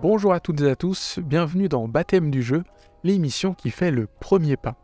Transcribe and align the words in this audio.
Bonjour 0.00 0.32
à 0.32 0.38
toutes 0.38 0.60
et 0.60 0.70
à 0.70 0.76
tous, 0.76 1.18
bienvenue 1.18 1.68
dans 1.68 1.88
Baptême 1.88 2.30
du 2.30 2.40
jeu, 2.40 2.62
l'émission 3.02 3.52
qui 3.52 3.70
fait 3.70 3.90
le 3.90 4.06
premier 4.06 4.56
pas. 4.56 4.76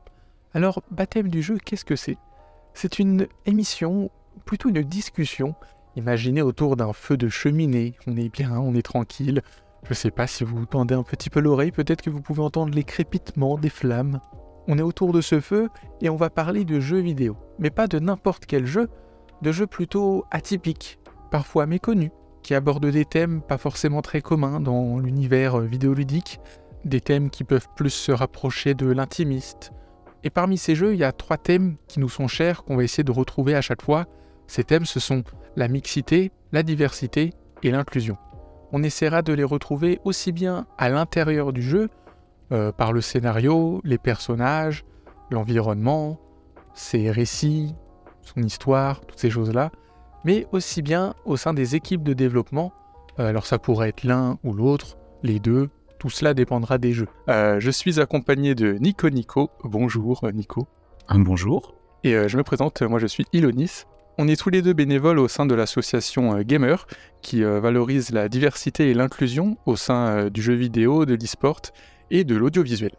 Alors, 0.55 0.83
Baptême 0.91 1.29
du 1.29 1.41
jeu, 1.41 1.57
qu'est-ce 1.65 1.85
que 1.85 1.95
c'est? 1.95 2.19
C'est 2.73 2.99
une 2.99 3.29
émission, 3.47 4.11
plutôt 4.45 4.71
une 4.71 4.83
discussion, 4.83 5.55
imaginée 5.95 6.43
autour 6.43 6.75
d'un 6.75 6.93
feu 6.93 7.17
de 7.17 7.29
cheminée. 7.29 7.95
On 8.09 8.17
est 8.17 8.29
bien, 8.29 8.59
on 8.59 8.75
est 8.75 8.83
tranquille. 8.83 9.43
Je 9.89 9.95
sais 9.95 10.11
pas 10.11 10.27
si 10.27 10.43
vous 10.43 10.67
tendez 10.67 10.97
un 10.97 11.05
petit 11.05 11.31
peu 11.31 11.39
l'oreille, 11.39 11.71
peut-être 11.71 12.03
que 12.03 12.11
vous 12.11 12.21
pouvez 12.21 12.43
entendre 12.43 12.75
les 12.75 12.83
crépitements 12.83 13.57
des 13.57 13.71
flammes. 13.71 14.19
On 14.67 14.79
est 14.79 14.83
autour 14.83 15.13
de 15.13 15.21
ce 15.21 15.39
feu 15.39 15.69
et 16.01 16.11
on 16.11 16.17
va 16.17 16.29
parler 16.29 16.65
de 16.65 16.81
jeux 16.81 16.99
vidéo. 16.99 17.37
Mais 17.61 17.71
pas 17.71 17.87
de 17.87 18.01
n'importe 18.01 18.47
quel 18.47 18.67
jeu, 18.67 18.89
de 19.43 19.53
jeux 19.53 19.69
plutôt 19.69 20.25
atypiques, 20.33 20.99
parfois 21.31 21.67
méconnus 21.67 22.11
qui 22.45 22.55
abordent 22.55 22.87
des 22.87 23.07
thèmes 23.07 23.41
pas 23.41 23.59
forcément 23.59 24.03
très 24.03 24.21
communs 24.21 24.61
dans 24.61 24.99
l'univers 24.99 25.59
euh, 25.59 25.65
vidéoludique, 25.65 26.39
des 26.85 27.01
thèmes 27.01 27.31
qui 27.31 27.43
peuvent 27.43 27.69
plus 27.75 27.91
se 27.91 28.13
rapprocher 28.13 28.75
de 28.75 28.87
l'intimiste. 28.87 29.73
Et 30.23 30.31
parmi 30.31 30.59
ces 30.59 30.75
jeux, 30.75 30.93
il 30.93 31.01
y 31.01 31.05
a 31.05 31.13
trois 31.13 31.39
thèmes 31.39 31.77
qui 31.89 31.99
nous 31.99 32.09
sont 32.09 32.29
chers, 32.29 32.63
qu'on 32.63 32.77
va 32.77 32.85
essayer 32.85 33.03
de 33.03 33.11
retrouver 33.11 33.55
à 33.55 33.63
chaque 33.63 33.83
fois. 33.83 34.07
Ces 34.47 34.63
thèmes, 34.63 34.85
ce 34.85 35.01
sont 35.01 35.25
la 35.57 35.69
mixité, 35.69 36.31
la 36.53 36.63
diversité 36.63 37.33
et 37.63 37.71
l'inclusion. 37.71 38.19
On 38.73 38.83
essaiera 38.83 39.23
de 39.23 39.33
les 39.33 39.45
retrouver 39.45 40.01
aussi 40.05 40.31
bien 40.31 40.67
à 40.77 40.91
l'intérieur 40.91 41.53
du 41.53 41.63
jeu, 41.63 41.89
euh, 42.53 42.73
par 42.73 42.93
le 42.93 43.01
scénario, 43.01 43.81
les 43.85 43.99
personnages, 43.99 44.85
l'environnement, 45.31 46.21
ses 46.75 47.11
récits, 47.11 47.75
son 48.21 48.43
histoire, 48.43 49.01
toutes 49.01 49.19
ces 49.19 49.31
choses-là, 49.31 49.71
mais 50.25 50.47
aussi 50.53 50.83
bien 50.83 51.15
au 51.25 51.37
sein 51.37 51.55
des 51.55 51.77
équipes 51.77 52.03
de 52.03 52.13
développement. 52.13 52.73
Euh, 53.19 53.29
alors 53.29 53.47
ça 53.47 53.59
pourrait 53.59 53.91
être 53.91 54.05
l'un 54.05 54.39
ou 54.43 54.53
l'autre, 54.53 54.97
les 55.23 55.39
deux, 55.39 55.71
tout 55.99 56.11
cela 56.11 56.35
dépendra 56.35 56.79
des 56.79 56.93
jeux. 56.93 57.09
Euh, 57.29 57.61
je 57.61 57.71
suis 57.71 58.01
accompagné 58.01 58.55
de 58.55 58.73
Nico 58.73 59.09
Nico. 59.11 59.51
Bonjour 59.63 60.25
euh, 60.25 60.33
Nico. 60.33 60.67
bonjour. 61.11 61.75
Et 62.03 62.29
je 62.29 62.37
me 62.37 62.43
présente, 62.43 62.83
moi 62.83 62.99
je 62.99 63.07
suis 63.07 63.25
Ilonis. 63.33 63.85
On 64.19 64.29
est 64.29 64.39
tous 64.39 64.51
les 64.51 64.61
deux 64.61 64.75
bénévoles 64.75 65.19
au 65.19 65.27
sein 65.27 65.47
de 65.47 65.55
l'association 65.55 66.39
Gamer, 66.43 66.87
qui 67.23 67.43
valorise 67.43 68.11
la 68.11 68.29
diversité 68.29 68.91
et 68.91 68.95
l'inclusion 68.95 69.57
au 69.65 69.75
sein 69.75 70.29
du 70.29 70.43
jeu 70.43 70.53
vidéo, 70.53 71.07
de 71.07 71.15
l'e-sport 71.15 71.63
et 72.11 72.25
de 72.25 72.37
l'audiovisuel. 72.37 72.93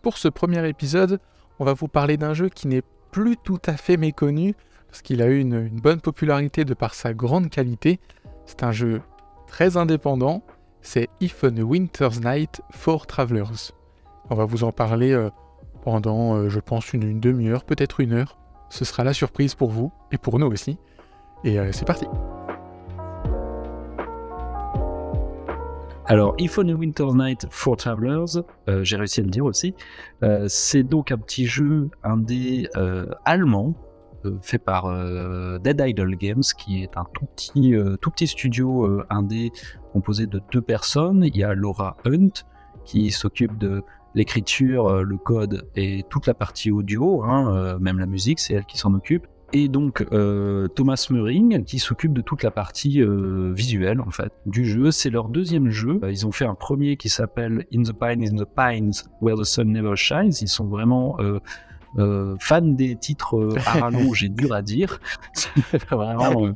Pour 0.00 0.16
ce 0.16 0.28
premier 0.28 0.66
épisode, 0.68 1.18
on 1.58 1.64
va 1.64 1.72
vous 1.72 1.88
parler 1.88 2.16
d'un 2.16 2.34
jeu 2.34 2.48
qui 2.48 2.68
n'est 2.68 2.84
plus 3.10 3.36
tout 3.36 3.60
à 3.66 3.76
fait 3.76 3.96
méconnu, 3.96 4.54
parce 4.96 5.02
qu'il 5.02 5.20
a 5.20 5.26
eu 5.26 5.40
une, 5.40 5.68
bonne 5.68 6.00
popularité 6.00 6.64
de 6.64 6.72
par 6.72 6.94
sa 6.94 7.12
grande 7.12 7.50
qualité. 7.50 8.00
C'est 8.46 8.62
un 8.62 8.72
jeu 8.72 9.02
très 9.46 9.76
indépendant, 9.76 10.42
c'est 10.80 11.10
If 11.20 11.44
on 11.44 11.54
a 11.54 11.60
Winter's 11.60 12.18
Night 12.22 12.62
for 12.70 13.06
Travelers. 13.06 13.74
On 14.30 14.34
va 14.34 14.46
vous 14.46 14.64
en 14.64 14.72
parler 14.72 15.12
euh, 15.12 15.28
pendant, 15.82 16.36
euh, 16.36 16.48
je 16.48 16.60
pense, 16.60 16.94
une, 16.94 17.20
demi-heure, 17.20 17.64
peut-être 17.64 18.00
une 18.00 18.14
heure. 18.14 18.38
Ce 18.70 18.86
sera 18.86 19.04
la 19.04 19.12
surprise 19.12 19.54
pour 19.54 19.70
vous 19.70 19.92
et 20.12 20.16
pour 20.16 20.38
nous 20.38 20.46
aussi. 20.46 20.78
Et 21.44 21.58
euh, 21.58 21.72
c'est 21.72 21.84
parti. 21.84 22.06
Alors, 26.06 26.34
If 26.38 26.56
on 26.56 26.66
a 26.70 26.72
Winter's 26.72 27.14
Night 27.14 27.46
for 27.50 27.76
Travelers, 27.76 28.40
j'ai 28.66 28.96
réussi 28.96 29.20
à 29.20 29.24
le 29.24 29.28
dire 29.28 29.44
aussi, 29.44 29.74
c'est 30.46 30.84
donc 30.84 31.12
un 31.12 31.18
petit 31.18 31.44
jeu 31.44 31.90
indé 32.02 32.68
allemand 33.26 33.74
fait 34.42 34.58
par 34.58 34.86
euh, 34.86 35.58
Dead 35.58 35.82
Idol 35.84 36.16
Games, 36.16 36.42
qui 36.56 36.82
est 36.82 36.96
un 36.96 37.06
tout 37.12 37.26
petit, 37.26 37.74
euh, 37.74 37.96
tout 37.96 38.10
petit 38.10 38.26
studio 38.26 39.02
indé 39.10 39.52
composé 39.92 40.26
de 40.26 40.40
deux 40.52 40.60
personnes. 40.60 41.24
Il 41.24 41.36
y 41.36 41.44
a 41.44 41.54
Laura 41.54 41.96
Hunt, 42.04 42.44
qui 42.84 43.10
s'occupe 43.10 43.58
de 43.58 43.82
l'écriture, 44.14 45.02
le 45.02 45.16
code 45.18 45.68
et 45.76 46.04
toute 46.08 46.26
la 46.26 46.34
partie 46.34 46.70
audio, 46.70 47.22
hein, 47.24 47.78
même 47.80 47.98
la 47.98 48.06
musique, 48.06 48.40
c'est 48.40 48.54
elle 48.54 48.64
qui 48.64 48.78
s'en 48.78 48.94
occupe. 48.94 49.26
Et 49.52 49.68
donc 49.68 50.04
Thomas 50.74 51.06
Meuring 51.10 51.64
qui 51.64 51.78
s'occupe 51.78 52.12
de 52.12 52.22
toute 52.22 52.42
la 52.42 52.50
partie 52.50 53.02
visuelle 53.54 54.00
en 54.00 54.10
fait 54.10 54.32
du 54.46 54.64
jeu. 54.64 54.90
C'est 54.90 55.10
leur 55.10 55.28
deuxième 55.28 55.70
jeu. 55.70 56.00
Ils 56.08 56.26
ont 56.26 56.32
fait 56.32 56.46
un 56.46 56.54
premier 56.54 56.96
qui 56.96 57.08
s'appelle 57.08 57.66
In 57.74 57.82
the 57.82 57.92
Pines, 57.92 58.22
in 58.22 58.42
the 58.42 58.48
Pines, 58.56 58.92
Where 59.20 59.36
the 59.36 59.44
Sun 59.44 59.72
Never 59.72 59.96
Shines. 59.96 60.32
Ils 60.40 60.48
sont 60.48 60.66
vraiment 60.66 61.16
euh, 61.20 61.38
fan 62.40 62.76
des 62.76 62.96
titres 62.96 63.36
euh, 63.36 63.56
à 63.66 63.80
rallonge 63.80 64.24
et 64.24 64.28
dur 64.28 64.52
à 64.52 64.62
dire. 64.62 65.00
Vraiment, 65.90 66.46
euh, 66.46 66.54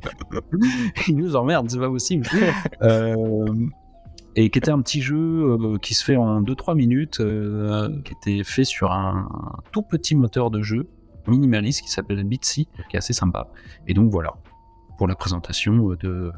il 1.08 1.16
nous 1.16 1.36
emmerde, 1.36 1.70
c'est 1.70 1.78
pas 1.78 1.88
possible. 1.88 2.26
et 4.36 4.50
qui 4.50 4.58
était 4.58 4.70
un 4.70 4.80
petit 4.80 5.00
jeu 5.00 5.58
qui 5.82 5.94
se 5.94 6.04
fait 6.04 6.16
en 6.16 6.42
2-3 6.42 6.74
minutes, 6.76 7.22
qui 8.04 8.12
était 8.12 8.44
fait 8.44 8.64
sur 8.64 8.92
un, 8.92 9.28
tout 9.72 9.82
petit 9.82 10.14
moteur 10.14 10.50
de 10.50 10.62
jeu 10.62 10.88
minimaliste 11.26 11.82
qui 11.82 11.90
s'appelle 11.90 12.24
Bitsy, 12.24 12.68
qui 12.88 12.96
est 12.96 12.98
assez 12.98 13.12
sympa. 13.12 13.48
Et 13.86 13.94
donc 13.94 14.10
voilà, 14.10 14.34
pour 14.98 15.08
la 15.08 15.14
présentation 15.14 15.94
de, 16.00 16.32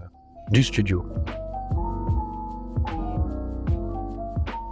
du 0.51 0.63
studio. 0.63 1.05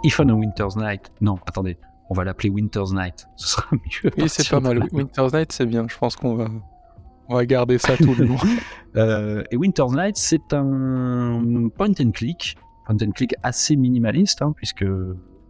If 0.03 0.19
on 0.19 0.29
a 0.29 0.33
Winter's 0.33 0.75
Night. 0.75 1.11
Non, 1.21 1.37
attendez 1.45 1.77
on 2.11 2.13
va 2.13 2.25
l'appeler 2.25 2.49
Winter's 2.49 2.91
Night. 2.91 3.25
Ce 3.37 3.47
sera 3.47 3.67
mieux. 3.71 4.11
Oui, 4.17 4.27
c'est 4.27 4.49
pas 4.49 4.59
mal. 4.59 4.85
Winter's 4.91 5.33
Night, 5.33 5.53
c'est 5.53 5.65
bien. 5.65 5.85
Je 5.87 5.97
pense 5.97 6.17
qu'on 6.17 6.35
va, 6.35 6.49
on 7.29 7.35
va 7.35 7.45
garder 7.45 7.77
ça 7.77 7.95
tout 7.95 8.13
le 8.13 8.25
long. 8.25 8.37
Euh, 8.97 9.41
et 9.51 9.55
Winter's 9.55 9.93
Night, 9.93 10.17
c'est 10.17 10.51
un 10.51 11.69
point 11.77 11.93
and 12.01 12.11
click, 12.11 12.57
point 12.85 12.97
and 13.01 13.11
click 13.11 13.33
assez 13.41 13.77
minimaliste, 13.77 14.41
hein, 14.41 14.51
puisque 14.53 14.85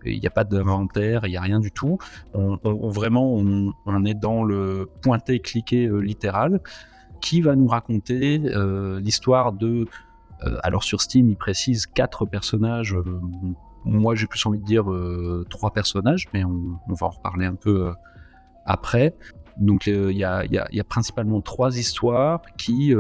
il 0.05 0.19
n'y 0.19 0.27
a 0.27 0.29
pas 0.29 0.44
d'inventaire, 0.44 1.25
il 1.25 1.31
n'y 1.31 1.38
a 1.38 1.41
rien 1.41 1.59
du 1.59 1.72
tout. 1.72 1.97
On, 2.35 2.59
vraiment, 2.89 3.33
on, 3.33 4.05
est 4.05 4.13
dans 4.13 4.43
le 4.43 4.88
pointer, 5.01 5.39
cliquer 5.39 5.88
euh, 5.88 6.01
littéral, 6.01 6.61
qui 7.19 7.41
va 7.41 7.55
nous 7.55 7.66
raconter 7.66 8.43
euh, 8.45 8.99
l'histoire 8.99 9.53
de. 9.53 9.88
alors 10.61 10.83
sur 10.83 11.01
Steam, 11.01 11.28
il 11.28 11.35
précise 11.35 11.88
quatre 11.88 12.28
personnages 12.28 12.95
moi, 13.85 14.15
j'ai 14.15 14.27
plus 14.27 14.45
envie 14.45 14.59
de 14.59 14.65
dire 14.65 14.91
euh, 14.91 15.45
trois 15.49 15.71
personnages, 15.73 16.27
mais 16.33 16.43
on, 16.43 16.79
va 16.87 17.07
en 17.07 17.09
reparler 17.09 17.45
un 17.45 17.55
peu 17.55 17.87
euh, 17.87 17.93
après. 18.65 19.15
Donc, 19.57 19.87
euh, 19.87 20.11
il 20.11 20.17
y, 20.17 20.23
a, 20.23 20.83
principalement 20.87 21.41
trois 21.41 21.77
histoires 21.77 22.41
qui 22.57 22.93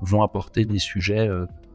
vont 0.00 0.22
apporter 0.22 0.64
des 0.64 0.78
sujets 0.78 1.28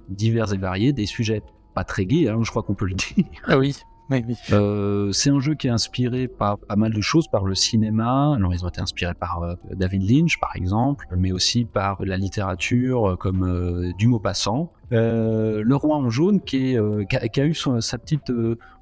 divers 0.10 0.54
et 0.54 0.58
variés, 0.58 0.94
des 0.94 1.06
sujets 1.06 1.42
pas 1.74 1.84
très 1.84 2.06
gays, 2.06 2.28
hein, 2.30 2.40
je 2.44 2.50
crois 2.50 2.64
qu'on 2.64 2.76
peut 2.76 2.88
le 2.88 2.96
dire. 3.16 3.26
Ah 3.46 3.58
oui. 3.58 3.76
Euh, 4.52 5.12
c'est 5.12 5.30
un 5.30 5.40
jeu 5.40 5.56
qui 5.56 5.68
est 5.68 5.72
inspiré 5.72 6.28
par 6.28 6.58
pas 6.58 6.76
mal 6.76 6.94
de 6.94 7.02
choses, 7.02 7.28
par 7.28 7.46
le 7.46 7.56
cinéma. 7.56 8.34
Alors, 8.36 8.54
ils 8.54 8.66
ont 8.66 8.70
été 8.70 8.82
inspirés 8.82 9.14
par 9.14 9.44
euh, 9.44 9.54
David 9.72 10.10
Lynch, 10.10 10.40
par 10.40 10.56
exemple, 10.56 11.08
mais 11.16 11.32
aussi 11.32 11.66
par 11.66 12.04
la 12.04 12.18
littérature, 12.18 13.12
euh, 13.12 13.16
comme 13.16 13.94
du 13.98 14.08
Maupassant. 14.08 14.72
le 14.92 15.74
Roi 15.74 15.98
en 15.98 16.10
jaune, 16.10 16.42
qui, 16.42 16.76
a, 16.78 17.46
eu 17.46 17.54
sa 17.54 17.98
petite, 17.98 18.32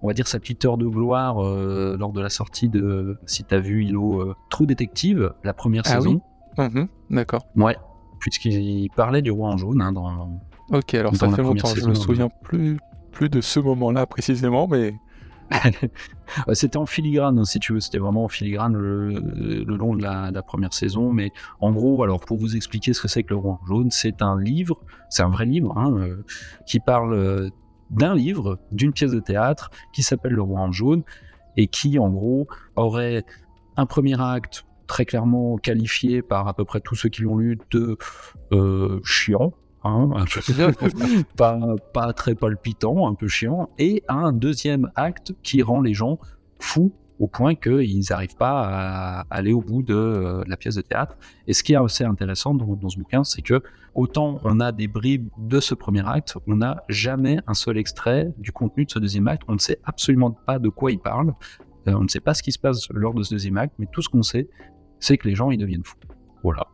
on 0.02 0.08
va 0.08 0.14
dire 0.14 0.28
sa 0.28 0.40
petite 0.40 0.64
heure 0.66 0.78
de 0.78 0.88
gloire 0.88 1.42
lors 1.42 2.14
de 2.14 2.22
la 2.22 2.30
sortie 2.30 2.70
de, 2.70 3.18
si 3.26 3.44
t'as 3.44 3.60
vu, 3.60 3.86
Hilo, 3.86 4.34
True 4.50 4.66
Detective, 4.66 5.34
la 5.44 5.54
première 5.54 5.84
ah 5.86 5.96
saison. 5.96 6.22
Oui 6.58 6.66
mhm, 6.70 6.88
D'accord. 7.12 7.46
Ouais, 7.56 7.78
puisqu'il 8.20 8.90
parlait 8.96 9.22
du 9.22 9.32
Roi 9.32 9.50
en 9.50 9.58
jaune 9.58 9.82
hein, 9.82 9.92
dans. 9.92 10.40
Ok, 10.72 10.96
alors 10.96 11.16
ça 11.16 11.30
fait 11.30 11.44
longtemps, 11.44 11.74
je 11.76 11.88
me 11.88 11.94
souviens 11.94 12.30
plus 12.44 12.78
plus 13.18 13.30
de 13.30 13.42
ce 13.42 13.60
moment-là 13.60 14.06
précisément, 14.06 14.68
mais 14.68 14.94
c'était 16.54 16.78
en 16.78 16.86
filigrane, 16.86 17.44
si 17.46 17.60
tu 17.60 17.74
veux, 17.74 17.80
c'était 17.80 17.98
vraiment 17.98 18.26
en 18.26 18.28
filigrane 18.28 18.76
le, 18.76 19.64
long 19.64 19.96
de 19.96 20.04
la, 20.04 20.42
première 20.44 20.74
saison. 20.74 21.12
Mais 21.12 21.32
en 21.62 21.72
gros, 21.72 22.04
alors 22.04 22.20
pour 22.20 22.38
vous 22.38 22.56
expliquer 22.56 22.94
ce 22.94 23.02
que 23.02 23.08
c'est 23.08 23.24
que 23.24 23.30
le 23.30 23.38
roi 23.38 23.60
jaune, 23.68 23.92
c'est 23.92 24.22
un 24.22 24.40
livre, 24.40 24.80
c'est 25.10 25.24
un 25.24 25.30
vrai 25.30 25.46
livre, 25.46 25.78
hein, 25.78 25.94
euh, 25.98 26.24
qui 26.66 26.80
parle 26.80 27.14
euh, 27.14 27.50
d'un 27.90 28.16
livre, 28.16 28.60
d'une 28.72 28.94
pièce 28.94 29.12
de 29.12 29.20
théâtre 29.20 29.72
qui 29.94 30.04
s'appelle 30.04 30.34
Le 30.34 30.42
Roi 30.42 30.60
en 30.60 30.72
jaune 30.72 31.04
et 31.56 31.68
qui, 31.68 31.98
en 32.00 32.10
gros, 32.10 32.48
aurait 32.76 33.26
un 33.78 33.86
premier 33.86 34.20
acte 34.20 34.66
très 34.88 35.06
clairement 35.06 35.58
qualifié 35.58 36.22
par 36.22 36.48
à 36.48 36.54
peu 36.54 36.66
près 36.66 36.80
tous 36.80 36.96
ceux 36.96 37.10
qui 37.10 37.22
l'ont 37.22 37.38
lu 37.38 37.60
de 37.72 37.98
euh, 38.52 39.00
chiant, 39.04 39.54
Pas, 41.36 41.60
pas 41.94 42.14
très 42.14 42.36
palpitant, 42.36 43.08
un 43.08 43.14
peu 43.14 43.28
chiant, 43.28 43.70
et 43.78 44.04
un 44.08 44.32
deuxième 44.32 44.92
acte 44.96 45.34
qui 45.44 45.62
rend 45.62 45.82
les 45.82 45.94
gens 45.94 46.20
fous 46.60 46.94
au 47.20 47.28
point 47.28 47.56
qu'ils 47.56 48.04
n'arrivent 48.10 48.36
pas 48.36 48.68
à 48.68 49.26
aller 49.30 49.54
au 49.54 49.62
bout 49.62 49.82
de 49.82 49.96
euh, 49.96 50.44
la 50.48 50.58
pièce 50.58 50.76
de 50.76 50.82
théâtre. 50.82 51.18
Et 51.48 51.54
ce 51.54 51.64
qui 51.64 51.74
est 51.74 51.78
assez 51.78 52.04
intéressant 52.04 52.54
dans, 52.54 52.90
ce 52.90 52.98
bouquin, 52.98 53.24
c'est 53.24 53.42
que 53.42 53.62
autant 53.96 54.40
on 54.44 54.60
a 54.60 54.72
des 54.72 54.88
bribes 54.88 55.30
de 55.38 55.60
ce 55.60 55.74
premier 55.74 56.08
acte, 56.08 56.38
on 56.48 56.58
n'a 56.58 56.84
jamais 56.90 57.40
un 57.48 57.54
seul 57.54 57.78
extrait 57.78 58.32
du 58.38 58.52
contenu 58.52 58.86
de 58.86 58.92
ce 58.92 59.00
deuxième 59.00 59.28
acte. 59.28 59.44
On 59.48 59.54
ne 59.54 59.60
sait 59.60 59.80
absolument 59.84 60.32
pas 60.32 60.60
de 60.60 60.70
quoi 60.70 60.92
il 60.92 61.00
parle. 61.00 61.34
Euh, 61.88 61.94
on 61.94 62.04
ne 62.04 62.08
sait 62.08 62.20
pas 62.20 62.34
ce 62.34 62.44
qui 62.44 62.52
se 62.52 62.60
passe 62.60 62.88
lors 62.92 63.14
de 63.14 63.24
ce 63.24 63.32
deuxième 63.34 63.58
acte, 63.58 63.74
mais 63.80 63.88
tout 63.92 64.02
ce 64.02 64.10
qu'on 64.10 64.24
sait, 64.24 64.48
c'est 65.00 65.18
que 65.18 65.28
les 65.28 65.36
gens 65.36 65.52
ils 65.52 65.58
deviennent 65.58 65.84
fous. 65.84 65.98
Voilà. 66.44 66.68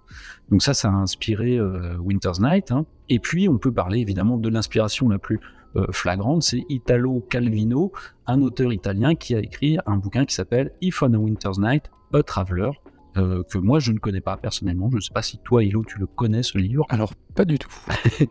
Donc 0.51 0.61
ça, 0.61 0.73
ça 0.73 0.89
a 0.89 0.91
inspiré 0.91 1.57
euh, 1.57 1.97
Winter's 1.97 2.39
Night. 2.39 2.71
Hein. 2.71 2.85
Et 3.13 3.19
puis, 3.19 3.47
on 3.47 3.59
peut 3.59 3.71
parler 3.71 3.99
évidemment 3.99 4.37
de 4.39 4.49
l'inspiration 4.49 5.07
la 5.07 5.19
plus 5.19 5.39
euh, 5.75 5.85
flagrante, 5.91 6.41
c'est 6.41 6.65
Italo 6.67 7.23
Calvino, 7.29 7.91
un 8.25 8.41
auteur 8.41 8.73
italien 8.73 9.13
qui 9.13 9.35
a 9.35 9.39
écrit 9.39 9.77
un 9.85 9.97
bouquin 9.97 10.25
qui 10.25 10.33
s'appelle 10.33 10.71
If 10.81 11.03
on 11.03 11.13
a 11.13 11.17
Winter's 11.17 11.59
Night, 11.59 11.91
A 12.11 12.23
Traveler, 12.23 12.71
euh, 13.17 13.43
que 13.43 13.59
moi 13.59 13.77
je 13.77 13.91
ne 13.91 13.99
connais 13.99 14.19
pas 14.19 14.35
personnellement. 14.35 14.89
Je 14.89 14.95
ne 14.95 15.01
sais 15.01 15.13
pas 15.13 15.21
si 15.21 15.37
toi, 15.43 15.63
Hilo, 15.63 15.83
tu 15.85 15.99
le 15.99 16.07
connais 16.07 16.41
ce 16.41 16.57
livre. 16.57 16.87
Alors, 16.89 17.13
pas 17.35 17.45
du 17.45 17.59
tout. 17.59 17.69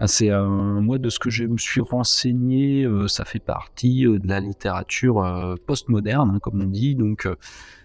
Ah, 0.00 0.08
c'est 0.08 0.28
un 0.28 0.80
moi 0.80 0.98
de 0.98 1.08
ce 1.08 1.20
que 1.20 1.30
je 1.30 1.44
me 1.44 1.56
suis 1.56 1.80
renseigné, 1.80 2.82
euh, 2.82 3.06
ça 3.06 3.24
fait 3.24 3.38
partie 3.38 4.02
de 4.02 4.26
la 4.26 4.40
littérature 4.40 5.24
postmoderne, 5.68 6.32
hein, 6.34 6.38
comme 6.40 6.60
on 6.60 6.66
dit. 6.66 6.96
Donc, 6.96 7.28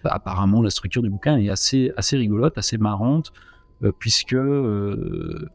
bah, 0.04 0.10
apparemment, 0.14 0.64
la 0.64 0.72
structure 0.72 1.04
du 1.04 1.12
bouquin 1.12 1.38
est 1.38 1.50
assez 1.50 1.92
assez 1.98 2.18
rigolote, 2.18 2.58
assez 2.58 2.80
marrante, 2.80 3.32
puisque 4.00 4.36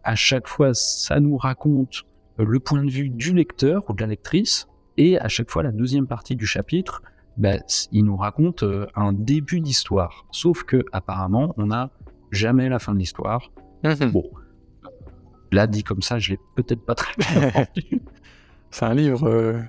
à 0.02 0.14
chaque 0.14 0.48
fois, 0.48 0.74
ça 0.74 1.20
nous 1.20 1.36
raconte 1.36 2.04
le 2.38 2.58
point 2.60 2.82
de 2.82 2.90
vue 2.90 3.10
du 3.10 3.32
lecteur 3.32 3.84
ou 3.88 3.94
de 3.94 4.00
la 4.00 4.08
lectrice, 4.08 4.66
et 4.96 5.18
à 5.18 5.28
chaque 5.28 5.50
fois 5.50 5.62
la 5.62 5.72
deuxième 5.72 6.06
partie 6.06 6.36
du 6.36 6.46
chapitre, 6.46 7.02
bah, 7.36 7.56
il 7.90 8.04
nous 8.04 8.16
raconte 8.16 8.62
euh, 8.62 8.86
un 8.94 9.12
début 9.12 9.60
d'histoire. 9.60 10.26
Sauf 10.30 10.62
que 10.62 10.84
apparemment, 10.92 11.52
on 11.56 11.66
n'a 11.66 11.90
jamais 12.30 12.68
la 12.68 12.78
fin 12.78 12.94
de 12.94 12.98
l'histoire. 12.98 13.50
Mhm. 13.82 14.12
Bon, 14.12 14.30
là 15.50 15.66
dit 15.66 15.82
comme 15.82 16.02
ça, 16.02 16.18
je 16.18 16.32
l'ai 16.32 16.38
peut-être 16.54 16.84
pas 16.84 16.94
très 16.94 17.12
bien 17.18 17.48
vendu. 17.54 18.02
C'est 18.70 18.84
un 18.84 18.94
livre 18.94 19.28
euh, 19.28 19.60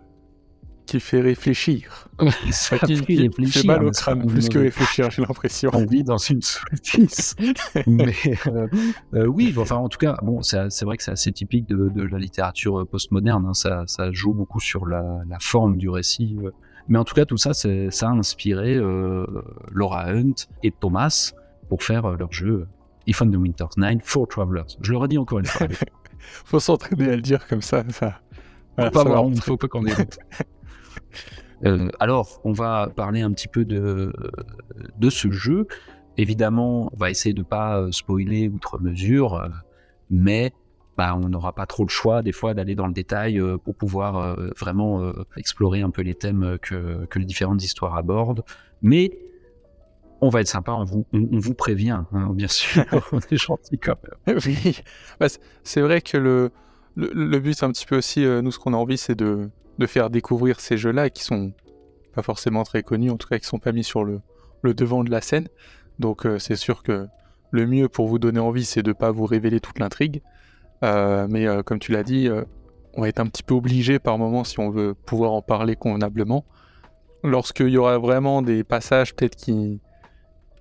qui 0.86 1.00
fait 1.00 1.22
réfléchir. 1.22 2.08
Ça 2.52 2.78
qui, 2.80 2.96
fait 2.96 3.16
réfléchir, 3.16 3.62
fait 3.62 3.68
mal 3.68 3.84
au 3.84 3.92
crâne 3.92 4.22
pas 4.22 4.28
plus 4.28 4.48
que 4.50 4.60
réfléchir, 4.60 5.10
j'ai 5.12 5.22
l'impression. 5.22 5.70
on 5.74 5.86
vit 5.86 6.04
dans 6.04 6.18
une 6.18 6.42
sous-justice. 6.42 7.36
Mais 7.88 8.14
euh, 8.48 8.68
euh, 9.14 9.26
oui, 9.26 9.54
enfin 9.58 9.76
en 9.78 9.90
tout 9.90 9.98
cas, 9.98 10.18
bon, 10.24 10.42
c'est 10.42 10.84
vrai 10.84 10.98
que 10.98 11.04
c'est 11.04 11.12
assez 11.12 11.32
typique 11.32 11.68
de, 11.68 11.90
de 11.90 12.04
la 12.04 12.18
littérature 12.20 12.82
euh, 12.82 12.86
postmoderne. 12.86 13.46
hein, 13.46 13.54
ça, 13.54 13.84
ça 13.88 14.12
joue 14.12 14.34
beaucoup 14.34 14.60
sur 14.60 14.86
la, 14.86 15.22
la 15.28 15.38
forme 15.40 15.78
du 15.78 15.90
récit. 15.90 16.38
euh. 16.44 16.52
Mais 16.88 17.00
en 17.00 17.04
tout 17.04 17.16
cas, 17.16 17.26
tout 17.26 17.38
ça, 17.38 17.54
ça 17.54 17.70
a 17.70 18.12
inspiré 18.12 18.76
Laura 19.72 20.06
Hunt 20.12 20.36
et 20.62 20.70
Thomas 20.72 21.34
pour 21.68 21.82
faire 21.82 22.08
leur 22.12 22.32
jeu 22.32 22.68
If 23.08 23.22
on 23.22 23.30
the 23.30 23.36
Winter's 23.36 23.78
Night 23.78 24.02
for 24.04 24.28
Travelers. 24.28 24.78
Je 24.82 24.92
le 24.92 24.98
redis 24.98 25.18
encore 25.18 25.40
une 25.40 25.46
fois. 25.46 25.68
Faut 26.46 26.60
s'entraîner 26.60 27.10
à 27.10 27.16
le 27.16 27.22
dire 27.22 27.48
comme 27.48 27.62
ça. 27.62 27.84
ça... 27.90 28.20
Voilà, 28.78 28.92
Faut 28.92 28.94
pas 28.94 29.04
ça 29.04 29.10
va 29.10 29.18
avoir 29.18 29.24
honte, 29.26 29.34
rentrer. 29.36 29.46
faut 29.46 29.58
pas 29.58 29.68
qu'on 29.68 29.86
ait 29.86 29.94
honte. 30.00 30.18
Euh, 31.66 31.90
alors, 32.00 32.42
on 32.44 32.52
va 32.54 32.90
parler 32.96 33.22
un 33.22 33.32
petit 33.32 33.48
peu 33.48 33.66
de, 33.66 34.14
de 34.98 35.10
ce 35.10 35.32
jeu. 35.32 35.68
Évidemment, 36.18 36.90
on 36.94 36.98
va 36.98 37.10
essayer 37.10 37.34
de 37.34 37.44
pas 37.44 37.80
euh, 37.80 37.92
spoiler 37.92 38.48
outre 38.48 38.80
mesure, 38.80 39.36
euh, 39.36 39.50
mais 40.10 40.54
bah, 40.98 41.16
on 41.16 41.28
n'aura 41.28 41.54
pas 41.54 41.66
trop 41.66 41.84
le 41.84 41.90
choix 41.90 42.22
des 42.22 42.32
fois 42.32 42.54
d'aller 42.54 42.76
dans 42.76 42.88
le 42.88 42.94
détail 42.94 43.40
euh, 43.40 43.58
pour 43.58 43.76
pouvoir 43.76 44.18
euh, 44.18 44.50
vraiment 44.58 45.02
euh, 45.02 45.14
explorer 45.36 45.82
un 45.82 45.90
peu 45.90 46.02
les 46.02 46.16
thèmes 46.16 46.58
que, 46.62 47.06
que 47.06 47.20
les 47.20 47.26
différentes 47.26 47.64
histoires 47.64 47.96
abordent. 47.98 48.44
Mais 48.82 49.12
on 50.22 50.30
va 50.30 50.42
être 50.42 50.48
sympa, 50.48 50.72
on 50.72 50.86
vous, 50.86 51.06
on, 51.12 51.28
on 51.34 51.40
vous 51.40 51.54
prévient, 51.54 52.00
hein, 52.14 52.30
bien 52.34 52.48
sûr. 52.48 52.86
on 53.12 53.20
est 53.20 53.38
gentil 53.38 53.78
quand 53.78 53.98
même. 54.28 54.38
Oui, 54.46 54.82
Bah, 55.20 55.28
c'est 55.64 55.82
vrai 55.82 56.02
que 56.02 56.18
le, 56.18 56.52
le, 56.96 57.12
le 57.14 57.40
but, 57.40 57.62
un 57.64 57.72
petit 57.72 57.86
peu 57.86 57.98
aussi, 57.98 58.26
euh, 58.26 58.42
nous, 58.42 58.52
ce 58.52 58.60
qu'on 58.60 58.74
a 58.74 58.78
envie, 58.78 58.98
c'est 58.98 59.16
de, 59.16 59.50
faire 59.88 60.10
découvrir 60.10 60.60
ces 60.60 60.78
jeux-là 60.78 61.10
qui 61.10 61.24
sont 61.24 61.52
pas 62.14 62.22
forcément 62.22 62.64
très 62.64 62.82
connus, 62.82 63.12
en 63.12 63.18
tout 63.18 63.28
cas 63.28 63.38
qui 63.38 63.46
sont 63.46 63.60
pas 63.60 63.74
mis 63.74 63.84
sur 63.84 64.06
le, 64.06 64.22
devant 64.64 65.04
de 65.04 65.12
la 65.12 65.22
scène. 65.22 65.48
Donc, 66.00 66.26
euh, 66.26 66.40
c'est 66.40 66.56
sûr 66.56 66.82
que 66.82 67.08
le 67.52 67.68
mieux 67.68 67.90
pour 67.90 68.08
vous 68.08 68.20
donner 68.20 68.40
envie, 68.40 68.66
c'est 68.66 68.84
de 68.84 68.94
pas 68.94 69.12
vous 69.12 69.26
révéler 69.26 69.60
toute 69.60 69.80
l'intrigue. 69.80 70.22
Euh, 70.84 71.28
mais 71.30 71.46
comme 71.64 71.80
tu 71.80 71.92
l'as 71.92 72.04
dit, 72.04 72.30
on 72.96 73.02
va 73.02 73.10
être 73.10 73.20
un 73.20 73.28
petit 73.28 73.44
peu 73.44 73.54
obligé 73.54 74.00
par 74.00 74.18
moment 74.18 74.44
si 74.44 74.60
on 74.60 74.70
veut 74.70 74.94
pouvoir 74.94 75.32
en 75.32 75.42
parler 75.42 75.76
convenablement. 75.76 76.46
Lorsqu'il 77.24 77.70
y 77.70 77.78
aura 77.78 77.98
vraiment 77.98 78.42
des 78.42 78.64
passages 78.64 79.16
peut-être 79.16 79.36
qui, 79.36 79.82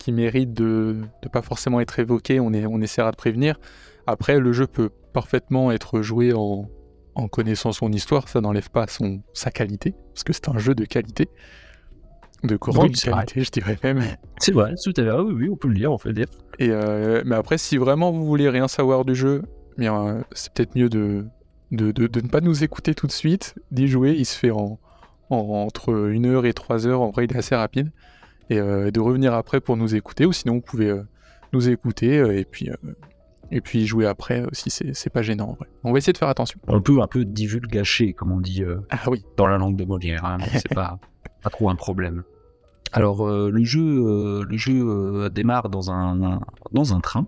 méritent 0.09 0.53
de 0.53 0.99
ne 1.23 1.29
pas 1.31 1.43
forcément 1.43 1.81
être 1.81 1.99
évoqués, 1.99 2.39
on 2.39 2.53
essaiera 2.53 3.11
de 3.11 3.17
prévenir. 3.17 3.59
Après, 4.07 4.39
le 4.39 4.53
jeu 4.53 4.67
peut 4.67 4.91
parfaitement 5.13 5.71
être 5.73 6.03
joué 6.03 6.33
en, 6.35 6.69
en 7.15 7.29
connaissant 7.29 7.73
son 7.73 7.91
histoire, 7.93 8.29
ça 8.29 8.41
n'enlève 8.41 8.71
pas 8.71 8.87
son, 8.87 9.23
sa 9.33 9.51
qualité, 9.51 9.95
parce 10.13 10.25
que 10.25 10.33
c'est 10.33 10.49
un 10.49 10.59
jeu 10.59 10.75
de 10.75 10.85
qualité, 10.85 11.29
de 12.43 12.57
grande 12.57 12.91
Oui, 12.91 12.93
c'est 12.97 13.11
vrai. 13.11 13.25
qualité, 13.25 13.41
je 13.45 13.51
dirais 13.51 13.79
même. 13.83 14.03
C'est 14.39 14.53
vrai, 14.53 14.75
tout 14.83 14.93
à 14.97 15.03
fait. 15.03 15.11
Oui, 15.13 15.33
oui, 15.35 15.49
on 15.51 15.57
peut 15.57 15.69
le 15.69 15.75
dire, 15.75 15.93
on 15.93 15.99
peut 15.99 16.11
le 16.11 16.15
dire. 16.15 16.27
Et 16.59 16.71
euh, 16.71 17.23
mais 17.25 17.35
après, 17.37 17.57
si 17.59 17.77
vraiment 17.79 18.11
vous 18.13 18.27
voulez 18.27 18.49
rien 18.49 18.69
savoir 18.69 19.05
du 19.05 19.15
jeu, 19.15 19.43
eh 19.79 19.81
bien, 19.81 20.07
euh, 20.07 20.23
c'est 20.33 20.53
peut-être 20.53 20.77
mieux 20.77 20.89
de, 20.89 21.25
de, 21.71 21.91
de- 21.93 22.07
de 22.07 22.21
ne 22.21 22.29
pas 22.29 22.41
nous 22.41 22.63
écouter 22.63 22.95
tout 22.95 23.07
de 23.07 23.13
suite, 23.13 23.55
d'y 23.71 23.89
jouer. 23.89 24.13
Il 24.19 24.27
se 24.27 24.39
fait 24.39 24.51
en, 24.51 24.79
en- 25.31 25.37
entre 25.37 26.09
une 26.11 26.27
heure 26.27 26.45
et 26.45 26.53
trois 26.53 26.87
heures. 26.87 27.01
En 27.01 27.11
vrai, 27.11 27.25
il 27.25 27.33
est 27.33 27.37
assez 27.39 27.55
rapide. 27.55 27.91
Et 28.51 28.59
euh, 28.59 28.91
de 28.91 29.01
revenir 29.01 29.33
après 29.33 29.61
pour 29.61 29.77
nous 29.79 29.95
écouter, 29.95 30.27
ou 30.27 30.33
sinon 30.35 30.57
vous 30.57 30.61
pouvez 30.61 30.91
euh, 30.91 31.03
nous 31.55 31.69
écouter 31.71 32.17
et 32.39 32.45
puis 32.45 32.69
et 33.55 33.61
puis 33.61 33.87
jouer 33.87 34.05
après 34.07 34.43
euh, 34.43 34.49
si 34.53 34.71
c'est 34.71 35.11
pas 35.11 35.23
gênant. 35.23 35.51
En 35.51 35.53
vrai. 35.55 35.69
On 35.85 35.93
va 35.93 35.99
essayer 35.99 36.13
de 36.13 36.19
faire 36.19 36.29
attention. 36.29 36.59
On 36.69 36.81
peut 36.83 37.01
un 37.01 37.07
peu 37.07 37.25
divulgacher, 37.25 38.13
comme 38.13 38.33
on 38.33 38.41
dit 38.41 38.63
euh, 38.63 38.81
Ah 38.91 38.99
oui. 39.09 39.25
dans 39.37 39.47
la 39.47 39.57
langue 39.59 39.77
de 39.77 39.85
Molière. 39.85 40.25
hein, 40.25 40.39
c'est 40.53 40.75
pas, 40.75 40.99
pas 41.43 41.51
trop 41.51 41.71
un 41.71 41.77
problème. 41.77 42.25
Alors, 42.93 43.27
euh, 43.27 43.51
le 43.51 43.65
jeu, 43.65 43.81
euh, 43.83 44.45
le 44.49 44.57
jeu 44.57 45.31
démarre 45.31 45.69
dans 45.69 45.91
un, 45.91 46.23
un- 46.23 46.41
dans 46.73 46.95
un 46.95 47.01
train 47.01 47.27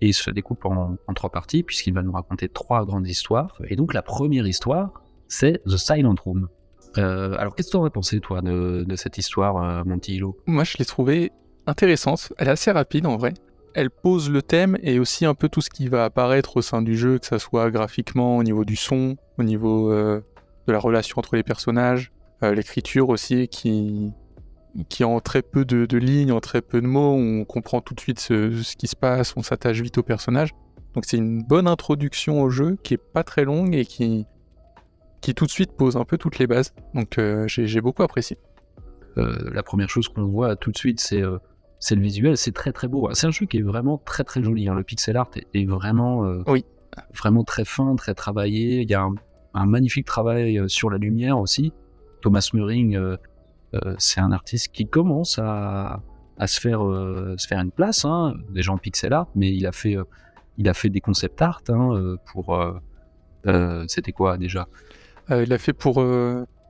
et 0.00 0.12
se 0.12 0.30
découpe 0.30 0.64
en, 0.66 0.96
en 1.06 1.14
trois 1.14 1.30
parties 1.30 1.62
puisqu'il 1.62 1.94
va 1.94 2.02
nous 2.02 2.12
raconter 2.12 2.48
trois 2.48 2.84
grandes 2.84 3.06
histoires. 3.08 3.60
Et 3.68 3.76
donc, 3.76 3.94
la 3.94 4.02
première 4.02 4.46
histoire, 4.46 4.90
c'est 5.28 5.62
The 5.64 5.76
Silent 5.76 6.14
Room. 6.24 6.48
Alors, 6.96 7.54
qu'est-ce 7.54 7.68
que 7.68 7.72
tu 7.72 7.76
aurais 7.76 7.90
pensé, 7.90 8.18
toi, 8.20 8.40
de, 8.42 8.84
de 8.86 8.96
cette 8.96 9.18
histoire, 9.18 9.84
Monty 9.86 10.16
Hilo? 10.16 10.36
Moi, 10.46 10.64
je 10.64 10.76
l'ai 10.78 10.84
trouvée 10.84 11.30
intéressante. 11.66 12.32
Elle 12.38 12.48
est 12.48 12.52
assez 12.52 12.72
rapide 12.72 13.06
en 13.06 13.16
vrai. 13.16 13.34
Elle 13.78 13.90
pose 13.90 14.28
le 14.28 14.42
thème 14.42 14.76
et 14.82 14.98
aussi 14.98 15.24
un 15.24 15.34
peu 15.34 15.48
tout 15.48 15.60
ce 15.60 15.70
qui 15.70 15.86
va 15.86 16.04
apparaître 16.04 16.56
au 16.56 16.62
sein 16.62 16.82
du 16.82 16.98
jeu, 16.98 17.20
que 17.20 17.26
ça 17.26 17.38
soit 17.38 17.70
graphiquement, 17.70 18.36
au 18.36 18.42
niveau 18.42 18.64
du 18.64 18.74
son, 18.74 19.16
au 19.38 19.44
niveau 19.44 19.92
euh, 19.92 20.20
de 20.66 20.72
la 20.72 20.80
relation 20.80 21.20
entre 21.20 21.36
les 21.36 21.44
personnages, 21.44 22.10
euh, 22.42 22.54
l'écriture 22.54 23.08
aussi, 23.08 23.46
qui, 23.46 24.10
qui 24.88 25.04
en 25.04 25.20
très 25.20 25.42
peu 25.42 25.64
de, 25.64 25.96
lignes, 25.96 26.32
en 26.32 26.40
très 26.40 26.60
peu 26.60 26.80
de 26.80 26.88
mots, 26.88 27.14
on 27.14 27.44
comprend 27.44 27.80
tout 27.80 27.94
de 27.94 28.00
suite 28.00 28.18
ce, 28.18 28.74
qui 28.74 28.88
se 28.88 28.96
passe, 28.96 29.36
on 29.36 29.44
s'attache 29.44 29.80
vite 29.80 29.96
au 29.96 30.02
personnage. 30.02 30.50
Donc 30.94 31.04
c'est 31.06 31.18
une 31.18 31.44
bonne 31.44 31.68
introduction 31.68 32.42
au 32.42 32.50
jeu 32.50 32.76
qui 32.82 32.94
est 32.94 33.12
pas 33.12 33.22
très 33.22 33.44
longue 33.44 33.76
et 33.76 33.84
qui, 33.84 34.26
qui 35.20 35.36
tout 35.36 35.46
de 35.46 35.52
suite 35.52 35.70
pose 35.76 35.96
un 35.96 36.04
peu 36.04 36.18
toutes 36.18 36.40
les 36.40 36.48
bases. 36.48 36.74
Donc 36.94 37.16
euh, 37.18 37.44
j'ai 37.46 37.80
beaucoup 37.80 38.02
apprécié. 38.02 38.38
La 39.14 39.62
première 39.62 39.88
chose 39.88 40.08
qu'on 40.08 40.26
voit 40.26 40.56
tout 40.56 40.72
de 40.72 40.78
suite, 40.78 40.98
c'est 40.98 41.22
c'est 41.80 41.94
le 41.94 42.02
visuel, 42.02 42.36
c'est 42.36 42.52
très 42.52 42.72
très 42.72 42.88
beau. 42.88 43.08
C'est 43.14 43.26
un 43.26 43.30
jeu 43.30 43.46
qui 43.46 43.58
est 43.58 43.62
vraiment 43.62 43.98
très 44.04 44.24
très 44.24 44.42
joli. 44.42 44.68
hein. 44.68 44.74
Le 44.74 44.82
pixel 44.84 45.16
art 45.16 45.30
est, 45.36 45.46
est 45.54 45.64
vraiment, 45.66 46.24
euh, 46.24 46.42
Oui. 46.46 46.64
vraiment 47.14 47.44
très 47.44 47.64
fin, 47.64 47.94
très 47.96 48.14
travaillé. 48.14 48.82
Il 48.82 48.90
y 48.90 48.94
a 48.94 49.02
un, 49.02 49.14
un 49.54 49.66
magnifique 49.66 50.06
travail 50.06 50.58
euh, 50.58 50.68
sur 50.68 50.90
la 50.90 50.98
lumière 50.98 51.38
aussi. 51.38 51.72
Thomas 52.22 52.48
Muring, 52.52 52.96
euh, 52.96 53.16
euh, 53.74 53.94
c'est 53.98 54.20
un 54.20 54.32
artiste 54.32 54.72
qui 54.72 54.86
commence 54.86 55.38
à, 55.38 56.02
à 56.38 56.46
se 56.46 56.60
faire 56.60 56.80
se 57.36 57.46
faire 57.46 57.60
une 57.60 57.70
place, 57.70 58.04
hein, 58.04 58.34
déjà 58.50 58.72
en 58.72 58.78
pixel 58.78 59.12
art, 59.12 59.28
mais 59.34 59.52
il 59.54 59.66
a 59.66 59.72
fait 59.72 59.96
il 60.56 60.68
a 60.68 60.74
fait 60.74 60.88
des 60.90 61.00
concept 61.00 61.40
art 61.42 61.62
hein, 61.68 62.16
pour 62.32 62.58
c'était 63.86 64.12
quoi 64.12 64.36
déjà? 64.38 64.66
Il 65.30 65.52
a 65.52 65.58
fait 65.58 65.72
pour, 65.72 66.02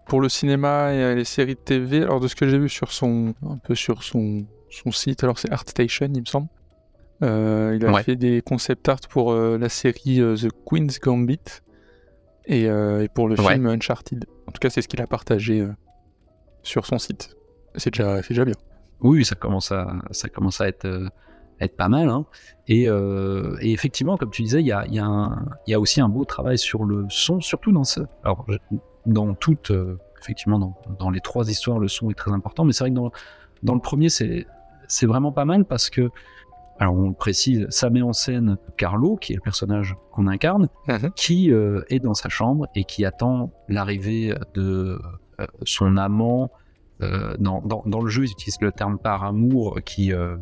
pour 0.07 0.21
le 0.21 0.29
cinéma 0.29 0.93
et 0.93 1.15
les 1.15 1.25
séries 1.25 1.55
de 1.55 1.61
TV. 1.61 2.03
Alors, 2.03 2.19
de 2.21 2.29
ce 2.29 2.35
que 2.35 2.49
j'ai 2.49 2.59
vu 2.59 2.69
sur 2.69 2.91
son, 2.93 3.35
un 3.49 3.57
peu 3.59 3.75
sur 3.75 4.03
son, 4.03 4.47
son 4.71 4.91
site, 4.91 5.23
alors 5.25 5.39
c'est 5.39 5.51
ArtStation, 5.53 6.09
il 6.15 6.21
me 6.21 6.27
semble. 6.27 6.49
Euh, 7.23 7.75
il 7.77 7.85
a 7.85 7.91
Ouais. 7.93 8.03
fait 8.05 8.15
des 8.17 8.43
concept 8.43 8.89
art 8.89 9.01
pour 9.11 9.33
euh, 9.33 9.59
la 9.59 9.69
série 9.69 10.21
euh, 10.21 10.37
The 10.37 10.49
Queen's 10.65 11.01
Gambit 11.01 11.41
et, 12.47 12.63
et 12.65 13.09
pour 13.15 13.29
le 13.29 13.39
Ouais. 13.41 13.55
film 13.55 13.67
Uncharted. 13.67 14.25
En 14.47 14.53
tout 14.53 14.61
cas, 14.61 14.71
c'est 14.71 14.81
ce 14.83 14.89
qu'il 14.89 15.01
a 15.03 15.07
partagé 15.07 15.67
sur 16.63 16.87
son 16.87 16.99
site. 16.99 17.35
C'est 17.75 17.91
déjà, 17.93 18.21
déjà 18.23 18.45
bien. 18.45 18.55
Oui, 19.01 19.25
ça 19.25 19.35
commence 19.35 19.71
à, 19.73 19.93
ça 20.13 20.29
commence 20.29 20.61
à 20.61 20.69
être, 20.69 20.89
être 21.61 21.77
pas 21.77 21.89
mal. 21.89 22.09
hein. 22.09 22.25
Et, 22.67 22.85
et 22.85 23.73
effectivement, 23.73 24.17
comme 24.17 24.31
tu 24.31 24.43
disais, 24.43 24.61
il 24.61 24.67
y 24.67 24.73
a, 24.73 24.87
y, 24.87 24.99
a 24.99 25.31
y 25.67 25.75
a 25.75 25.81
aussi 25.81 26.01
un 26.01 26.09
beau 26.09 26.25
travail 26.25 26.57
sur 26.59 26.85
le 26.85 27.05
son, 27.11 27.41
surtout 27.41 27.71
dans 27.73 27.85
ce, 27.85 28.01
alors, 28.25 28.47
dans 29.07 29.35
toutes, 29.35 29.71
euh, 29.71 29.99
effectivement, 30.23 30.59
dans, 30.59 30.75
dans 30.99 31.11
les 31.11 31.21
trois 31.21 31.51
histoires, 31.51 31.79
le 31.79 31.89
son 31.89 32.11
est 32.11 32.15
très 32.15 32.33
important. 32.33 32.65
Mais 32.65 32.73
c'est 32.73 32.85
vrai 32.85 32.91
que 32.91 32.97
dans, 32.97 33.13
dans 33.63 33.75
le 33.75 33.81
premier, 33.81 34.09
c'est, 34.09 34.47
c'est 34.89 35.07
vraiment 35.07 35.33
pas 35.33 35.45
mal 35.45 35.65
parce 35.65 35.91
que, 35.91 36.11
alors 36.81 36.95
on 36.97 37.09
le 37.09 37.15
précise, 37.15 37.67
ça 37.71 37.91
met 37.91 38.03
en 38.03 38.13
scène 38.13 38.57
Carlo, 38.77 39.17
qui 39.17 39.33
est 39.33 39.37
le 39.37 39.41
personnage 39.43 39.95
qu'on 40.13 40.27
incarne, 40.27 40.69
Mhm. 40.89 41.11
qui 41.15 41.53
euh, 41.53 41.83
est 41.89 42.01
dans 42.01 42.15
sa 42.15 42.29
chambre 42.29 42.67
et 42.75 42.85
qui 42.85 43.05
attend 43.05 43.53
l'arrivée 43.69 44.35
de 44.55 44.99
euh, 45.41 45.47
son 45.65 45.97
amant. 45.97 46.51
Euh, 47.01 47.37
dans, 47.39 47.61
dans, 47.63 47.85
dans 47.87 48.01
le 48.01 48.09
jeu, 48.09 48.25
ils 48.25 48.33
utilisent 48.33 48.61
le 48.61 48.73
terme 48.73 48.99
par 48.99 49.23
amour 49.23 49.79
qui, 49.85 50.13
euh, 50.13 50.37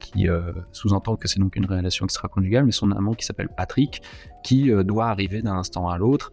qui 0.00 0.26
sous-entend 0.72 1.14
que 1.16 1.28
c'est 1.28 1.38
donc 1.38 1.54
une 1.56 1.66
relation 1.66 2.04
extra-conjugale, 2.04 2.64
mais 2.64 2.72
son 2.72 2.90
amant 2.90 3.14
qui 3.14 3.24
s'appelle 3.24 3.50
Patrick, 3.56 4.02
qui 4.42 4.72
doit 4.84 5.06
arriver 5.08 5.40
d'un 5.42 5.54
instant 5.56 5.88
à 5.88 5.98
l'autre. 5.98 6.32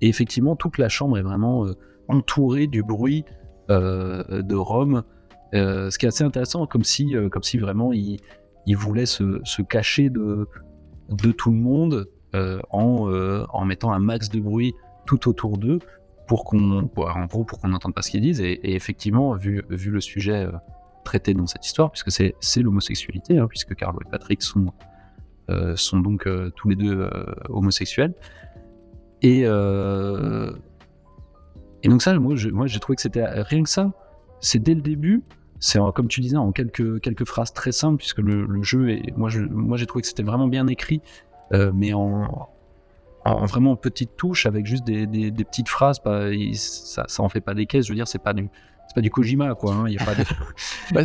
Et 0.00 0.08
effectivement, 0.08 0.54
toute 0.56 0.78
la 0.78 0.88
chambre 0.88 1.18
est 1.18 1.22
vraiment 1.22 1.66
entourée 2.06 2.68
du 2.68 2.82
bruit 2.82 3.24
de 3.68 4.54
Rome, 4.54 5.02
ce 5.52 5.96
qui 5.98 6.06
est 6.06 6.08
assez 6.08 6.24
intéressant, 6.24 6.66
comme 6.66 6.84
si, 6.84 7.14
comme 7.30 7.42
si 7.42 7.58
vraiment 7.58 7.92
il, 7.92 8.18
il 8.66 8.76
voulait 8.76 9.06
se, 9.06 9.62
cacher 9.62 10.10
de, 10.10 10.46
tout 11.36 11.50
le 11.50 11.58
monde 11.58 12.08
en, 12.70 13.46
en 13.50 13.64
mettant 13.64 13.92
un 13.92 13.98
max 13.98 14.28
de 14.28 14.40
bruit 14.40 14.74
tout 15.06 15.28
autour 15.28 15.58
d'eux 15.58 15.80
pour 16.28 16.44
qu'on, 16.44 16.88
en 16.96 17.24
gros, 17.24 17.42
pour 17.42 17.58
qu'on 17.58 17.68
n'entende 17.68 17.94
pas 17.94 18.02
ce 18.02 18.10
qu'ils 18.10 18.20
disent. 18.20 18.40
Et, 18.40 18.74
effectivement, 18.74 19.34
vu, 19.34 19.64
le 19.68 20.00
sujet 20.00 20.46
euh, 20.46 20.52
traité 21.04 21.34
dans 21.34 21.46
cette 21.46 21.66
histoire, 21.66 21.90
puisque 21.90 22.12
c'est, 22.12 22.34
l'homosexualité, 22.60 23.38
hein, 23.38 23.48
puisque 23.48 23.74
Carlo 23.74 23.98
et 24.06 24.10
Patrick 24.10 24.42
sont, 24.42 24.66
euh, 25.50 25.74
donc 25.94 26.26
euh, 26.26 26.50
tous 26.54 26.68
les 26.68 26.76
deux 26.76 27.08
homosexuels. 27.48 28.14
Et, 29.22 29.44
donc 31.84 32.02
ça, 32.02 32.16
moi, 32.18 32.36
j'ai 32.36 32.80
trouvé 32.80 32.96
que 32.96 33.02
c'était 33.02 33.24
rien 33.24 33.62
que 33.62 33.70
ça. 33.70 33.90
C'est 34.40 34.62
dès 34.62 34.74
le 34.74 34.82
début. 34.82 35.24
C'est 35.60 35.78
comme 35.94 36.08
tu 36.08 36.20
disais 36.20 36.36
en 36.36 36.52
quelques 36.52 37.00
quelques 37.00 37.26
phrases 37.26 37.52
très 37.52 37.72
simples 37.72 37.98
puisque 37.98 38.18
le, 38.18 38.62
jeu 38.62 38.90
est 38.90 39.16
moi 39.16 39.28
moi 39.50 39.76
j'ai 39.76 39.86
trouvé 39.86 40.02
que 40.02 40.08
c'était 40.08 40.22
vraiment 40.22 40.46
bien 40.46 40.66
écrit 40.68 41.00
mais 41.52 41.92
en, 41.94 42.48
en 43.24 43.46
vraiment 43.46 43.76
petites 43.76 44.16
touches 44.16 44.46
avec 44.46 44.66
juste 44.66 44.84
des, 44.84 45.32
petites 45.32 45.68
phrases. 45.68 45.98
Pas, 45.98 46.30
ça, 46.54 47.04
ça 47.08 47.22
en 47.22 47.28
fait 47.28 47.40
pas 47.40 47.54
des 47.54 47.66
caisses. 47.66 47.86
Je 47.86 47.92
veux 47.92 47.96
dire, 47.96 48.08
c'est 48.08 48.22
pas 48.22 48.32
du, 48.32 48.48
pas 48.94 49.00
du 49.00 49.10
Kojima, 49.10 49.54
quoi. 49.54 49.74
Hein, 49.74 49.86
bah, 50.92 51.02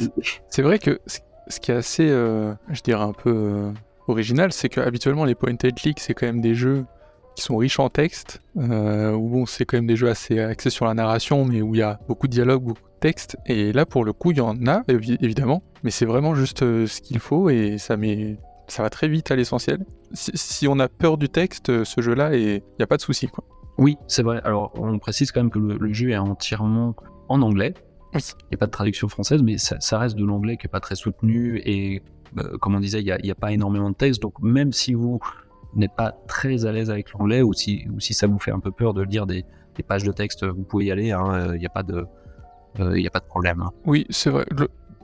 c'est 0.50 0.62
vrai 0.62 0.80
que 0.80 1.02
ce 1.48 1.60
qui 1.60 1.72
est 1.72 1.76
assez, 1.76 2.10
euh, 2.10 2.54
je 2.70 2.82
dirais 2.82 3.04
un 3.04 3.14
peu 3.14 3.34
euh, 3.34 3.72
original, 4.08 4.52
c'est 4.54 4.70
que 4.70 4.82
habituellement 4.82 5.26
les 5.26 5.36
point 5.36 5.54
and 5.54 5.70
click, 5.76 6.00
c'est 6.00 6.14
quand 6.14 6.26
même 6.26 6.42
des 6.42 6.56
jeux 6.56 6.86
qui 7.36 7.44
sont 7.44 7.58
riches 7.58 7.80
en 7.80 7.90
texte, 7.90 8.42
euh, 8.58 9.12
où 9.14 9.30
bon, 9.30 9.46
c'est 9.46 9.66
quand 9.66 9.78
même 9.78 9.88
des 9.88 9.96
jeux 9.96 10.10
assez 10.10 10.40
axés 10.40 10.70
sur 10.70 10.86
la 10.86 10.94
narration, 10.94 11.46
mais 11.46 11.62
où 11.62 11.74
il 11.76 11.80
y 11.80 11.84
a 11.84 12.00
beaucoup 12.08 12.28
de 12.28 12.34
dialogue, 12.34 12.64
beaucoup 12.64 12.82
de 12.82 13.00
texte. 13.00 13.38
Et 13.46 13.74
là, 13.74 13.86
pour 13.86 14.06
le 14.06 14.14
coup, 14.14 14.32
il 14.32 14.38
y 14.38 14.42
en 14.42 14.68
a 14.68 14.84
évidemment, 14.88 15.64
mais 15.84 15.92
c'est 15.92 16.06
vraiment 16.06 16.36
juste 16.36 16.60
ce 16.60 17.02
qu'il 17.02 17.20
faut 17.20 17.50
et 17.50 17.78
ça 17.78 17.98
met 17.98 18.38
ça 18.68 18.84
va 18.84 18.90
très 18.90 19.08
vite 19.08 19.32
à 19.32 19.36
l'essentiel. 19.36 19.86
Si, 20.14 20.68
on 20.68 20.80
a 20.80 20.88
peur 20.88 21.18
du 21.18 21.30
texte, 21.30 21.70
euh, 21.70 21.84
ce 21.86 22.02
jeu-là, 22.02 22.36
il 22.36 22.62
n'y 22.80 22.84
a 22.84 22.88
pas 22.88 22.98
de 22.98 23.02
souci. 23.02 23.28
Quoi. 23.28 23.44
Oui, 23.78 23.98
c'est 24.08 24.24
vrai. 24.24 24.42
Alors, 24.44 24.72
on 24.76 25.00
précise 25.00 25.32
quand 25.32 25.42
même 25.42 25.50
que 25.50 25.60
le, 25.60 25.94
jeu 25.94 26.12
est 26.12 26.18
entièrement 26.18 26.96
en 27.30 27.42
anglais. 27.42 27.74
Il 28.14 28.20
n'y 28.52 28.56
a 28.56 28.58
pas 28.58 28.68
de 28.68 28.72
traduction 28.72 29.08
française, 29.08 29.42
mais 29.42 29.58
ça, 29.58 29.98
reste 29.98 30.16
de 30.16 30.24
l'anglais 30.26 30.58
qui 30.58 30.68
n'est 30.68 30.72
pas 30.72 30.80
très 30.80 30.96
soutenu. 30.96 31.62
Et 31.66 32.04
euh, 32.38 32.58
comme 32.60 32.76
on 32.76 32.80
disait, 32.80 33.02
il 33.02 33.18
n'y 33.24 33.32
a, 33.32 33.36
pas 33.36 33.52
énormément 33.52 33.90
de 33.90 33.96
texte. 33.96 34.22
Donc, 34.22 34.40
même 34.42 34.72
si 34.72 34.94
vous 34.94 35.20
n'êtes 35.76 35.96
pas 35.96 36.16
très 36.28 36.66
à 36.66 36.72
l'aise 36.72 36.90
avec 36.90 37.12
l'anglais, 37.14 37.42
ou 37.42 37.54
si, 37.54 37.88
ou 37.94 38.00
si 38.00 38.14
ça 38.14 38.28
vous 38.28 38.40
fait 38.40 38.52
un 38.52 38.60
peu 38.60 38.72
peur 38.72 38.94
de 38.94 39.02
lire 39.02 39.26
des, 39.26 39.46
pages 39.88 40.04
de 40.04 40.12
texte, 40.12 40.46
vous 40.46 40.64
pouvez 40.64 40.86
y 40.86 40.92
aller. 40.92 41.12
Hein, 41.12 41.54
il 41.54 41.60
n'y 41.60 41.66
a, 41.66 41.70
pas 41.70 41.84
de, 41.84 42.06
a 42.80 43.10
pas 43.10 43.20
de 43.20 43.26
problème. 43.26 43.62
Hein. 43.62 43.72
Oui, 43.86 44.06
c'est 44.10 44.30
vrai. 44.30 44.46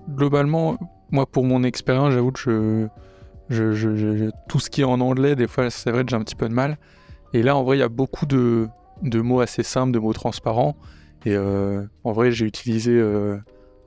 Globalement, 0.09 0.77
moi, 1.11 1.25
pour 1.25 1.43
mon 1.43 1.63
expérience, 1.63 2.13
j'avoue 2.13 2.31
que 2.31 2.39
je 2.41 2.87
je, 3.49 4.29
tout 4.47 4.59
ce 4.59 4.69
qui 4.69 4.81
est 4.81 4.85
en 4.85 5.01
anglais, 5.01 5.35
des 5.35 5.47
fois, 5.47 5.69
c'est 5.69 5.91
vrai 5.91 6.03
que 6.03 6.09
j'ai 6.09 6.15
un 6.15 6.23
petit 6.23 6.35
peu 6.35 6.47
de 6.47 6.53
mal. 6.53 6.77
Et 7.33 7.43
là, 7.43 7.55
en 7.55 7.63
vrai, 7.63 7.77
il 7.77 7.79
y 7.79 7.83
a 7.83 7.89
beaucoup 7.89 8.25
de, 8.25 8.69
mots 9.03 9.39
assez 9.39 9.63
simples, 9.63 9.91
de 9.91 9.99
mots 9.99 10.13
transparents. 10.13 10.75
Et 11.25 11.35
euh, 11.35 11.83
en 12.03 12.11
vrai, 12.11 12.31
j'ai 12.31 12.45
utilisé 12.45 12.93
euh, 12.93 13.37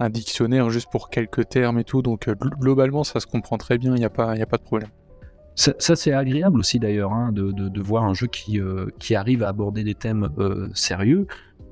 un 0.00 0.10
dictionnaire 0.10 0.70
juste 0.70 0.90
pour 0.90 1.10
quelques 1.10 1.48
termes 1.48 1.78
et 1.78 1.84
tout. 1.84 2.02
Donc, 2.02 2.28
euh, 2.28 2.34
globalement, 2.34 3.04
ça 3.04 3.20
se 3.20 3.26
comprend 3.26 3.56
très 3.56 3.78
bien, 3.78 3.94
il 3.94 3.98
n'y 3.98 4.04
a, 4.04 4.10
pas, 4.10 4.32
a 4.32 4.46
pas 4.46 4.58
de 4.58 4.62
problème. 4.62 4.90
Ça, 5.54 5.96
c'est 5.96 6.12
agréable 6.12 6.58
aussi 6.58 6.78
d'ailleurs, 6.78 7.12
hein, 7.12 7.30
de, 7.32 7.82
voir 7.82 8.04
un 8.04 8.14
jeu 8.14 8.26
qui, 8.26 8.58
qui 8.98 9.14
arrive 9.14 9.42
à 9.42 9.48
aborder 9.48 9.84
des 9.84 9.94
thèmes 9.94 10.30
sérieux, 10.74 11.26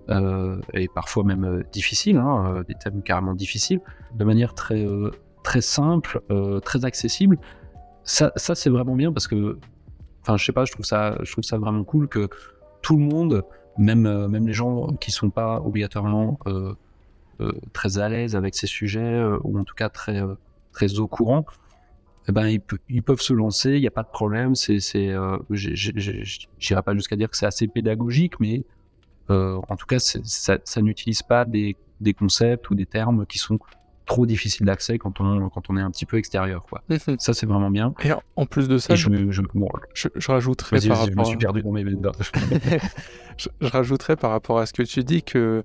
et 0.08 0.88
parfois 0.94 1.24
même 1.24 1.64
difficiles, 1.72 2.18
hein, 2.18 2.62
des 2.68 2.74
thèmes 2.74 3.02
carrément 3.02 3.34
difficiles, 3.34 3.80
de 4.14 4.24
manière 4.24 4.54
très, 4.54 4.86
très 5.42 5.62
simple, 5.62 6.20
très 6.62 6.84
accessible, 6.84 7.38
ça, 8.04 8.32
c'est 8.36 8.70
vraiment 8.70 8.96
bien 8.96 9.12
parce 9.12 9.28
que, 9.28 9.58
enfin, 10.22 10.36
je 10.36 10.44
sais 10.44 10.52
pas, 10.52 10.64
je 10.64 10.72
trouve 10.72 10.84
ça, 10.84 11.16
je 11.22 11.32
trouve 11.32 11.44
ça 11.44 11.58
vraiment 11.58 11.84
cool 11.84 12.08
que 12.08 12.28
tout 12.82 12.96
le 12.96 13.04
monde, 13.04 13.44
même, 13.78 14.06
euh, 14.06 14.28
même 14.28 14.46
les 14.46 14.52
gens 14.52 14.88
qui 15.00 15.10
sont 15.10 15.30
pas 15.30 15.60
obligatoirement 15.60 16.38
euh, 16.46 16.74
euh, 17.40 17.52
très 17.72 17.98
à 17.98 18.08
l'aise 18.08 18.36
avec 18.36 18.54
ces 18.54 18.66
sujets 18.66 19.22
ou 19.44 19.58
en 19.58 19.64
tout 19.64 19.74
cas 19.74 19.88
très, 19.88 20.22
très 20.72 20.98
au 20.98 21.06
courant, 21.06 21.44
eh 22.28 22.32
ben, 22.32 22.58
ils, 22.88 23.02
peuvent 23.02 23.20
se 23.20 23.32
lancer, 23.32 23.72
il 23.72 23.80
n'y 23.80 23.86
a 23.86 23.92
pas 23.92 24.02
de 24.02 24.10
problème. 24.10 24.54
C'est, 24.54 24.80
c'est, 24.80 25.14
j'irai 25.50 26.82
pas 26.82 26.94
jusqu'à 26.94 27.16
dire 27.16 27.30
que 27.30 27.36
c'est 27.36 27.46
assez 27.46 27.66
pédagogique, 27.66 28.38
mais 28.40 28.64
en 29.28 29.76
tout 29.76 29.86
cas, 29.86 29.98
ça, 29.98 30.58
ça 30.64 30.82
n'utilise 30.82 31.22
pas 31.22 31.44
des, 31.44 31.76
des 32.00 32.14
concepts 32.14 32.70
ou 32.70 32.74
des 32.74 32.86
termes 32.86 33.26
qui 33.26 33.38
sont 33.38 33.58
trop 34.10 34.26
difficile 34.26 34.66
d'accès 34.66 34.98
quand 34.98 35.20
on, 35.20 35.48
quand 35.50 35.70
on 35.70 35.76
est 35.76 35.80
un 35.80 35.90
petit 35.90 36.04
peu 36.04 36.18
extérieur. 36.18 36.64
Quoi. 36.64 36.82
Ça, 37.18 37.32
c'est 37.32 37.46
vraiment 37.46 37.70
bien. 37.70 37.94
Et 38.02 38.10
en 38.34 38.44
plus 38.44 38.66
de 38.66 38.76
ça, 38.78 38.96
je, 38.96 39.08
je, 39.30 39.42
je, 39.94 40.30
rajouterais 40.30 40.80
par 40.80 40.98
rapport... 40.98 41.12
Je 41.12 41.16
me 41.16 41.24
suis 41.24 41.36
perdu 41.36 41.62
dans 41.62 41.70
mes 41.70 41.84
je, 43.36 43.48
rajouterais 43.60 44.16
par 44.16 44.32
rapport 44.32 44.58
à 44.58 44.66
ce 44.66 44.72
que 44.72 44.82
tu 44.82 45.04
dis 45.04 45.22
que 45.22 45.62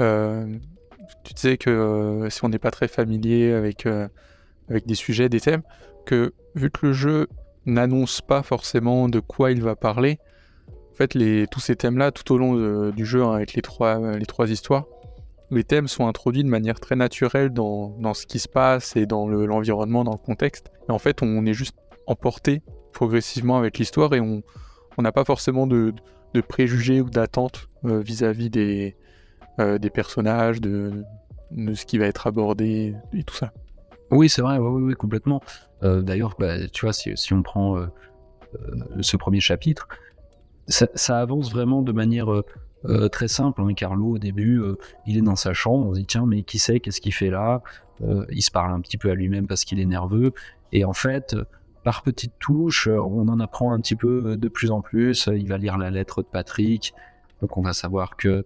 euh, 0.00 0.46
tu 1.24 1.34
disais 1.34 1.58
que 1.58 1.68
euh, 1.68 2.30
si 2.30 2.42
on 2.42 2.48
n'est 2.48 2.58
pas 2.58 2.70
très 2.70 2.88
familier 2.88 3.52
avec, 3.52 3.84
euh, 3.84 4.08
avec 4.68 4.86
des 4.86 4.94
sujets, 4.94 5.28
des 5.28 5.40
thèmes, 5.40 5.62
que 6.06 6.32
vu 6.54 6.70
que 6.70 6.86
le 6.86 6.92
jeu 6.92 7.28
n'annonce 7.66 8.20
pas 8.20 8.42
forcément 8.42 9.08
de 9.08 9.20
quoi 9.20 9.50
il 9.50 9.62
va 9.62 9.76
parler, 9.76 10.18
en 10.94 10.96
fait, 10.96 11.14
les, 11.14 11.46
tous 11.48 11.58
ces 11.58 11.74
thèmes-là, 11.74 12.12
tout 12.12 12.32
au 12.32 12.38
long 12.38 12.90
du 12.90 13.04
jeu, 13.04 13.24
hein, 13.24 13.32
avec 13.32 13.54
les 13.54 13.62
trois, 13.62 13.98
histoires, 14.46 14.84
les 15.50 15.64
thèmes 15.64 15.88
sont 15.88 16.06
introduits 16.06 16.44
de 16.44 16.48
manière 16.48 16.78
très 16.78 16.94
naturelle 16.94 17.50
dans, 17.50 18.14
ce 18.14 18.26
qui 18.26 18.38
se 18.38 18.48
passe 18.48 18.94
et 18.94 19.04
dans 19.04 19.26
l'environnement, 19.26 20.04
dans 20.04 20.12
le 20.12 20.18
contexte. 20.18 20.70
Et 20.88 20.92
en 20.92 21.00
fait, 21.00 21.22
on 21.22 21.46
est 21.46 21.52
juste 21.52 21.76
emporté 22.06 22.62
progressivement 22.92 23.58
avec 23.58 23.78
l'histoire 23.78 24.14
et 24.14 24.20
on 24.20 24.42
n'a 25.02 25.10
pas 25.10 25.24
forcément 25.24 25.66
de, 25.66 25.92
préjugés 26.48 27.00
ou 27.00 27.10
d'attentes 27.10 27.68
euh, 27.84 28.00
vis-à-vis 28.00 28.50
des, 28.50 28.96
euh, 29.60 29.78
des 29.78 29.90
personnages, 29.90 30.60
de, 30.60 31.04
ce 31.74 31.84
qui 31.86 31.98
va 31.98 32.06
être 32.06 32.28
abordé 32.28 32.94
et 33.12 33.24
tout 33.24 33.34
ça. 33.34 33.52
Oui, 34.14 34.28
c'est 34.28 34.42
vrai, 34.42 34.58
oui, 34.58 34.82
oui, 34.82 34.94
complètement. 34.94 35.42
Euh, 35.82 36.00
d'ailleurs, 36.00 36.36
bah, 36.38 36.66
tu 36.68 36.86
vois, 36.86 36.92
si, 36.92 37.32
on 37.32 37.42
prend 37.42 37.86
ce 39.00 39.16
premier 39.16 39.40
chapitre, 39.40 39.88
ça, 40.68 41.18
avance 41.18 41.52
vraiment 41.52 41.82
de 41.82 41.92
manière 41.92 42.28
euh, 42.86 43.08
très 43.08 43.28
simple. 43.28 43.62
Hein, 43.62 43.74
Carlo, 43.74 44.12
au 44.12 44.18
début, 44.18 44.60
euh, 44.60 44.76
il 45.06 45.16
est 45.16 45.22
dans 45.22 45.36
sa 45.36 45.54
chambre, 45.54 45.86
on 45.86 45.94
se 45.94 46.00
dit 46.00 46.06
tiens, 46.06 46.26
mais 46.26 46.42
qui 46.42 46.58
sait, 46.58 46.80
qu'est-ce 46.80 47.00
qu'il 47.00 47.14
fait 47.14 47.30
là? 47.30 47.62
Euh, 48.02 48.26
Il 48.30 48.42
se 48.42 48.50
parle 48.50 48.72
un 48.72 48.80
petit 48.80 48.98
peu 48.98 49.10
à 49.10 49.14
lui-même 49.14 49.46
parce 49.46 49.64
qu'il 49.64 49.80
est 49.80 49.86
nerveux. 49.86 50.32
Et 50.72 50.84
en 50.84 50.92
fait, 50.92 51.36
par 51.82 52.02
petites 52.02 52.38
touches, 52.38 52.88
on 52.88 53.28
en 53.28 53.40
apprend 53.40 53.72
un 53.72 53.80
petit 53.80 53.96
peu 53.96 54.36
de 54.36 54.48
plus 54.48 54.70
en 54.70 54.80
plus. 54.80 55.28
Il 55.32 55.48
va 55.48 55.58
lire 55.58 55.78
la 55.78 55.90
lettre 55.90 56.22
de 56.22 56.26
Patrick, 56.26 56.94
donc 57.40 57.56
on 57.56 57.62
va 57.62 57.72
savoir 57.72 58.16
que 58.16 58.44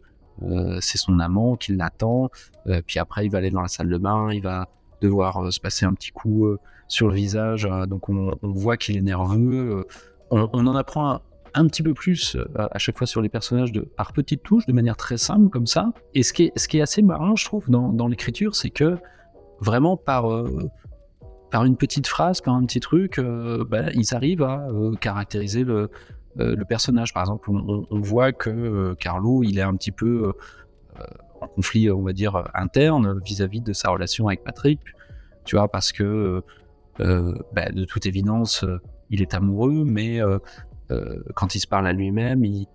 c'est 0.80 0.98
son 0.98 1.18
amant 1.18 1.56
qui 1.56 1.74
l'attend. 1.74 2.30
puis 2.86 2.98
après, 2.98 3.26
il 3.26 3.30
va 3.30 3.38
aller 3.38 3.50
dans 3.50 3.62
la 3.62 3.68
salle 3.68 3.88
de 3.88 3.98
bain, 3.98 4.30
il 4.32 4.42
va 4.42 4.68
devoir 5.00 5.52
se 5.52 5.60
passer 5.60 5.86
un 5.86 5.94
petit 5.94 6.10
coup 6.10 6.46
sur 6.88 7.08
le 7.08 7.14
visage. 7.14 7.68
donc 7.86 8.08
on, 8.08 8.36
voit 8.42 8.76
qu'il 8.76 8.96
est 8.96 9.02
nerveux. 9.02 9.86
On, 10.30 10.66
en 10.66 10.74
apprend 10.74 11.20
un 11.54 11.66
petit 11.66 11.82
peu 11.82 11.94
plus 11.94 12.36
euh, 12.36 12.44
à 12.56 12.78
chaque 12.78 12.96
fois 12.96 13.06
sur 13.06 13.20
les 13.20 13.28
personnages 13.28 13.72
par 13.96 14.12
petites 14.12 14.42
touches, 14.42 14.66
de 14.66 14.72
manière 14.72 14.96
très 14.96 15.16
simple 15.16 15.48
comme 15.48 15.66
ça. 15.66 15.92
Et 16.14 16.22
ce 16.22 16.32
qui 16.32 16.44
est, 16.44 16.58
ce 16.58 16.68
qui 16.68 16.78
est 16.78 16.82
assez 16.82 17.02
marrant, 17.02 17.36
je 17.36 17.44
trouve, 17.44 17.68
dans, 17.68 18.08
l'écriture, 18.08 18.54
c'est 18.54 18.70
que 18.70 18.98
vraiment 19.60 19.96
par, 19.96 20.32
euh, 20.32 20.68
par 21.50 21.64
une 21.64 21.76
petite 21.76 22.06
phrase, 22.06 22.40
par 22.40 22.54
un 22.54 22.64
petit 22.64 22.80
truc, 22.80 23.18
euh, 23.18 23.64
bah, 23.68 23.90
ils 23.94 24.14
arrivent 24.14 24.42
à 24.42 24.68
caractériser 25.00 25.64
le, 25.64 25.90
personnage. 26.68 27.12
Par 27.12 27.24
exemple, 27.24 27.50
on, 27.50 28.00
voit 28.00 28.32
que 28.32 28.94
Carlo, 28.94 29.42
il 29.42 29.58
est 29.58 29.62
un 29.62 29.74
petit 29.74 29.90
peu 29.90 30.32
en 31.40 31.48
conflit, 31.48 31.90
on 31.90 32.02
va 32.02 32.12
dire, 32.12 32.44
interne 32.54 33.20
vis-à-vis 33.24 33.60
de 33.60 33.72
sa 33.72 33.90
relation 33.90 34.28
avec 34.28 34.44
Patrick. 34.44 34.80
Tu 35.44 35.56
vois, 35.56 35.68
parce 35.68 35.92
que 35.92 36.42
bah, 36.98 37.70
de 37.72 37.84
toute 37.84 38.06
évidence, 38.06 38.64
il 39.10 39.22
est 39.22 39.34
amoureux, 39.34 39.84
mais 39.86 40.20
euh, 40.90 41.22
quand 41.34 41.54
il 41.54 41.60
se 41.60 41.66
parle 41.66 41.86
à 41.86 41.92
lui-même, 41.92 42.44
il, 42.44 42.66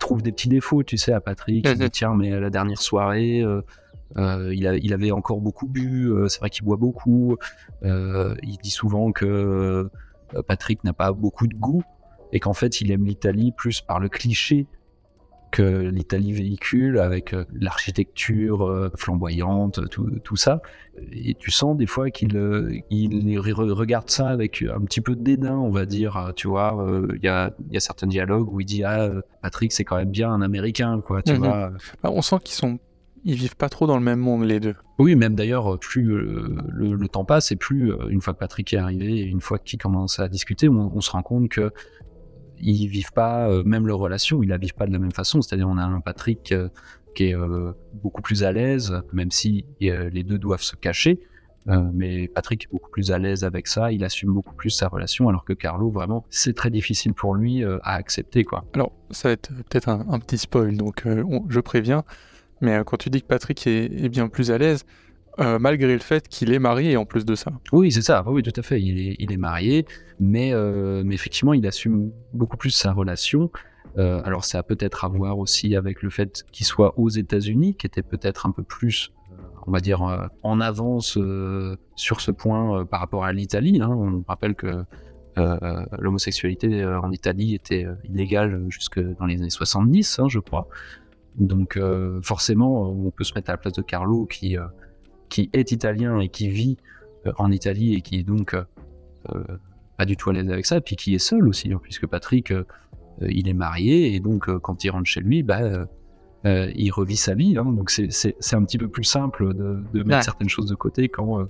trouve 0.00 0.22
des 0.22 0.32
petits 0.32 0.48
défauts, 0.48 0.82
tu 0.82 0.96
sais, 0.96 1.12
à 1.12 1.20
Patrick. 1.20 1.66
Il 1.68 1.78
dit, 1.78 1.90
tiens, 1.90 2.14
mais 2.14 2.38
la 2.38 2.50
dernière 2.50 2.80
soirée, 2.80 3.42
euh, 3.42 3.62
euh, 4.16 4.54
il, 4.54 4.92
avait 4.92 5.10
encore 5.10 5.40
beaucoup 5.40 5.68
bu, 5.68 6.12
c'est 6.28 6.40
vrai 6.40 6.50
qu'il 6.50 6.64
boit 6.64 6.76
beaucoup. 6.76 7.36
il 7.82 8.58
dit 8.62 8.70
souvent 8.70 9.12
que 9.12 9.90
Patrick 10.46 10.82
n'a 10.84 10.92
pas 10.92 11.12
beaucoup 11.12 11.46
de 11.46 11.54
goût 11.54 11.82
et 12.32 12.40
qu'en 12.40 12.54
fait, 12.54 12.80
il 12.80 12.90
aime 12.90 13.04
l'Italie 13.04 13.52
plus 13.52 13.80
par 13.80 14.00
le 14.00 14.08
cliché 14.08 14.66
que 15.52 15.62
l'Italie 15.62 16.32
véhicule 16.32 16.98
avec 16.98 17.34
euh, 17.34 17.44
l'architecture 17.52 18.66
euh, 18.66 18.90
flamboyante, 18.96 19.88
tout, 19.90 20.10
tout, 20.24 20.36
ça. 20.36 20.62
Et 21.12 21.34
tu 21.34 21.50
sens 21.50 21.76
des 21.76 21.86
fois 21.86 22.10
qu'il 22.10 22.36
euh, 22.36 22.74
il 22.90 23.38
regarde 23.38 24.10
ça 24.10 24.28
avec 24.28 24.62
un 24.62 24.80
petit 24.80 25.02
peu 25.02 25.14
de 25.14 25.22
dédain, 25.22 25.56
on 25.56 25.70
va 25.70 25.86
dire. 25.86 26.32
Tu 26.34 26.48
vois, 26.48 26.84
il 27.14 27.22
y, 27.22 27.28
a, 27.28 27.52
y, 27.70 27.76
a, 27.76 27.80
certains 27.80 28.06
dialogues 28.06 28.52
où 28.52 28.60
il 28.60 28.64
dit 28.64 28.82
Ah, 28.82 29.10
Patrick, 29.42 29.72
c'est 29.72 29.84
quand 29.84 29.96
même 29.96 30.10
bien 30.10 30.30
un 30.30 30.42
Américain, 30.42 31.00
quoi. 31.04 31.22
Tu 31.22 31.34
mhm. 31.34 31.38
vois. 31.38 31.70
Bah, 32.02 32.10
on 32.12 32.22
sent 32.22 32.36
qu'ils 32.42 32.56
sont. 32.56 32.78
Ils 33.24 33.36
vivent 33.36 33.56
pas 33.56 33.68
trop 33.68 33.86
dans 33.86 33.96
le 33.96 34.02
même 34.02 34.18
monde, 34.18 34.44
les 34.44 34.58
deux. 34.58 34.74
Oui, 34.98 35.14
même 35.14 35.36
d'ailleurs, 35.36 35.78
plus 35.78 36.02
le, 36.02 37.06
temps 37.08 37.24
passe 37.24 37.52
et 37.52 37.56
plus, 37.56 37.92
une 38.08 38.20
fois 38.20 38.32
que 38.32 38.38
Patrick 38.38 38.72
est 38.72 38.78
arrivé, 38.78 39.18
et 39.18 39.24
une 39.24 39.40
fois 39.40 39.58
qu'il 39.58 39.78
commence 39.78 40.18
à 40.18 40.28
discuter, 40.28 40.68
on, 40.68 40.90
on 40.96 41.00
se 41.00 41.10
rend 41.12 41.22
compte 41.22 41.48
que 41.48 41.70
ils 42.62 42.86
vivent 42.86 43.12
pas, 43.12 43.48
euh, 43.48 43.62
même 43.64 43.86
leur 43.86 43.98
relation, 43.98 44.42
ils 44.42 44.48
la 44.48 44.56
vivent 44.56 44.74
pas 44.74 44.86
de 44.86 44.92
la 44.92 44.98
même 44.98 45.12
façon. 45.12 45.42
C'est-à-dire, 45.42 45.68
on 45.68 45.76
a 45.76 45.84
un 45.84 46.00
Patrick 46.00 46.52
euh, 46.52 46.68
qui 47.14 47.24
est 47.24 47.34
euh, 47.34 47.72
beaucoup 47.94 48.22
plus 48.22 48.44
à 48.44 48.52
l'aise, 48.52 48.94
même 49.12 49.30
si 49.30 49.66
les 49.80 50.22
deux 50.22 50.38
doivent 50.38 50.62
se 50.62 50.76
cacher. 50.76 51.20
mais 51.66 52.28
Patrick 52.28 52.64
est 52.64 52.72
beaucoup 52.72 52.90
plus 52.90 53.10
à 53.10 53.18
l'aise 53.18 53.44
avec 53.44 53.66
ça, 53.66 53.92
il 53.92 54.02
assume 54.04 54.32
beaucoup 54.32 54.54
plus 54.54 54.70
sa 54.70 54.88
relation, 54.88 55.28
alors 55.28 55.44
que 55.44 55.52
Carlo, 55.52 55.90
vraiment, 55.90 56.24
c'est 56.30 56.54
très 56.54 56.70
difficile 56.70 57.12
pour 57.12 57.34
lui 57.34 57.64
à 57.64 57.94
accepter. 57.94 58.46
Alors, 58.72 58.92
ça 59.10 59.28
va 59.28 59.32
être 59.32 59.52
peut-être 59.68 59.88
un, 59.88 60.18
petit 60.20 60.38
spoil, 60.38 60.76
donc 60.76 61.06
je 61.48 61.60
préviens, 61.60 62.04
mais 62.62 62.82
quand 62.86 62.96
tu 62.96 63.10
dis 63.10 63.20
que 63.20 63.26
Patrick 63.26 63.66
est 63.66 64.08
bien 64.08 64.28
plus 64.28 64.50
à 64.50 64.56
l'aise, 64.56 64.86
euh, 65.40 65.58
malgré 65.58 65.94
le 65.94 66.00
fait 66.00 66.28
qu'il 66.28 66.52
est 66.52 66.58
marié 66.58 66.96
en 66.98 67.06
plus 67.06 67.24
de 67.24 67.34
ça. 67.34 67.52
Oui, 67.72 67.90
c'est 67.90 68.02
ça. 68.02 68.22
Oui, 68.26 68.42
tout 68.42 68.52
à 68.54 68.62
fait. 68.62 68.82
Il 68.82 69.32
est, 69.32 69.36
marié, 69.38 69.86
mais, 70.20 70.52
euh, 70.52 71.02
mais 71.06 71.14
effectivement, 71.14 71.54
il 71.54 71.66
assume 71.66 72.10
beaucoup 72.34 72.58
plus 72.58 72.70
sa 72.70 72.92
relation. 72.92 73.50
Euh, 73.96 74.20
alors, 74.24 74.44
ça 74.44 74.58
a 74.58 74.62
peut-être 74.62 75.06
à 75.06 75.08
voir 75.08 75.38
aussi 75.38 75.74
avec 75.74 76.02
le 76.02 76.10
fait 76.10 76.44
qu'il 76.52 76.66
soit 76.66 76.98
aux 76.98 77.08
États-Unis, 77.08 77.76
qui 77.76 77.86
était 77.86 78.02
peut-être 78.02 78.44
un 78.46 78.50
peu 78.50 78.62
plus, 78.62 79.12
on 79.66 79.70
va 79.70 79.80
dire, 79.80 80.02
en 80.42 80.60
avance 80.60 81.18
sur 81.96 82.20
ce 82.20 82.30
point 82.30 82.84
par 82.84 83.00
rapport 83.00 83.24
à 83.24 83.32
l'Italie. 83.32 83.80
Hein. 83.80 83.88
On 83.88 84.22
rappelle 84.28 84.54
que 84.54 84.84
l'homosexualité 85.98 86.84
en 86.84 87.10
Italie 87.10 87.54
était 87.54 87.86
illégale 88.04 88.66
jusque 88.68 89.00
dans 89.00 89.24
les 89.24 89.36
années 89.36 89.48
70, 89.48 90.18
hein, 90.18 90.28
je 90.28 90.40
crois. 90.40 90.68
Donc, 91.36 91.80
forcément, 92.22 92.90
on 92.90 93.10
peut 93.10 93.24
se 93.24 93.32
mettre 93.34 93.48
à 93.48 93.54
la 93.54 93.58
place 93.58 93.72
de 93.72 93.82
Carlo 93.82 94.26
qui 94.26 94.58
qui 95.32 95.48
est 95.54 95.72
italien 95.72 96.20
et 96.20 96.28
qui 96.28 96.48
vit 96.48 96.76
euh, 97.26 97.32
en 97.38 97.50
Italie 97.50 97.94
et 97.94 98.02
qui 98.02 98.18
est 98.18 98.22
donc 98.22 98.52
euh, 98.52 98.64
euh, 99.34 99.42
pas 99.96 100.04
du 100.04 100.14
tout 100.16 100.28
à 100.28 100.34
l'aise 100.34 100.50
avec 100.50 100.66
ça, 100.66 100.76
et 100.76 100.80
puis 100.82 100.94
qui 100.94 101.14
est 101.14 101.18
seul 101.18 101.48
aussi, 101.48 101.72
hein, 101.72 101.80
puisque 101.82 102.06
Patrick, 102.06 102.52
il 103.20 103.48
est 103.48 103.54
marié, 103.54 104.14
et 104.14 104.20
donc 104.20 104.50
quand 104.58 104.84
il 104.84 104.90
rentre 104.90 105.06
chez 105.06 105.20
lui, 105.20 105.42
bah, 105.42 105.86
il 106.44 106.90
revit 106.90 107.16
sa 107.16 107.34
vie. 107.34 107.56
Hein. 107.56 107.64
donc 107.64 107.90
c'est 107.90 108.54
un 108.54 108.64
petit 108.64 108.78
peu 108.78 108.88
plus 108.88 109.04
simple 109.04 109.54
de, 109.54 110.02
mettre 110.02 110.24
certaines 110.24 110.48
choses 110.48 110.66
de 110.66 110.74
côté 110.74 111.08
quand, 111.08 111.46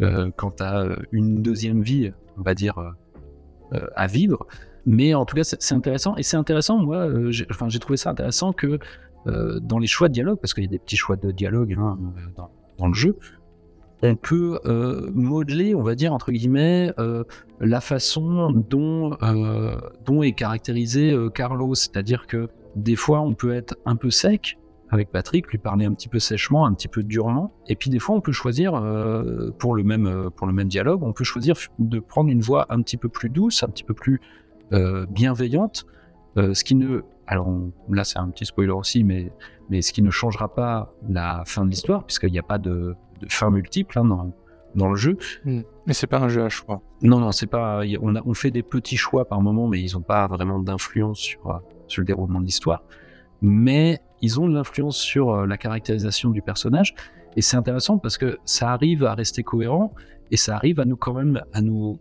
quand 0.00 0.50
tu 0.56 0.62
as 0.62 0.88
une 1.12 1.42
deuxième 1.42 1.82
vie, 1.82 2.10
on 2.36 2.42
va 2.42 2.54
dire, 2.54 2.94
à 3.70 4.06
vivre. 4.06 4.46
Mais 4.86 5.14
en 5.14 5.24
tout 5.24 5.36
cas, 5.36 5.44
c'est 5.44 5.74
intéressant. 5.74 6.16
Et 6.16 6.22
c'est 6.22 6.38
intéressant, 6.38 6.78
moi, 6.78 7.30
j'ai 7.30 7.46
enfin, 7.50 7.68
trouvé 7.68 7.96
ça 7.98 8.10
intéressant 8.10 8.52
que 8.52 8.80
dans 9.26 9.78
les 9.78 9.86
choix 9.86 10.08
de 10.08 10.14
dialogue, 10.14 10.40
parce 10.40 10.54
qu'il 10.54 10.64
y 10.64 10.68
a 10.68 10.70
des 10.70 10.80
petits 10.80 10.96
choix 10.96 11.16
de 11.16 11.30
dialogue 11.30 11.76
hein, 11.78 11.96
dans, 12.34 12.50
dans 12.78 12.88
le 12.88 12.94
jeu, 12.94 13.16
on 14.02 14.14
peut 14.14 14.60
euh, 14.64 15.10
modeler, 15.12 15.74
on 15.74 15.82
va 15.82 15.94
dire, 15.94 16.12
entre 16.12 16.30
guillemets, 16.30 16.92
euh, 16.98 17.24
la 17.60 17.80
façon 17.80 18.52
dont, 18.52 19.16
euh, 19.22 19.76
dont 20.04 20.22
est 20.22 20.32
caractérisé 20.32 21.16
Carlos. 21.34 21.74
C'est-à-dire 21.74 22.26
que 22.26 22.48
des 22.76 22.96
fois, 22.96 23.20
on 23.20 23.34
peut 23.34 23.52
être 23.52 23.76
un 23.86 23.96
peu 23.96 24.10
sec 24.10 24.58
avec 24.90 25.10
Patrick, 25.10 25.48
lui 25.48 25.58
parler 25.58 25.84
un 25.84 25.92
petit 25.92 26.08
peu 26.08 26.18
sèchement, 26.18 26.64
un 26.64 26.72
petit 26.72 26.88
peu 26.88 27.02
durement. 27.02 27.52
Et 27.66 27.76
puis 27.76 27.90
des 27.90 27.98
fois, 27.98 28.14
on 28.14 28.20
peut 28.20 28.32
choisir, 28.32 28.72
pour, 29.58 29.74
le 29.74 29.82
même, 29.82 30.30
pour 30.34 30.46
le 30.46 30.52
même 30.54 30.68
dialogue, 30.68 31.02
on 31.02 31.12
peut 31.12 31.24
choisir 31.24 31.56
de 31.78 31.98
prendre 31.98 32.30
une 32.30 32.40
voix 32.40 32.66
un 32.70 32.80
petit 32.80 32.96
peu 32.96 33.10
plus 33.10 33.28
douce, 33.28 33.62
un 33.62 33.68
petit 33.68 33.84
peu 33.84 33.92
plus 33.92 34.20
bienveillante. 35.10 35.84
ce 36.36 36.64
qui 36.64 36.74
ne... 36.74 37.02
Alors 37.28 37.48
là, 37.90 38.04
c'est 38.04 38.18
un 38.18 38.28
petit 38.30 38.46
spoiler 38.46 38.72
aussi, 38.72 39.04
mais 39.04 39.30
mais 39.68 39.82
ce 39.82 39.92
qui 39.92 40.02
ne 40.02 40.10
changera 40.10 40.52
pas 40.52 40.94
la 41.08 41.42
fin 41.46 41.64
de 41.64 41.70
l'histoire, 41.70 42.04
puisqu'il 42.04 42.32
n'y 42.32 42.38
a 42.38 42.42
pas 42.42 42.58
de, 42.58 42.96
fin 43.28 43.50
multiple 43.50 43.98
hein, 43.98 44.04
dans, 44.06 44.32
dans, 44.74 44.88
le 44.88 44.96
jeu. 44.96 45.18
Hmm. 45.44 45.60
Mais 45.86 45.92
c'est 45.92 46.06
pas 46.06 46.18
un 46.20 46.28
jeu 46.28 46.42
à 46.42 46.48
choix. 46.48 46.80
Non, 47.02 47.20
non, 47.20 47.32
c'est 47.32 47.46
pas. 47.46 47.82
On, 48.00 48.16
a, 48.16 48.22
on 48.24 48.32
fait 48.32 48.50
des 48.50 48.62
petits 48.62 48.96
choix 48.96 49.26
par 49.26 49.42
moment, 49.42 49.68
mais 49.68 49.80
ils 49.80 49.92
n'ont 49.92 50.02
pas 50.02 50.26
vraiment 50.26 50.58
d'influence 50.58 51.18
sur, 51.18 51.50
euh, 51.50 51.58
sur 51.86 52.00
le 52.00 52.06
déroulement 52.06 52.40
de 52.40 52.46
l'histoire. 52.46 52.82
Mais 53.42 54.00
ils 54.22 54.40
ont 54.40 54.48
de 54.48 54.54
l'influence 54.54 54.96
sur 54.96 55.30
euh, 55.30 55.46
la 55.46 55.58
caractérisation 55.58 56.30
du 56.30 56.40
personnage, 56.40 56.94
et 57.36 57.42
c'est 57.42 57.56
intéressant 57.56 57.98
parce 57.98 58.16
que 58.16 58.38
ça 58.44 58.72
arrive 58.72 59.04
à 59.04 59.14
rester 59.14 59.42
cohérent 59.42 59.92
et 60.30 60.36
ça 60.36 60.56
arrive 60.56 60.80
à 60.80 60.84
nous 60.84 60.96
quand 60.96 61.14
même 61.14 61.42
à 61.52 61.60
nous, 61.60 61.98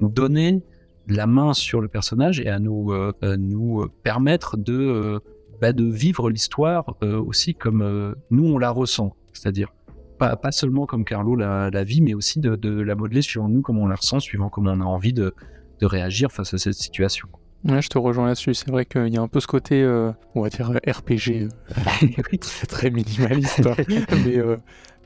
donner 0.00 0.62
la 1.08 1.26
main 1.26 1.54
sur 1.54 1.80
le 1.80 1.88
personnage 1.88 2.40
et 2.40 2.48
à 2.48 2.58
nous, 2.58 2.92
euh, 2.92 3.12
nous 3.38 3.86
permettre 4.02 4.56
de 4.56 5.20
bah, 5.60 5.72
de 5.72 5.84
vivre 5.84 6.30
l'histoire 6.30 6.94
euh, 7.02 7.20
aussi 7.20 7.54
comme 7.54 7.82
euh, 7.82 8.14
nous 8.30 8.46
on 8.46 8.58
la 8.58 8.70
ressent, 8.70 9.16
c'est-à-dire 9.32 9.74
pas, 10.18 10.36
pas, 10.36 10.52
seulement 10.52 10.86
comme 10.86 11.04
Carlo 11.04 11.34
la, 11.36 11.70
la 11.70 11.84
vit, 11.84 12.00
mais 12.00 12.14
aussi 12.14 12.40
de, 12.40 12.56
de, 12.56 12.80
la 12.80 12.94
modeler 12.94 13.22
suivant 13.22 13.48
nous, 13.48 13.60
comme 13.60 13.78
on 13.78 13.86
la 13.86 13.96
ressent, 13.96 14.20
suivant 14.20 14.48
comment 14.48 14.72
on 14.72 14.80
a 14.80 14.84
envie 14.84 15.12
de, 15.12 15.34
de 15.80 15.86
réagir 15.86 16.32
face 16.32 16.54
à 16.54 16.58
cette 16.58 16.74
situation. 16.74 17.28
Ouais, 17.64 17.82
je 17.82 17.88
te 17.88 17.98
rejoins 17.98 18.26
là-dessus. 18.26 18.54
C'est 18.54 18.70
vrai 18.70 18.84
qu'il 18.84 19.08
y 19.08 19.16
a 19.16 19.20
un 19.20 19.28
peu 19.28 19.40
ce 19.40 19.46
côté, 19.46 19.82
euh, 19.82 20.12
on 20.34 20.42
va 20.42 20.48
dire 20.48 20.70
RPG, 20.86 21.48
très, 22.40 22.66
très 22.66 22.90
minimaliste. 22.90 23.66
Hein. 23.66 23.74
mais, 23.88 24.38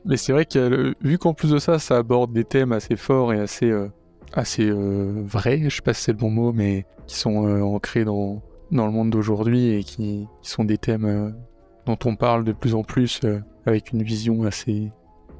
mais 0.05 0.17
c'est 0.17 0.33
vrai 0.33 0.45
que 0.45 0.95
vu 1.01 1.17
qu'en 1.17 1.33
plus 1.33 1.51
de 1.51 1.59
ça, 1.59 1.79
ça 1.79 1.97
aborde 1.97 2.33
des 2.33 2.43
thèmes 2.43 2.71
assez 2.71 2.95
forts 2.95 3.33
et 3.33 3.39
assez, 3.39 3.71
assez 4.33 4.69
vrais, 4.71 5.69
je 5.69 5.75
sais 5.75 5.81
pas 5.81 5.93
si 5.93 6.03
c'est 6.03 6.11
le 6.11 6.17
bon 6.17 6.31
mot, 6.31 6.51
mais 6.51 6.85
qui 7.07 7.15
sont 7.15 7.45
ancrés 7.61 8.03
dans, 8.03 8.41
dans 8.73 8.85
le 8.85 8.91
monde 8.91 9.09
d'aujourd'hui 9.09 9.69
et 9.75 9.83
qui, 9.83 10.27
sont 10.41 10.65
des 10.65 10.77
thèmes 10.77 11.05
euh, 11.05 11.29
dont 11.85 11.97
on 12.05 12.15
parle 12.15 12.43
de 12.43 12.51
plus 12.51 12.75
en 12.75 12.83
plus 12.83 13.21
euh, 13.23 13.39
avec 13.65 13.91
une 13.91 14.03
vision 14.03 14.43
assez, 14.43 14.91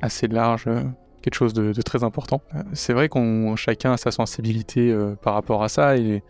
assez 0.01 0.27
large, 0.27 0.65
euh, 0.67 0.83
quelque 1.21 1.35
chose 1.35 1.53
de, 1.53 1.73
très 1.81 2.03
important. 2.03 2.41
c'est 2.73 2.93
vrai 2.93 3.09
qu'on 3.09 3.55
chacun 3.55 3.93
a 3.93 3.97
sa 3.97 4.11
sensibilité 4.11 4.93
par 5.21 5.33
rapport 5.33 5.63
à 5.63 5.69
ça 5.69 5.97
et, 5.97 6.21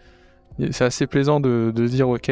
c'est 0.69 0.84
assez 0.84 1.08
plaisant 1.08 1.39
de 1.39 1.71
dire 1.88 2.08
ok, 2.08 2.28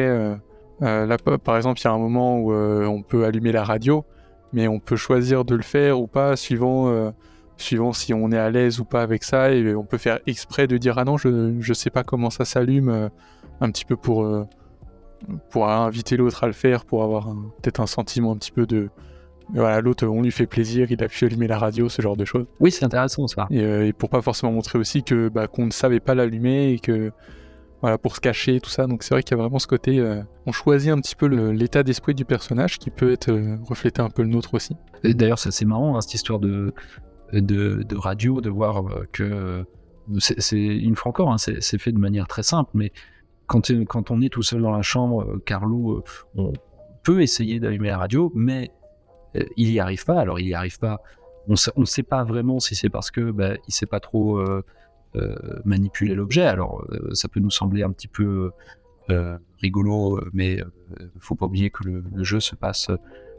là 0.80 1.16
par 1.42 1.56
exemple 1.56 1.80
il 1.80 1.84
y 1.84 1.88
a 1.88 1.92
un 1.92 1.98
moment 1.98 2.38
où 2.38 2.52
on 2.52 3.02
peut 3.02 3.24
allumer 3.24 3.50
la 3.50 3.64
radio, 3.64 4.04
mais 4.52 4.68
on 4.68 4.78
peut 4.78 4.94
choisir 4.94 5.44
de 5.44 5.56
le 5.56 5.62
faire 5.62 6.00
ou 6.00 6.06
pas 6.06 6.36
suivant 6.36 7.12
suivant 7.62 7.92
si 7.92 8.12
on 8.12 8.30
est 8.30 8.38
à 8.38 8.50
l'aise 8.50 8.80
ou 8.80 8.84
pas 8.84 9.02
avec 9.02 9.24
ça, 9.24 9.52
et 9.52 9.74
on 9.74 9.84
peut 9.84 9.98
faire 9.98 10.18
exprès 10.26 10.66
de 10.66 10.76
dire 10.76 10.98
ah 10.98 11.04
non, 11.04 11.16
je, 11.16 11.28
ne 11.28 11.74
sais 11.74 11.90
pas 11.90 12.04
comment 12.04 12.30
ça 12.30 12.44
s'allume, 12.44 13.10
un 13.60 13.70
petit 13.70 13.84
peu 13.84 13.96
pour, 13.96 14.26
pour 15.50 15.68
inviter 15.68 16.16
l'autre 16.16 16.44
à 16.44 16.46
le 16.46 16.52
faire, 16.52 16.84
pour 16.84 17.02
avoir 17.02 17.28
peut-être 17.62 17.80
un 17.80 17.86
sentiment 17.86 18.32
un 18.32 18.36
petit 18.36 18.52
peu 18.52 18.66
de. 18.66 18.90
Voilà, 19.54 19.80
l'autre, 19.80 20.06
on 20.06 20.22
lui 20.22 20.30
fait 20.30 20.46
plaisir, 20.46 20.90
il 20.90 21.02
a 21.02 21.08
pu 21.08 21.24
allumer 21.26 21.46
la 21.46 21.58
radio, 21.58 21.88
ce 21.88 22.00
genre 22.00 22.16
de 22.16 22.24
choses. 22.24 22.46
Oui, 22.60 22.70
c'est 22.70 22.84
intéressant 22.84 23.26
ça. 23.26 23.46
Et, 23.50 23.62
euh, 23.62 23.86
et, 23.86 23.92
pour 23.92 24.08
pas 24.08 24.22
forcément 24.22 24.52
montrer 24.52 24.78
aussi 24.78 25.02
que 25.02 25.28
bah, 25.28 25.46
qu'on 25.46 25.66
ne 25.66 25.72
savait 25.72 26.00
pas 26.00 26.14
l'allumer 26.14 26.72
et 26.72 26.78
que 26.78 27.12
voilà 27.82 27.98
pour 27.98 28.14
se 28.16 28.20
cacher 28.20 28.60
tout 28.60 28.70
ça. 28.70 28.86
Donc 28.86 29.02
c'est 29.02 29.14
vrai 29.14 29.22
qu'il 29.22 29.36
y 29.36 29.40
a 29.40 29.42
vraiment 29.42 29.58
ce 29.58 29.66
côté, 29.66 29.98
euh, 29.98 30.22
on 30.46 30.52
choisit 30.52 30.90
un 30.90 30.98
petit 31.00 31.16
peu 31.16 31.26
l'état 31.26 31.82
d'esprit 31.82 32.14
du 32.14 32.24
personnage 32.24 32.78
qui 32.78 32.90
peut 32.90 33.12
être 33.12 33.30
euh, 33.30 33.56
reflété 33.64 34.00
un 34.00 34.08
peu 34.08 34.22
le 34.22 34.28
nôtre 34.28 34.54
aussi. 34.54 34.76
D'ailleurs, 35.04 35.38
c'est 35.38 35.48
assez 35.48 35.64
marrant 35.64 35.96
hein, 35.96 36.00
cette 36.00 36.14
histoire 36.14 36.38
de, 36.38 36.72
de, 37.32 37.96
radio, 37.96 38.40
de 38.40 38.50
voir 38.50 38.84
que 39.12 39.64
c'est 40.18 40.58
une 40.58 40.96
fois 40.96 41.10
encore, 41.10 41.32
hein, 41.32 41.38
c'est 41.38 41.78
fait 41.78 41.92
de 41.92 41.98
manière 41.98 42.28
très 42.28 42.42
simple, 42.42 42.70
mais 42.74 42.92
quand, 43.46 44.10
on 44.10 44.20
est 44.20 44.32
tout 44.32 44.42
seul 44.42 44.62
dans 44.62 44.70
la 44.70 44.82
chambre, 44.82 45.22
euh, 45.22 45.42
Carlo, 45.44 45.98
euh, 45.98 46.02
on 46.36 46.52
peut 47.02 47.22
essayer 47.22 47.60
d'allumer 47.60 47.88
la 47.88 47.98
radio, 47.98 48.32
mais 48.34 48.70
euh, 49.36 49.44
il 49.56 49.70
n'y 49.70 49.80
arrive 49.80 50.04
pas. 50.04 50.18
Alors, 50.18 50.40
il 50.40 50.46
n'y 50.46 50.54
arrive 50.54 50.78
pas. 50.78 51.02
On 51.48 51.54
ne 51.76 51.84
sait 51.84 52.04
pas 52.04 52.24
vraiment 52.24 52.60
si 52.60 52.74
c'est 52.74 52.88
parce 52.88 53.10
que 53.10 53.32
bah, 53.32 53.54
il 53.66 53.74
sait 53.74 53.86
pas 53.86 53.98
trop 53.98 54.40
manipuler 55.64 56.14
l'objet. 56.14 56.44
Alors, 56.44 56.86
ça 57.14 57.26
peut 57.26 57.40
nous 57.40 57.50
sembler 57.50 57.82
un 57.82 57.90
petit 57.90 58.06
peu 58.06 58.52
rigolo, 59.60 60.20
mais 60.32 60.62
il 60.92 61.10
faut 61.18 61.34
pas 61.34 61.46
oublier 61.46 61.70
que 61.70 61.82
le, 61.82 62.22
jeu 62.22 62.38
se 62.38 62.54
passe 62.54 62.92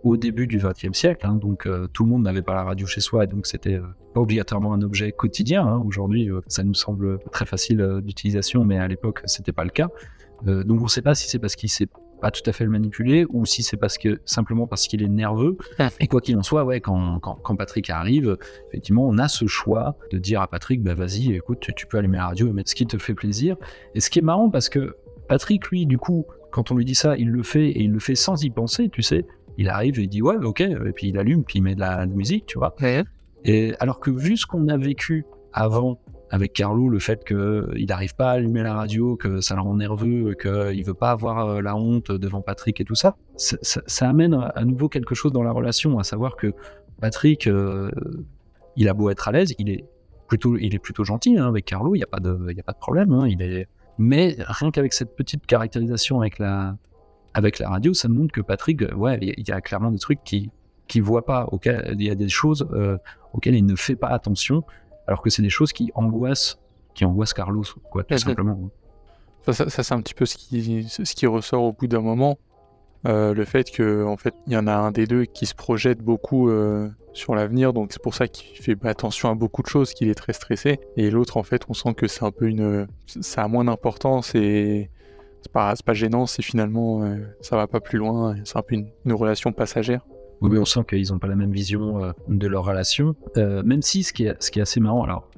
au 0.04 0.18
début 0.18 0.48
du 0.48 0.58
XXe 0.58 0.98
siècle, 0.98 1.26
hein, 1.26 1.36
donc 1.36 1.66
euh, 1.66 1.88
tout 1.88 2.04
le 2.04 2.10
monde 2.10 2.24
n'avait 2.24 2.42
pas 2.42 2.54
la 2.54 2.64
radio 2.64 2.86
chez 2.86 3.02
soi, 3.02 3.24
et 3.24 3.28
donc 3.28 3.48
c'était 3.48 3.76
euh, 3.76 3.84
pas 4.14 4.22
obligatoirement 4.22 4.74
un 4.74 4.82
objet 4.82 5.12
quotidien. 5.12 5.66
Hein. 5.66 5.82
Aujourd'hui, 5.86 6.30
euh, 6.30 6.42
ça 6.48 6.64
nous 6.64 6.74
semble 6.74 7.20
très 7.32 7.46
facile 7.46 8.02
d'utilisation, 8.04 8.66
mais 8.66 8.78
à 8.78 8.88
l'époque, 8.88 9.22
c'était 9.26 9.54
pas 9.54 9.64
le 9.64 9.70
cas. 9.70 9.90
donc 10.46 10.82
on 10.82 10.84
ne 10.84 10.90
sait 10.90 11.02
pas 11.02 11.16
si 11.16 11.30
c'est 11.30 11.40
parce 11.40 11.56
qu'il 11.56 11.70
sait 11.70 11.88
pas 12.22 12.32
tout 12.32 12.42
à 12.46 12.54
fait 12.54 12.64
le 12.64 12.70
manipuler 12.70 13.26
ou 13.30 13.46
si 13.46 13.64
c'est 13.64 13.76
parce 13.76 13.98
que 13.98 14.22
simplement 14.24 14.66
parce 14.66 14.88
qu'il 14.88 15.04
est 15.04 15.10
nerveux. 15.10 15.58
Et 16.00 16.08
quoi 16.08 16.22
qu'il 16.22 16.38
en 16.38 16.44
soit, 16.44 16.64
ouais, 16.64 16.80
quand, 16.80 17.20
quand, 17.20 17.56
Patrick 17.58 17.90
arrive, 17.90 18.38
effectivement, 18.70 19.06
on 19.06 19.18
a 19.18 19.28
ce 19.28 19.46
choix 19.46 19.98
de 20.10 20.18
dire 20.20 20.42
à 20.42 20.48
Patrick, 20.48 20.82
bah 20.82 20.94
vas-y, 20.94 21.34
écoute, 21.34 21.68
tu 21.76 21.86
peux 21.86 21.98
allumer 21.98 22.18
la 22.18 22.28
radio 22.28 22.48
et 22.48 22.54
mettre 22.54 22.70
ce 22.70 22.76
qui 22.76 22.88
te 22.88 22.98
fait 22.98 23.14
plaisir. 23.14 23.58
Et 23.94 24.00
ce 24.00 24.10
qui 24.10 24.20
est 24.20 24.24
marrant 24.24 24.50
parce 24.50 24.70
que 24.70 24.96
Patrick, 25.28 25.68
lui, 25.68 25.86
du 25.86 25.98
coup, 25.98 26.26
quand 26.52 26.72
on 26.72 26.76
lui 26.76 26.86
dit 26.86 26.96
ça, 26.96 27.18
il 27.18 27.30
le 27.30 27.44
fait 27.44 27.70
et 27.70 27.82
il 27.82 27.92
le 27.92 28.00
fait 28.00 28.16
sans 28.16 28.42
y 28.44 28.50
penser, 28.50 28.88
tu 28.88 29.02
sais. 29.02 29.26
Il 29.58 29.70
arrive 29.70 30.00
et 30.00 30.04
il 30.04 30.10
dit 30.10 30.22
ouais, 30.22 30.38
ok, 30.38 30.62
et 30.62 30.92
puis 30.94 31.10
il 31.10 31.18
allume, 31.18 31.44
puis 31.44 31.60
il 31.60 31.62
met 31.62 31.76
de 31.76 31.80
la, 31.80 32.06
musique, 32.06 32.46
tu 32.46 32.58
vois. 32.58 32.76
Et 33.46 33.74
alors 33.80 34.00
que 34.00 34.10
vu 34.10 34.38
ce 34.38 34.46
qu'on 34.46 34.68
a 34.68 34.78
vécu 34.78 35.26
avant 35.52 36.00
avec 36.30 36.54
Carlo, 36.54 36.90
le 36.90 36.98
fait 36.98 37.24
qu'il 37.24 37.86
n'arrive 37.88 38.16
pas 38.16 38.32
à 38.32 38.34
allumer 38.34 38.64
la 38.64 38.74
radio, 38.74 39.16
que 39.16 39.40
ça 39.40 39.54
le 39.54 39.62
rend 39.62 39.76
nerveux, 39.76 40.34
qu'il 40.34 40.84
veut 40.84 40.96
pas 40.96 41.12
avoir 41.12 41.48
euh, 41.48 41.62
la 41.62 41.76
honte 41.76 42.12
devant 42.12 42.42
Patrick 42.42 42.82
et 42.82 42.86
tout 42.86 42.96
ça, 42.96 43.16
ça, 43.36 44.10
amène 44.10 44.34
à 44.34 44.66
nouveau 44.66 44.90
quelque 44.90 45.14
chose 45.14 45.32
dans 45.32 45.44
la 45.44 45.52
relation, 45.52 46.00
à 46.00 46.04
savoir 46.04 46.36
que 46.36 46.54
Patrick, 47.00 47.46
euh, 47.46 47.92
il 48.76 48.90
a 48.90 48.96
beau 48.96 49.12
être 49.12 49.28
à 49.28 49.32
l'aise, 49.32 49.54
il 49.60 49.70
est 49.70 49.86
plutôt, 50.28 50.58
il 50.58 50.74
est 50.74 50.80
plutôt 50.80 51.04
gentil 51.04 51.38
hein, 51.38 51.48
avec 51.48 51.66
Carlo, 51.66 51.94
il 51.94 52.00
n'y 52.00 52.04
a, 52.04 52.08
pas 52.08 52.20
de, 52.20 52.52
y 52.52 52.60
a 52.60 52.64
pas 52.64 52.74
de 52.74 52.80
problème, 52.80 53.12
hein, 53.12 53.28
il 53.28 53.44
est... 53.44 53.68
mais 54.00 54.36
rien 54.40 54.72
qu'avec 54.72 54.94
cette 54.94 55.16
petite 55.16 55.46
caractérisation 55.46 56.20
avec 56.20 56.40
la, 56.40 56.78
avec 57.34 57.60
la 57.60 57.70
radio, 57.70 57.94
ça 57.94 58.08
montre 58.08 58.32
que 58.32 58.42
Patrick, 58.42 58.82
euh, 58.82 58.94
ouais, 58.94 59.18
il 59.22 59.48
y 59.48 59.52
a 59.52 59.62
clairement 59.62 59.92
des 59.92 60.00
trucs 60.00 60.24
qui 60.24 60.52
qui 60.88 61.00
voit 61.00 61.26
pas, 61.26 61.48
auquel, 61.52 61.96
il 61.98 62.04
y 62.04 62.10
a 62.10 62.16
des 62.16 62.28
choses 62.28 62.68
auxquelles 63.32 63.56
il 63.56 63.66
ne 63.66 63.76
fait 63.76 63.96
pas 63.96 64.10
attention, 64.10 64.64
alors 65.08 65.22
que 65.22 65.30
c'est 65.30 65.42
des 65.42 65.50
choses 65.50 65.72
qui 65.72 65.92
angoissent, 65.96 66.60
qui 66.94 67.06
angoissent 67.06 67.34
Carlos, 67.34 67.64
quoi, 67.90 68.04
tout 68.04 68.18
simplement. 68.18 68.70
Ça, 69.46 69.54
ça, 69.54 69.84
c'est 69.84 69.94
un 69.94 70.02
petit 70.02 70.14
peu 70.14 70.26
ce 70.26 70.36
qui, 70.36 70.86
ce 70.90 71.16
qui 71.16 71.26
ressort 71.26 71.64
au 71.64 71.72
bout 71.72 71.88
d'un 71.88 72.02
moment. 72.02 72.38
Euh, 73.06 73.34
le 73.34 73.44
fait 73.44 73.70
que 73.70 74.06
en 74.06 74.16
fait 74.16 74.34
il 74.48 74.54
y 74.54 74.58
en 74.58 74.66
a 74.66 74.74
un 74.74 74.92
des 74.92 75.06
deux 75.06 75.26
qui 75.26 75.46
se 75.46 75.54
projette 75.54 76.00
beaucoup 76.00 76.50
euh, 76.50 76.90
sur 77.12 77.36
l'avenir 77.36 77.74
donc 77.74 77.92
c'est 77.92 78.02
pour 78.02 78.16
ça 78.16 78.30
qu'il 78.30 78.58
fait 78.58 78.78
attention 78.86 79.30
à 79.30 79.36
beaucoup 79.36 79.62
de 79.62 79.68
choses 79.68 79.94
qu'il 79.94 80.08
est 80.08 80.16
très 80.16 80.32
stressé 80.32 80.80
et 80.96 81.12
l'autre 81.12 81.36
en 81.36 81.44
fait 81.44 81.64
on 81.68 81.74
sent 81.74 81.96
que 81.96 82.08
c'est 82.08 82.24
un 82.24 82.32
peu 82.32 82.48
une 82.48 82.88
ça 83.06 83.44
a 83.44 83.48
moins 83.50 83.66
d'importance 83.66 84.36
et 84.36 84.90
c'est 85.44 85.52
pas, 85.52 85.74
pas 85.86 85.94
gênant 85.94 86.26
c'est 86.26 86.42
finalement 86.42 87.04
euh, 87.04 87.18
ça 87.42 87.56
va 87.56 87.68
pas 87.68 87.80
plus 87.80 88.00
loin 88.00 88.36
c'est 88.44 88.58
un 88.58 88.62
peu 88.62 88.76
une, 88.76 89.14
relation 89.14 89.52
passagère 89.52 90.06
oui, 90.42 90.50
mais 90.52 90.60
on 90.60 90.66
sent 90.66 90.82
qu'ils 90.90 91.10
n'ont 91.12 91.20
pas 91.20 91.28
la 91.28 91.36
même 91.36 91.54
vision 91.54 92.04
euh, 92.04 92.12
de 92.28 92.48
leur 92.48 92.66
relation. 92.66 93.16
Euh, 93.38 93.64
même 93.64 93.82
si 93.82 94.04
ce 94.04 94.12
qui, 94.12 94.26
est, 94.26 94.58
est 94.58 94.60
assez 94.60 94.82
marrant, 94.82 95.04
alors 95.04 95.30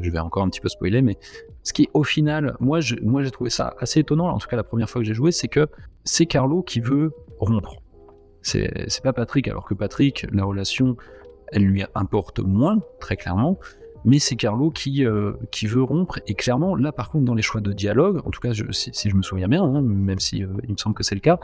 je 0.00 0.08
vais 0.08 0.20
encore 0.20 0.44
un 0.44 0.48
petit 0.50 0.60
peu 0.60 0.68
spoiler, 0.68 1.02
mais 1.02 1.18
ce 1.64 1.72
qui 1.72 1.88
au 1.94 2.04
final, 2.04 2.56
moi 2.60 2.80
j'ai 2.80 2.96
trouvé 3.32 3.50
ça 3.50 3.74
assez 3.80 4.00
étonnant, 4.00 4.28
en 4.28 4.38
tout 4.38 4.46
cas 4.46 4.54
la 4.54 4.62
première 4.62 4.88
fois 4.88 5.00
que 5.00 5.06
j'ai 5.06 5.14
joué, 5.14 5.32
c'est 5.32 5.48
que 5.48 5.66
c'est 6.04 6.26
Carlo 6.26 6.62
qui 6.62 6.78
veut 6.78 7.12
rompre. 7.40 7.74
C'est 8.42 9.02
pas 9.02 9.12
Patrick, 9.12 9.48
alors 9.48 9.64
que 9.64 9.74
Patrick, 9.74 10.26
la 10.32 10.44
relation, 10.44 10.96
elle 11.48 11.64
lui 11.64 11.84
importe 11.94 12.40
moins, 12.40 12.80
très 13.00 13.16
clairement, 13.16 13.58
mais 14.04 14.18
c'est 14.18 14.36
Carlo 14.36 14.70
qui, 14.70 15.04
euh, 15.04 15.32
qui 15.50 15.66
veut 15.66 15.82
rompre. 15.82 16.18
Et 16.26 16.34
clairement, 16.34 16.74
là 16.76 16.92
par 16.92 17.10
contre, 17.10 17.24
dans 17.24 17.34
les 17.34 17.42
choix 17.42 17.60
de 17.60 17.72
dialogue, 17.72 18.20
en 18.26 18.30
tout 18.30 18.40
cas 18.40 18.52
si, 18.52 19.10
je 19.10 19.16
me 19.16 19.22
souviens 19.22 19.48
bien, 19.48 19.62
hein, 19.62 19.82
même 19.82 20.18
si 20.18 20.38
il 20.38 20.72
me 20.72 20.76
semble 20.76 20.94
que 20.94 21.02
c'est 21.02 21.14
le 21.14 21.20
cas, 21.20 21.38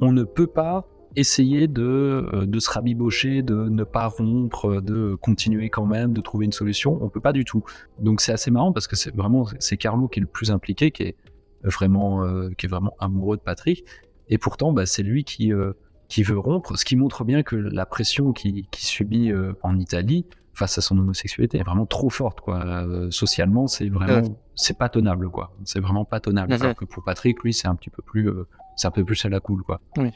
on 0.00 0.12
ne 0.12 0.24
peut 0.24 0.46
pas 0.46 0.86
essayer 1.16 1.66
de, 1.66 2.28
euh, 2.32 2.46
de 2.46 2.58
se 2.58 2.70
rabibocher, 2.70 3.42
de 3.42 3.68
ne 3.68 3.84
pas 3.84 4.06
rompre, 4.06 4.80
de 4.80 5.14
continuer 5.14 5.70
quand 5.70 5.86
même, 5.86 6.12
de 6.12 6.20
trouver 6.20 6.44
une 6.44 6.52
solution. 6.52 6.98
On 7.02 7.08
peut 7.08 7.20
pas 7.20 7.32
du 7.32 7.44
tout. 7.44 7.64
Donc 7.98 8.20
c'est 8.20 8.32
assez 8.32 8.50
marrant 8.50 8.72
parce 8.72 8.86
que 8.86 8.96
c'est 8.96 9.14
vraiment 9.14 9.46
c'est 9.58 9.78
Carlo 9.78 10.08
qui 10.08 10.20
est 10.20 10.22
le 10.22 10.28
plus 10.28 10.50
impliqué, 10.50 10.90
qui 10.90 11.04
est 11.04 11.16
vraiment 11.64 12.22
euh, 12.22 12.50
qui 12.56 12.66
est 12.66 12.68
vraiment 12.68 12.94
amoureux 13.00 13.36
de 13.36 13.42
Patrick. 13.42 13.84
Et 14.28 14.38
pourtant, 14.38 14.72
bah, 14.72 14.86
c'est 14.86 15.02
lui 15.02 15.24
qui 15.24 15.52
euh, 15.52 15.72
qui 16.08 16.22
veut 16.22 16.38
rompre, 16.38 16.76
ce 16.76 16.84
qui 16.84 16.94
montre 16.96 17.24
bien 17.24 17.42
que 17.42 17.56
la 17.56 17.86
pression 17.86 18.32
qu'il 18.32 18.68
qui 18.68 18.86
subit 18.86 19.32
en 19.62 19.78
Italie 19.78 20.24
face 20.56 20.78
à 20.78 20.80
son 20.80 20.98
homosexualité 20.98 21.58
est 21.58 21.62
vraiment 21.62 21.86
trop 21.86 22.10
forte 22.10 22.40
quoi. 22.40 22.84
socialement, 23.10 23.66
c'est 23.66 23.88
vraiment 23.88 24.36
c'est 24.54 24.78
pas 24.78 24.88
tenable 24.88 25.30
quoi. 25.30 25.52
C'est 25.64 25.80
vraiment 25.80 26.04
pas 26.04 26.18
tenable. 26.18 26.52
Alors 26.52 26.74
que 26.74 26.84
pour 26.84 27.04
Patrick, 27.04 27.42
lui, 27.42 27.52
c'est 27.52 27.68
un 27.68 27.74
petit 27.74 27.90
peu 27.90 28.02
plus 28.02 28.30
c'est 28.76 28.88
un 28.88 28.90
peu 28.90 29.04
plus 29.04 29.24
à 29.24 29.28
la 29.28 29.40
cool 29.40 29.62
quoi. 29.62 29.80
Oui. 29.96 30.10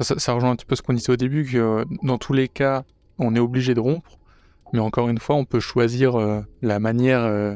Ça, 0.00 0.32
rejoint 0.34 0.50
un 0.50 0.56
petit 0.56 0.66
peu 0.66 0.76
ce 0.76 0.82
qu'on 0.82 0.92
disait 0.92 1.12
au 1.12 1.16
début, 1.16 1.44
que 1.44 1.56
euh, 1.56 1.84
dans 2.02 2.18
tous 2.18 2.34
les 2.34 2.48
cas, 2.48 2.84
on 3.18 3.34
est 3.34 3.38
obligé 3.38 3.72
de 3.74 3.80
rompre, 3.80 4.18
mais 4.72 4.78
encore 4.78 5.08
une 5.08 5.18
fois, 5.18 5.36
on 5.36 5.46
peut 5.46 5.60
choisir 5.60 6.16
euh, 6.16 6.42
la 6.60 6.78
manière 6.78 7.20
euh, 7.20 7.54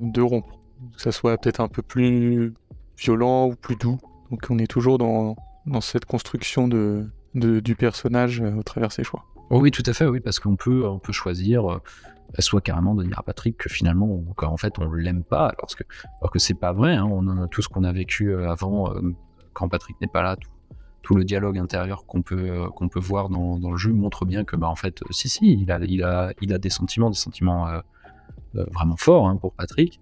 de 0.00 0.20
rompre. 0.20 0.60
Que 0.94 1.02
ça 1.02 1.10
soit 1.10 1.36
peut-être 1.38 1.60
un 1.60 1.66
peu 1.66 1.82
plus 1.82 2.54
violent 2.96 3.48
ou 3.48 3.56
plus 3.56 3.74
doux. 3.74 3.98
Donc 4.30 4.46
on 4.48 4.58
est 4.58 4.68
toujours 4.68 4.98
dans, 4.98 5.34
dans 5.66 5.80
cette 5.80 6.04
construction 6.04 6.68
de, 6.68 7.08
du 7.34 7.74
personnage 7.74 8.40
au 8.40 8.62
travers 8.62 8.92
ses 8.92 9.02
choix. 9.02 9.24
Oh 9.50 9.60
oui, 9.60 9.70
tout 9.70 9.82
à 9.86 9.92
fait, 9.92 10.06
oui, 10.06 10.20
parce 10.20 10.40
qu'on 10.40 10.56
peut, 10.56 10.86
on 10.86 10.98
peut 10.98 11.12
choisir 11.12 11.80
soit 12.38 12.60
carrément 12.60 12.94
de 12.94 13.04
dire 13.04 13.18
à 13.18 13.22
Patrick 13.22 13.56
que 13.56 13.68
finalement, 13.68 14.22
en 14.36 14.56
fait, 14.56 14.78
on 14.78 14.90
l'aime 14.90 15.22
pas, 15.22 15.48
alors 15.48 15.68
que, 15.76 15.84
alors 16.20 16.30
que 16.30 16.38
c'est 16.38 16.54
pas 16.54 16.72
vrai. 16.72 16.94
Hein, 16.96 17.04
on 17.04 17.46
tout 17.48 17.62
ce 17.62 17.68
qu'on 17.68 17.84
a 17.84 17.92
vécu 17.92 18.34
avant, 18.34 18.92
quand 19.54 19.68
Patrick 19.68 19.98
n'est 20.00 20.08
pas 20.08 20.22
là, 20.22 20.36
tout, 21.02 21.14
le 21.14 21.24
dialogue 21.24 21.58
intérieur 21.58 22.06
qu'on 22.06 22.22
peut, 22.22 22.50
euh, 22.50 22.68
qu'on 22.68 22.88
peut 22.88 23.00
voir 23.00 23.28
dans, 23.28 23.58
le 23.58 23.76
jeu 23.76 23.92
montre 23.92 24.24
bien 24.24 24.44
que, 24.44 24.56
bah, 24.56 24.68
en 24.68 24.74
fait, 24.74 25.02
si, 25.10 25.28
si, 25.28 25.52
il 25.52 25.70
a, 25.70 25.78
il 25.84 26.02
a, 26.02 26.32
il 26.40 26.52
a 26.52 26.58
des 26.58 26.70
sentiments, 26.70 27.10
des 27.10 27.16
sentiments 27.16 27.68
euh, 27.68 27.80
euh, 28.56 28.64
vraiment 28.72 28.96
forts 28.96 29.28
hein, 29.28 29.36
pour 29.36 29.52
Patrick. 29.52 30.00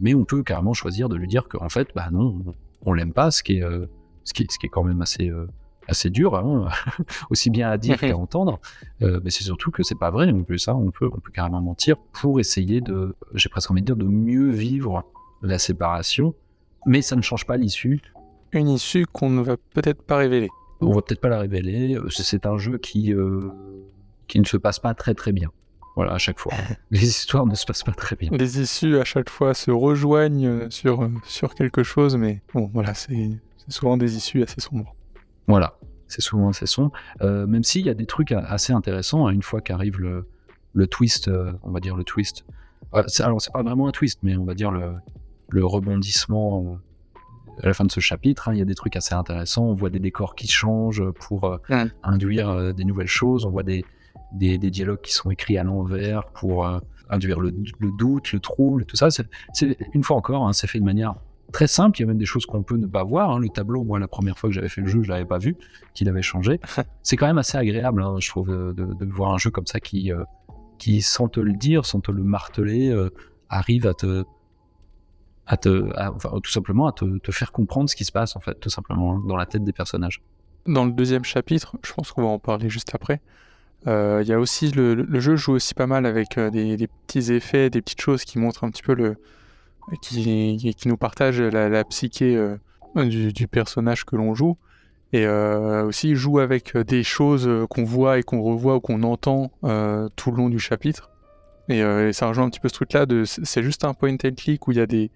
mais 0.00 0.14
on 0.14 0.24
peut 0.24 0.42
carrément 0.42 0.72
choisir 0.72 1.08
de 1.08 1.16
lui 1.16 1.28
dire 1.28 1.48
qu'en 1.48 1.68
fait, 1.68 1.88
bah 1.94 2.08
non, 2.10 2.54
on 2.86 2.92
l'aime 2.92 3.12
pas, 3.12 3.30
ce 3.30 3.38
ce 3.38 3.42
qui 3.42 4.46
ce 4.48 4.58
qui 4.58 4.66
est 4.66 4.68
quand 4.68 4.84
même 4.84 5.02
assez, 5.02 5.32
assez 5.92 6.10
dur, 6.10 6.34
hein, 6.34 6.68
aussi 7.30 7.48
bien 7.48 7.70
à 7.70 7.78
dire 7.78 7.98
qu'à 7.98 8.16
entendre. 8.16 8.60
mais 9.00 9.30
c'est 9.30 9.44
surtout 9.44 9.70
que 9.70 9.82
c'est 9.82 9.98
pas 9.98 10.10
vrai. 10.10 10.30
En 10.30 10.42
plus, 10.42 10.58
ça, 10.58 10.74
on 10.74 10.90
peut, 10.90 11.08
on 11.12 11.20
peut 11.20 11.32
carrément 11.32 11.60
mentir 11.60 11.96
pour 12.12 12.40
essayer 12.40 12.80
de, 12.80 13.14
j'ai 13.34 13.48
presque 13.48 13.70
envie 13.70 13.82
de 13.82 13.86
dire, 13.86 13.96
de 13.96 14.04
mieux 14.04 14.50
vivre 14.50 15.04
la 15.42 15.58
séparation. 15.58 16.34
Mais 16.84 17.00
ça 17.00 17.14
ne 17.14 17.22
change 17.22 17.46
pas 17.46 17.56
l'issue 17.56 18.02
une 18.52 18.68
issue 18.68 19.06
qu'on 19.06 19.30
ne 19.30 19.42
va 19.42 19.56
peut-être 19.56 20.02
pas 20.02 20.16
révéler. 20.16 20.48
On 20.80 20.92
va 20.92 21.02
peut-être 21.02 21.20
pas 21.20 21.28
la 21.28 21.40
révéler. 21.40 21.96
Euh, 21.96 22.08
c'est 22.10 22.46
un 22.46 22.58
jeu 22.58 22.78
qui, 22.78 23.12
euh, 23.12 23.40
qui 24.28 24.40
ne 24.40 24.44
se 24.44 24.56
passe 24.56 24.78
pas 24.78 24.94
très 24.94 25.14
très 25.14 25.32
bien. 25.32 25.50
Voilà, 25.96 26.12
à 26.12 26.18
chaque 26.18 26.38
fois. 26.38 26.52
Les 26.90 27.04
histoires 27.04 27.46
ne 27.46 27.54
se 27.54 27.64
passent 27.64 27.82
pas 27.82 27.92
très 27.92 28.16
bien. 28.16 28.30
Les 28.32 28.60
issues, 28.60 28.98
à 28.98 29.04
chaque 29.04 29.30
fois, 29.30 29.54
se 29.54 29.70
rejoignent 29.70 30.46
euh, 30.46 30.70
sur, 30.70 31.08
sur 31.24 31.54
quelque 31.54 31.82
chose, 31.82 32.16
mais 32.16 32.40
bon, 32.54 32.70
voilà, 32.72 32.94
c'est 32.94 33.30
souvent 33.68 33.96
des 33.96 34.16
issues 34.16 34.42
assez 34.42 34.60
sombres. 34.60 34.94
Voilà, 35.46 35.78
c'est 36.08 36.20
souvent 36.20 36.48
assez 36.48 36.66
sombre. 36.66 36.92
même 37.20 37.64
s'il 37.64 37.84
y 37.84 37.90
a 37.90 37.94
des 37.94 38.06
trucs 38.06 38.32
assez 38.32 38.72
intéressants, 38.72 39.26
hein, 39.26 39.30
une 39.30 39.42
fois 39.42 39.60
qu'arrive 39.60 40.00
le, 40.00 40.28
le 40.72 40.86
twist, 40.86 41.30
on 41.62 41.70
va 41.70 41.80
dire 41.80 41.96
le 41.96 42.04
twist. 42.04 42.44
alors, 42.92 43.40
c'est 43.40 43.52
pas 43.52 43.62
vraiment 43.62 43.88
un 43.88 43.92
twist, 43.92 44.20
mais 44.22 44.36
on 44.36 44.44
va 44.44 44.54
dire 44.54 44.70
le, 44.70 44.94
le 45.48 45.64
rebondissement 45.64 46.78
à 47.60 47.66
la 47.66 47.74
fin 47.74 47.84
de 47.84 47.92
ce 47.92 48.00
chapitre, 48.00 48.48
hein, 48.48 48.54
il 48.54 48.58
y 48.58 48.62
a 48.62 48.64
des 48.64 48.74
trucs 48.74 48.96
assez 48.96 49.14
intéressants. 49.14 49.64
On 49.64 49.74
voit 49.74 49.90
des 49.90 49.98
décors 49.98 50.34
qui 50.34 50.48
changent 50.48 51.10
pour 51.12 51.44
euh, 51.44 51.58
induire 52.02 52.48
euh, 52.48 52.72
des 52.72 52.84
nouvelles 52.84 53.08
choses. 53.08 53.44
On 53.44 53.50
voit 53.50 53.62
des, 53.62 53.84
des, 54.32 54.58
dialogues 54.58 55.00
qui 55.02 55.12
sont 55.12 55.30
écrits 55.30 55.58
à 55.58 55.64
l'envers 55.64 56.24
pour 56.32 56.66
euh, 56.66 56.78
induire 57.10 57.40
le, 57.40 57.52
doute, 57.98 58.32
le 58.32 58.40
trouble, 58.40 58.84
tout 58.86 58.96
ça. 58.96 59.08
C'est, 59.10 59.76
une 59.92 60.02
fois 60.02 60.16
encore, 60.16 60.46
hein, 60.46 60.52
c'est 60.52 60.66
fait 60.66 60.80
de 60.80 60.84
manière 60.84 61.14
très 61.52 61.66
simple. 61.66 61.98
Il 61.98 62.02
y 62.02 62.04
a 62.04 62.06
même 62.06 62.18
des 62.18 62.26
choses 62.26 62.46
qu'on 62.46 62.62
peut 62.62 62.76
ne 62.76 62.86
pas 62.86 63.04
voir. 63.04 63.30
Hein. 63.30 63.38
Le 63.38 63.48
tableau, 63.48 63.84
moi, 63.84 63.98
la 63.98 64.08
première 64.08 64.38
fois 64.38 64.50
que 64.50 64.54
j'avais 64.54 64.68
fait 64.68 64.80
le 64.80 64.88
jeu, 64.88 65.02
je 65.02 65.10
l'avais 65.10 65.24
pas 65.24 65.38
vu, 65.38 65.56
qu'il 65.94 66.08
avait 66.08 66.22
changé. 66.22 66.60
c'est 67.02 67.16
quand 67.16 67.26
même 67.26 67.38
assez 67.38 67.56
agréable, 67.56 68.04
je 68.18 68.28
trouve, 68.28 68.48
de, 68.48 69.06
voir 69.06 69.32
un 69.32 69.38
jeu 69.38 69.50
comme 69.50 69.66
ça 69.66 69.80
qui, 69.80 70.10
qui, 70.78 71.02
sans 71.02 71.28
te 71.28 71.40
le 71.40 71.52
dire, 71.52 71.86
sans 71.86 72.00
te 72.00 72.10
le 72.10 72.22
marteler, 72.22 72.92
arrive 73.48 73.86
à 73.86 73.94
te 73.94 74.24
à 75.46 75.56
te, 75.56 75.90
enfin, 75.98 76.30
tout 76.42 76.50
simplement 76.50 76.86
à 76.86 76.92
te, 76.92 77.18
te, 77.18 77.32
faire 77.32 77.52
comprendre 77.52 77.90
ce 77.90 77.96
qui 77.96 78.04
se 78.04 78.12
passe 78.12 78.36
en 78.36 78.40
fait, 78.40 78.58
tout 78.60 78.70
simplement 78.70 79.18
dans 79.18 79.36
la 79.36 79.44
tête 79.44 79.64
des 79.64 79.72
personnages. 79.72 80.22
Dans 80.66 80.84
le 80.84 80.92
deuxième 80.92 81.24
chapitre, 81.24 81.76
je 81.84 81.92
pense 81.92 82.12
qu'on 82.12 82.22
va 82.22 82.28
en 82.28 82.38
parler 82.38 82.68
juste 82.68 82.94
après. 82.94 83.20
Euh, 83.88 84.20
il 84.22 84.28
y 84.28 84.32
a 84.32 84.38
aussi 84.38 84.70
le, 84.70 84.94
le, 84.94 85.20
jeu 85.20 85.34
joue 85.34 85.52
aussi 85.52 85.74
pas 85.74 85.88
mal 85.88 86.06
avec 86.06 86.38
euh, 86.38 86.50
des, 86.50 86.76
des, 86.76 86.86
petits 86.86 87.32
effets, 87.32 87.68
des 87.68 87.82
petites 87.82 88.00
choses 88.00 88.24
qui 88.24 88.38
montrent 88.38 88.62
un 88.62 88.70
petit 88.70 88.82
peu 88.82 88.94
le, 88.94 89.16
qui, 90.00 90.74
nous 90.86 90.96
partagent 90.96 91.40
la, 91.40 91.68
la 91.68 91.84
psyché 91.84 92.36
euh, 92.36 92.56
du, 93.04 93.48
personnage 93.48 94.04
que 94.04 94.16
l'on 94.16 94.34
joue. 94.34 94.56
Et 95.14 95.28
aussi 95.28 96.08
il 96.08 96.16
joue 96.16 96.38
avec 96.38 96.74
des 96.74 97.02
choses 97.02 97.46
qu'on 97.68 97.84
voit 97.84 98.18
et 98.18 98.22
qu'on 98.22 98.40
revoit 98.40 98.76
ou 98.76 98.80
qu'on 98.80 99.02
entend 99.02 99.50
tout 100.16 100.30
le 100.30 100.36
long 100.38 100.48
du 100.48 100.58
chapitre. 100.58 101.10
Et, 101.68 101.80
et, 101.80 102.14
ça 102.14 102.28
rejoint 102.28 102.44
un 102.44 102.48
petit 102.48 102.60
peu 102.60 102.68
ce 102.68 102.74
truc-là 102.74 103.04
c'est 103.26 103.62
juste 103.62 103.84
un 103.84 103.92
point 103.92 104.14
and 104.14 104.34
click 104.34 104.66
où 104.66 104.72
il 104.72 104.78
y 104.78 104.80
a 104.80 104.86
des 104.86 105.10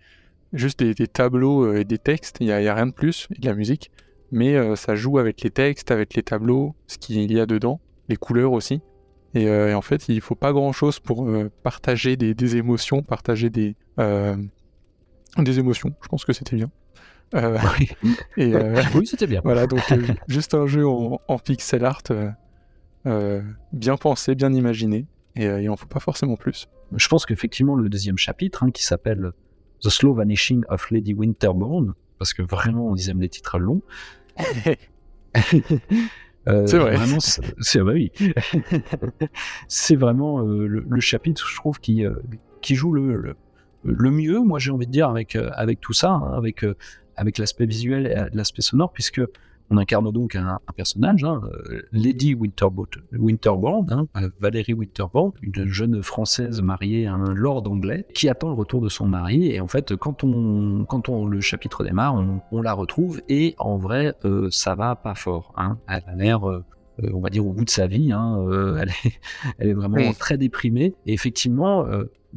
juste 0.53 0.83
des, 0.83 1.07
tableaux 1.07 1.65
euh, 1.65 1.81
et 1.81 1.85
des 1.85 1.99
textes, 1.99 2.39
il 2.41 2.47
n'y 2.47 2.53
a, 2.53 2.75
rien 2.75 2.87
de 2.87 2.93
plus, 2.93 3.29
et 3.35 3.41
de 3.41 3.47
la 3.47 3.55
musique, 3.55 3.91
mais 4.33 4.57
euh, 4.57 4.77
ça 4.77 4.97
joue 4.97 5.19
avec 5.19 5.43
les 5.43 5.51
textes, 5.51 5.91
avec 5.91 6.15
les 6.15 6.23
tableaux, 6.23 6.75
ce 6.87 6.99
qu'il 6.99 7.33
y 7.33 7.41
a 7.41 7.47
dedans, 7.47 7.81
les 8.09 8.17
couleurs 8.17 8.53
aussi. 8.53 8.81
Et, 9.35 9.49
euh, 9.49 9.77
en 9.77 9.83
fait, 9.83 10.09
il 10.09 10.21
faut 10.21 10.35
pas 10.35 10.53
grand-chose 10.53 10.99
pour 10.99 11.29
partager 11.63 12.17
des, 12.17 12.57
émotions, 12.57 13.03
partager 13.03 13.51
des, 13.51 13.77
des 15.43 15.59
émotions. 15.59 15.93
Je 16.03 16.09
pense 16.09 16.25
que 16.25 16.33
c'était 16.33 16.57
bien. 16.57 16.71
oui, 17.35 17.91
et, 18.37 18.55
oui 18.95 19.07
c'était 19.07 19.27
bien. 19.27 19.41
Voilà, 19.45 19.67
donc 19.67 19.83
juste 20.29 20.55
un 20.55 20.67
jeu 20.67 20.87
en, 20.87 21.39
pixel 21.39 21.85
art 21.85 22.03
bien 23.73 23.97
pensé, 23.97 24.35
bien 24.35 24.53
imaginé, 24.53 25.07
et 25.35 25.45
il 25.47 25.67
n'en 25.67 25.77
faut 25.77 25.87
pas 25.87 26.01
forcément 26.01 26.37
plus. 26.37 26.69
Je 26.95 27.09
pense 27.09 27.27
qu'effectivement, 27.27 27.75
le 27.75 27.89
deuxième 27.89 28.19
chapitre, 28.19 28.63
hein, 28.63 28.71
qui 28.71 28.85
s'appelle 28.85 29.33
The 29.83 29.89
Slow 29.89 30.15
Vanishing 30.15 30.63
of 30.69 30.91
Lady 30.91 31.15
Winterbourne, 31.15 31.95
parce 32.19 32.33
que 32.33 32.43
vraiment, 32.43 32.95
ils 32.97 33.11
aiment 33.11 33.21
les 33.21 33.29
titres 33.29 33.59
longs. 33.59 33.83
Euh, 36.49 36.65
c'est 36.65 36.79
vrai. 36.79 36.97
c'est 37.59 37.81
bah 37.81 37.91
oui. 37.93 38.13
c'est 39.69 39.97
vraiment 39.97 40.47
euh, 40.47 40.67
le, 40.69 41.01
chapitre, 41.01 41.45
je 41.49 41.57
trouve, 41.57 41.81
qui, 41.81 42.05
euh, 42.05 42.15
qui 42.63 42.77
joue 42.77 42.93
le, 42.93 43.17
le, 43.17 43.37
mieux, 43.87 44.41
moi 44.41 44.59
j'ai 44.59 44.71
envie 44.71 44.87
de 44.87 44.93
dire, 44.93 45.09
avec, 45.09 45.37
avec 45.37 45.81
tout 45.81 45.93
ça, 45.93 46.11
hein, 46.11 46.33
avec, 46.37 46.65
avec 47.17 47.39
l'aspect 47.39 47.67
visuel 47.67 48.07
et 48.07 48.37
l'aspect 48.37 48.63
sonore, 48.63 48.93
puisque 48.93 49.21
on 49.71 49.79
incarne 49.79 50.11
donc 50.13 50.37
un, 50.37 50.59
personnage, 50.77 51.25
hein, 51.25 51.41
euh, 51.45 51.83
Lady 51.93 52.35
Winterbourne, 52.35 52.89
hein, 53.91 54.07
euh, 54.17 54.31
Valérie 54.41 54.75
Winterbourne, 54.75 55.33
une 55.43 55.67
jeune 55.67 56.03
française 56.03 56.61
mariée 56.63 57.07
à 57.07 57.15
un 57.15 57.35
lord 57.35 57.69
anglais 57.69 58.07
qui 58.15 58.29
attend 58.29 58.49
le 58.49 58.55
retour 58.55 58.81
de 58.81 58.89
son 58.89 59.07
mari. 59.07 59.51
Et 59.51 59.61
en 59.61 59.67
fait, 59.67 59.97
quand 59.97 60.23
on, 60.25 60.85
quand 60.85 61.09
on 61.09 61.27
le 61.27 61.41
chapitre 61.41 61.85
démarre, 61.85 62.15
on, 62.53 62.63
la 62.63 62.73
retrouve 62.73 63.21
et 63.29 63.55
en 63.59 63.77
vrai, 63.77 64.15
euh, 64.25 64.49
ça 64.51 64.75
va 64.75 64.97
pas 64.97 65.15
fort. 65.15 65.53
Hein. 65.57 65.79
Elle 65.89 66.03
a 66.07 66.15
l'air 66.15 66.43
on 67.13 67.21
va 67.21 67.29
dire 67.29 67.47
au 67.47 67.53
bout 67.53 67.65
de 67.65 67.71
sa 67.71 67.87
vie. 67.87 68.11
elle, 68.81 68.89
est, 68.89 69.21
elle, 69.59 69.69
est, 69.69 69.75
vraiment 69.75 70.13
très 70.15 70.39
déprimée. 70.39 70.95
Et 71.05 71.13
effectivement, 71.13 71.87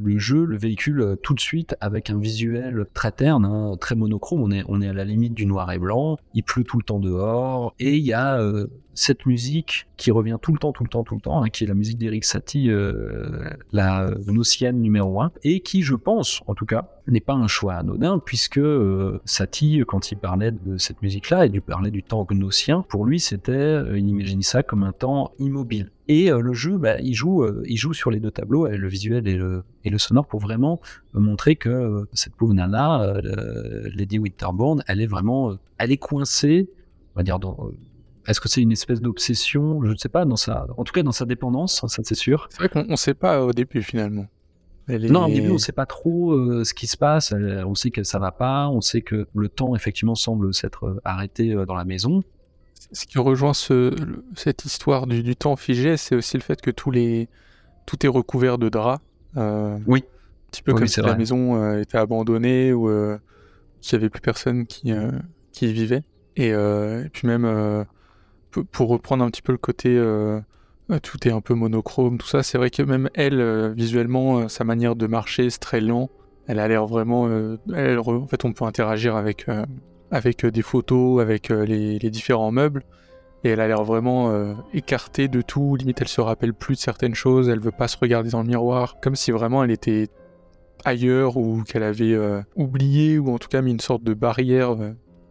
le 0.02 0.18
jeu 0.20 0.46
le 0.46 0.58
véhicule 0.58 1.02
euh, 1.02 1.16
tout 1.16 1.34
de 1.34 1.40
suite 1.40 1.76
avec 1.82 2.10
un 2.10 2.18
visuel 2.18 2.86
très 2.94 3.12
terne, 3.12 3.46
hein, 3.46 3.76
très 3.80 3.96
monochrome. 3.96 4.42
On 4.42 4.52
est, 4.52 4.64
on 4.68 4.82
est 4.82 4.88
à 4.88 4.94
la 4.94 5.06
limite 5.06 5.34
du 5.34 5.46
noir 5.46 5.72
et 5.72 5.80
blanc. 5.80 6.18
Il 6.34 6.44
pleut 6.44 6.64
tout 6.64 6.78
le 6.78 6.84
temps 6.84 7.00
dehors. 7.00 7.74
Et 7.80 7.98
il 7.98 8.06
y 8.06 8.14
a 8.14 8.40
euh, 8.40 8.68
cette 9.00 9.26
musique 9.26 9.88
qui 9.96 10.12
revient 10.12 10.38
tout 10.42 10.52
le 10.52 10.60
temps, 10.60 10.74
tout 10.74 10.84
le 10.84 10.90
temps, 10.90 11.06
tout 11.06 11.16
le 11.16 11.22
temps, 11.22 11.42
hein, 11.42 11.50
qui 11.50 11.64
est 11.64 11.68
la 11.68 11.74
musique 11.74 11.98
d'Eric 11.98 12.26
Satie, 12.26 12.70
euh, 12.70 13.50
la 13.72 14.12
nocienne 14.28 14.82
numéro 14.82 15.22
1, 15.22 15.32
et 15.44 15.62
qui, 15.62 15.84
je 15.84 15.96
pense, 15.96 16.42
en 16.48 16.54
tout 16.54 16.66
cas, 16.66 16.90
n'est 17.08 17.22
pas 17.22 17.34
un 17.34 17.48
choix 17.48 17.76
anodin, 17.76 18.20
puisque 18.20 18.58
euh, 18.58 19.22
Satie, 19.24 19.84
quand 19.88 20.12
il 20.12 20.18
parlait 20.18 20.52
de 20.52 20.78
cette 20.78 21.02
musique-là, 21.02 21.46
et 21.46 21.50
lui 21.50 21.62
parlait 21.62 21.92
du 21.92 22.04
temps 22.04 22.28
gnocien, 22.30 22.82
pour 22.90 23.06
lui, 23.06 23.22
c'était, 23.22 23.82
il 23.96 24.06
imaginait 24.06 24.42
ça 24.42 24.64
comme 24.64 24.84
un 24.84 24.92
temps 24.92 25.32
immobile. 25.40 25.92
Et 26.10 26.30
le 26.30 26.54
jeu, 26.54 26.78
bah, 26.78 27.00
il, 27.00 27.14
joue, 27.14 27.46
il 27.66 27.78
joue 27.78 27.94
sur 27.94 28.12
les 28.12 28.20
deux 28.20 28.32
tableaux, 28.32 28.68
le 28.68 28.88
visuel 28.90 29.28
et 29.28 29.36
le, 29.36 29.64
et 29.86 29.90
le 29.90 29.98
sonore, 29.98 30.26
pour 30.26 30.42
vraiment 30.42 30.82
montrer 31.14 31.56
que 31.56 32.06
cette 32.14 32.36
pauvre 32.36 32.54
nana, 32.54 33.14
Lady 33.96 34.20
Winterbourne, 34.20 34.84
elle 34.88 35.00
est 35.02 35.08
vraiment, 35.08 35.56
elle 35.78 35.92
est 35.92 35.98
coincée, 35.98 36.68
on 37.16 37.20
va 37.20 37.24
dire, 37.24 37.40
dans, 37.40 37.72
est-ce 38.30 38.40
que 38.40 38.48
c'est 38.48 38.62
une 38.62 38.72
espèce 38.72 39.02
d'obsession? 39.02 39.84
Je 39.84 39.92
ne 39.92 39.98
sais 39.98 40.10
pas, 40.10 40.24
dans 40.24 40.36
sa... 40.36 40.68
en 40.78 40.84
tout 40.84 40.94
cas 40.94 41.02
dans 41.02 41.12
sa 41.12 41.26
dépendance, 41.26 41.84
ça 41.88 42.02
c'est 42.04 42.16
sûr. 42.16 42.48
C'est 42.52 42.60
vrai 42.60 42.70
qu'on 42.70 42.86
ne 42.86 42.96
sait 42.96 43.16
pas 43.16 43.44
au 43.44 43.54
début 43.54 43.82
finalement. 43.82 44.28
Non, 44.88 45.26
au 45.26 45.30
début 45.30 45.50
on 45.50 45.54
ne 45.54 45.58
sait 45.58 45.72
pas 45.72 45.86
trop 45.86 46.34
euh, 46.34 46.64
ce 46.64 46.74
qui 46.74 46.88
se 46.88 46.98
passe. 46.98 47.34
On 47.34 47.76
sait 47.76 47.92
que 47.92 48.04
ça 48.04 48.20
va 48.20 48.32
pas, 48.32 48.70
on 48.70 48.82
sait 48.82 49.02
que 49.02 49.28
le 49.36 49.50
temps 49.50 49.76
effectivement 49.76 50.16
semble 50.16 50.54
s'être 50.54 50.86
euh, 50.86 51.02
arrêté 51.06 51.52
euh, 51.52 51.66
dans 51.66 51.76
la 51.76 51.86
maison. 51.86 52.24
Ce 52.92 53.06
qui 53.06 53.20
rejoint 53.20 53.54
ce, 53.54 53.94
cette 54.36 54.66
histoire 54.66 55.06
du, 55.06 55.36
temps 55.36 55.56
figé, 55.56 55.98
c'est 55.98 56.16
aussi 56.16 56.38
le 56.38 56.42
fait 56.42 56.60
que 56.62 56.72
tous 56.72 56.90
les, 56.90 57.30
tout 57.86 58.04
est 58.04 58.10
recouvert 58.10 58.58
de 58.58 58.70
draps. 58.70 59.04
oui. 59.36 60.04
Un 60.06 60.52
petit 60.52 60.64
peu 60.64 60.74
comme 60.74 60.88
si 60.88 61.00
la 61.00 61.16
maison 61.16 61.78
était 61.78 62.00
abandonnée 62.00 62.74
ou 62.74 62.88
qu'il 63.82 63.98
n'y 64.00 64.02
avait 64.04 64.10
plus 64.10 64.22
personne 64.22 64.66
qui, 64.66 64.92
qui 65.52 65.70
y 65.70 65.74
vivait. 65.74 66.02
Et, 66.36 66.48
et 66.48 67.10
puis 67.14 67.28
même 67.28 67.86
pour 68.52 68.90
reprendre 68.90 69.24
un 69.24 69.30
petit 69.30 69.42
peu 69.42 69.52
le 69.52 69.58
côté 69.58 69.96
euh, 69.98 70.40
euh, 70.92 71.00
tout 71.00 71.28
est 71.28 71.32
un 71.32 71.42
peu 71.42 71.54
monochrome, 71.54 72.18
tout 72.18 72.28
ça, 72.28 72.44
c'est 72.44 72.58
vrai 72.58 72.70
que 72.70 72.82
même 72.82 73.10
elle, 73.14 73.40
euh, 73.40 73.74
visuellement, 73.76 74.48
sa 74.50 74.64
manière 74.64 74.96
de 74.96 75.08
marcher, 75.08 75.50
c'est 75.50 75.60
très 75.60 75.82
lent. 75.82 76.10
Elle 76.48 76.60
a 76.60 76.68
l'air 76.68 76.88
vraiment. 76.88 77.26
en 77.26 78.28
fait, 78.28 78.44
on 78.44 78.54
peut 78.54 78.66
interagir 78.66 79.16
avec, 79.16 79.46
avec 80.10 80.44
des 80.48 80.62
photos, 80.64 81.22
avec 81.22 81.50
les, 81.50 82.00
différents 82.10 82.52
meubles. 82.52 82.84
Et 83.44 83.50
elle 83.50 83.60
a 83.60 83.68
l'air 83.68 83.84
vraiment 83.84 84.56
écartée 84.74 85.28
de 85.28 85.44
tout. 85.44 85.76
Limite, 85.76 86.02
elle 86.02 86.08
se 86.08 86.22
rappelle 86.22 86.56
plus 86.56 86.74
de 86.74 86.80
certaines 86.80 87.14
choses. 87.14 87.50
Elle 87.50 87.60
veut 87.60 87.70
pas 87.70 87.88
se 87.88 87.98
regarder 87.98 88.32
dans 88.32 88.42
le 88.42 88.48
miroir. 88.48 88.96
Comme 89.00 89.16
si 89.16 89.30
vraiment 89.30 89.64
elle 89.64 89.70
était 89.70 90.08
ailleurs 90.86 91.38
ou 91.38 91.62
qu'elle 91.62 91.84
avait 91.84 92.18
oublié 92.56 93.20
ou 93.20 93.32
en 93.32 93.38
tout 93.38 93.48
cas 93.48 93.62
mis 93.62 93.70
une 93.70 93.80
sorte 93.80 94.04
de 94.04 94.16
barrière 94.16 94.76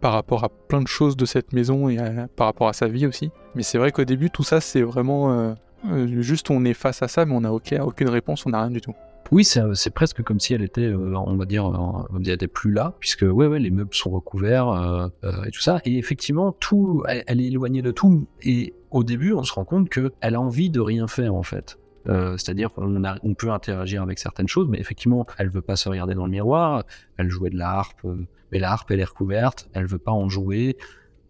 par 0.00 0.12
rapport 0.12 0.44
à 0.44 0.48
plein 0.48 0.80
de 0.80 0.88
choses 0.88 1.16
de 1.16 1.24
cette 1.24 1.52
maison 1.52 1.88
et 1.88 1.98
par 2.37 2.46
rapport 2.46 2.68
à 2.68 2.72
sa 2.72 2.88
vie 2.88 3.06
aussi. 3.06 3.30
Mais 3.54 3.62
c'est 3.62 3.78
vrai 3.78 3.92
qu'au 3.92 4.04
début, 4.04 4.30
tout 4.30 4.42
ça, 4.42 4.61
c'est 4.61 4.82
vraiment 4.82 5.32
euh, 5.32 5.54
euh, 5.90 6.22
juste 6.22 6.50
on 6.50 6.64
est 6.64 6.74
face 6.74 7.02
à 7.02 7.08
ça, 7.08 7.24
mais 7.24 7.34
on 7.34 7.40
n'a 7.40 7.52
aucune 7.52 8.08
réponse, 8.08 8.46
on 8.46 8.50
n'a 8.50 8.62
rien 8.62 8.70
du 8.70 8.80
tout. 8.80 8.94
Oui, 9.30 9.44
c'est 9.44 9.90
presque 9.90 10.22
comme 10.22 10.40
si 10.40 10.54
elle 10.54 10.62
était, 10.62 10.87
euh, 10.87 11.14
on 11.14 11.37
va 11.37 11.44
dire, 11.44 11.70
elle 12.14 12.30
était 12.30 12.48
plus 12.48 12.72
là, 12.72 12.94
puisque 12.98 13.22
ouais, 13.22 13.46
ouais, 13.46 13.58
les 13.58 13.70
meubles 13.70 13.94
sont 13.94 14.11
recouverts 14.11 15.11
et 15.46 15.50
tout 15.50 15.61
ça. 15.61 15.80
Et 15.84 15.98
effectivement, 15.98 16.52
tout, 16.52 17.02
elle, 17.06 17.40
est 17.40 17.46
éloignée 17.46 17.82
de 17.82 17.90
tout. 17.90 18.26
Et 18.42 18.74
au 18.90 19.04
début, 19.04 19.34
on 19.34 19.42
se 19.42 19.52
rend 19.52 19.64
compte 19.64 19.90
qu'elle 19.90 20.34
a 20.34 20.40
envie 20.40 20.70
de 20.70 20.80
rien 20.80 21.08
faire 21.08 21.34
en 21.34 21.42
fait. 21.42 21.78
C'est-à-dire 22.06 22.72
qu'on 22.72 23.02
on 23.22 23.34
peut 23.34 23.50
interagir 23.50 24.02
avec 24.02 24.18
certaines 24.18 24.48
choses, 24.48 24.68
mais 24.68 24.78
effectivement, 24.78 25.26
elle 25.37 25.50
veut 25.50 25.62
pas 25.62 25.76
se 25.76 25.88
regarder 25.88 26.14
dans 26.14 26.24
le 26.24 26.30
miroir. 26.30 26.84
Elle 27.18 27.28
jouait 27.28 27.50
de 27.50 27.58
la 27.58 27.70
harpe 27.70 28.06
mais 28.52 28.58
la 28.58 28.72
harpe, 28.72 28.90
elle 28.90 29.00
est 29.00 29.04
recouverte, 29.04 29.68
elle 29.72 29.87
veut 29.87 29.98
pas 29.98 30.12
en 30.12 30.28
jouer. 30.28 30.76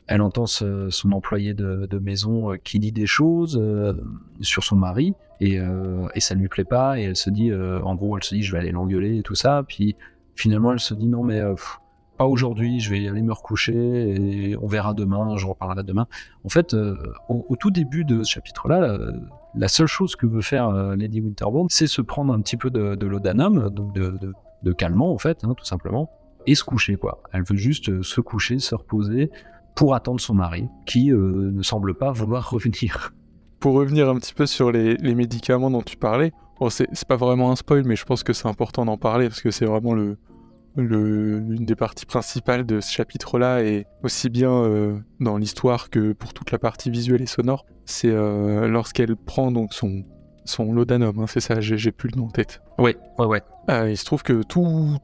Elle 0.07 0.23
entend 0.23 0.47
son 0.47 1.13
employé 1.13 1.53
de, 1.53 1.99
maison 1.99 2.53
euh, 2.53 2.57
qui 2.57 2.79
dit 2.79 2.93
des 2.93 3.07
choses 3.07 3.59
euh, 3.61 3.93
sur 4.41 4.65
son 4.65 4.77
mari 4.77 5.15
et, 5.41 5.61
euh, 5.61 6.09
et 6.15 6.21
ça 6.21 6.35
ne 6.35 6.41
lui 6.41 6.49
plaît 6.49 6.65
pas 6.65 6.99
et 6.99 7.03
elle 7.03 7.17
se 7.17 7.29
dit, 7.29 7.53
en 7.53 7.95
gros, 7.95 8.17
elle 8.17 8.25
se 8.25 8.35
dit 8.35 8.43
je 8.43 8.53
vais 8.53 8.59
aller 8.59 8.73
l'engueuler 8.73 9.19
et 9.19 9.23
tout 9.23 9.35
ça. 9.35 9.63
Puis 9.67 9.97
finalement, 10.35 10.73
elle 10.73 10.81
se 10.81 10.95
dit 10.95 11.09
non 11.09 11.23
mais 11.25 11.43
pas 12.19 12.27
aujourd'hui, 12.27 12.81
je 12.81 12.91
vais 12.91 13.09
aller 13.09 13.23
me 13.23 13.33
recoucher 13.33 13.75
et 13.75 14.57
on 14.57 14.67
verra 14.67 14.93
demain, 14.93 15.37
je 15.37 15.47
reparlerai 15.47 15.85
demain. 15.85 16.07
En 16.45 16.49
fait, 16.49 16.77
au, 17.29 17.57
tout 17.57 17.71
début 17.71 18.05
de 18.05 18.23
ce 18.23 18.33
chapitre-là, 18.33 18.99
la 19.55 19.69
seule 19.69 19.87
chose 19.87 20.17
que 20.17 20.27
veut 20.27 20.43
faire 20.43 20.71
Lady 20.97 21.21
Winterbourne, 21.21 21.69
c'est 21.71 21.87
se 21.87 22.03
prendre 22.03 22.35
un 22.35 22.41
petit 22.41 22.57
peu 22.57 22.71
de, 22.71 23.07
laudanum, 23.07 23.71
donc 23.71 23.95
de, 23.95 24.73
calmant 24.73 25.13
en 25.13 25.19
fait, 25.19 25.45
hein, 25.45 25.55
tout 25.57 25.65
simplement, 25.65 26.11
et 26.49 26.55
se 26.55 26.65
coucher, 26.65 26.97
quoi. 26.97 27.23
Elle 27.33 27.43
veut 27.43 27.57
juste 27.57 27.91
euh, 27.91 28.03
se 28.03 28.21
coucher, 28.21 28.59
se 28.59 28.75
reposer 28.75 29.31
pour 29.75 29.95
attendre 29.95 30.19
son 30.19 30.35
mari, 30.35 30.69
qui 30.87 31.13
euh, 31.13 31.51
ne 31.53 31.63
semble 31.63 31.95
pas 31.95 32.11
vouloir 32.11 32.51
revenir. 32.53 33.13
Pour 33.61 33.75
revenir 33.75 34.09
un 34.09 34.17
petit 34.17 34.35
peu 34.35 34.47
sur 34.47 34.73
les, 34.73 34.97
médicaments 35.15 35.71
dont 35.71 35.83
tu 35.83 35.97
parlais, 35.97 36.33
c'est 36.71 37.07
pas 37.07 37.17
vraiment 37.17 37.51
un 37.51 37.57
spoil, 37.57 37.85
mais 37.85 37.97
je 37.97 38.05
pense 38.05 38.23
que 38.23 38.33
c'est 38.33 38.49
important 38.49 38.85
d'en 38.85 38.97
parler 38.97 39.29
parce 39.29 39.43
que 39.43 39.51
c'est 39.51 39.67
vraiment 39.67 39.95
le, 39.95 40.17
l'une 40.79 41.65
des 41.65 41.75
parties 41.75 42.07
principales 42.07 42.65
de 42.65 42.81
ce 42.81 42.91
chapitre-là, 42.91 43.63
et 43.63 43.87
aussi 44.03 44.31
bien 44.31 44.53
euh, 44.53 44.99
dans 45.21 45.37
l'histoire 45.37 45.91
que 45.91 46.13
pour 46.13 46.33
toute 46.33 46.51
la 46.51 46.59
partie 46.59 46.91
visuelle 46.91 47.23
et 47.23 47.27
sonore, 47.27 47.67
c'est 47.85 48.11
lorsqu'elle 48.11 49.17
prend 49.17 49.51
donc 49.51 49.73
son, 49.73 50.05
son 50.45 50.73
laudanum, 50.73 51.19
hein, 51.19 51.27
c'est 51.27 51.41
ça, 51.41 51.61
j'ai 51.61 51.93
plus 51.93 52.11
le 52.13 52.21
nom 52.21 52.27
en 52.27 52.31
tête. 52.31 52.61
Ouais, 52.79 52.97
ouais, 53.19 53.27
ouais. 53.69 53.93
il 53.93 53.97
se 53.97 54.05
trouve 54.05 54.23
que 54.23 54.43
tout, 54.43 54.97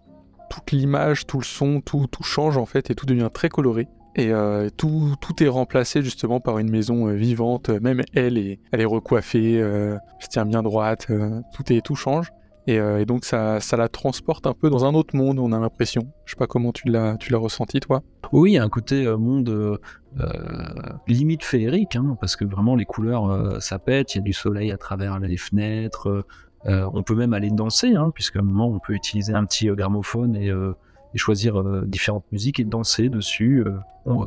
toute 0.50 0.72
l'image, 0.72 1.26
tout 1.26 1.38
le 1.38 1.44
son, 1.44 1.80
tout, 1.80 2.06
tout 2.06 2.22
change 2.22 2.56
en 2.56 2.66
fait 2.66 2.90
et 2.90 2.94
tout 2.94 3.06
devient 3.06 3.30
très 3.32 3.48
coloré. 3.48 3.88
Et 4.16 4.32
euh, 4.32 4.68
tout, 4.76 5.16
tout 5.20 5.42
est 5.42 5.48
remplacé 5.48 6.02
justement 6.02 6.38
par 6.38 6.58
une 6.58 6.70
maison 6.70 7.08
euh, 7.08 7.14
vivante. 7.14 7.68
Même 7.68 8.02
elle, 8.14 8.38
est, 8.38 8.60
elle 8.70 8.80
est 8.80 8.86
recoiffée, 8.86 9.60
euh, 9.60 9.96
se 10.20 10.28
tient 10.28 10.46
bien 10.46 10.62
droite, 10.62 11.08
tout, 11.54 11.72
est, 11.72 11.80
tout 11.80 11.96
change. 11.96 12.32
Et, 12.66 13.04
donc 13.04 13.24
ça, 13.24 13.58
la 13.76 13.88
transporte 13.88 14.46
un 14.46 14.54
peu 14.54 14.70
dans 14.70 14.84
un 14.84 14.94
autre 14.94 15.14
monde, 15.16 15.38
on 15.38 15.52
a 15.52 15.58
l'impression. 15.58 16.08
Je 16.24 16.32
sais 16.32 16.38
pas 16.38 16.46
comment 16.46 16.72
tu 16.72 16.88
l'as, 16.88 17.16
tu 17.18 17.30
l'as 17.30 17.38
ressenti 17.38 17.78
toi. 17.80 18.02
Oui, 18.32 18.52
il 18.52 18.54
y 18.54 18.58
a 18.58 18.64
un 18.64 18.70
côté 18.70 19.06
monde 19.18 19.78
limite 21.06 21.44
féerique, 21.44 21.96
hein, 21.96 22.16
parce 22.20 22.36
que 22.36 22.44
vraiment 22.44 22.74
les 22.74 22.86
couleurs 22.86 23.60
ça 23.60 23.78
pète, 23.78 24.14
il 24.14 24.18
y 24.18 24.20
a 24.20 24.24
du 24.24 24.32
soleil 24.32 24.72
à 24.72 24.78
travers 24.78 25.18
les 25.18 25.36
fenêtres, 25.36 26.24
euh, 26.66 26.88
on 26.94 27.02
peut 27.02 27.14
même 27.14 27.34
aller 27.34 27.50
danser, 27.50 27.94
hein, 27.94 28.10
puisqu'à 28.14 28.40
un 28.40 28.42
moment 28.42 28.68
on 28.68 28.78
peut 28.78 28.94
utiliser 28.94 29.34
un 29.34 29.44
petit 29.44 29.68
euh, 29.68 29.74
gramophone 29.74 30.34
et, 30.36 30.50
euh, 30.50 30.72
choisir 31.16 31.62
différentes 31.84 32.24
musiques 32.32 32.58
et 32.58 32.64
danser 32.64 33.08
dessus. 33.08 33.64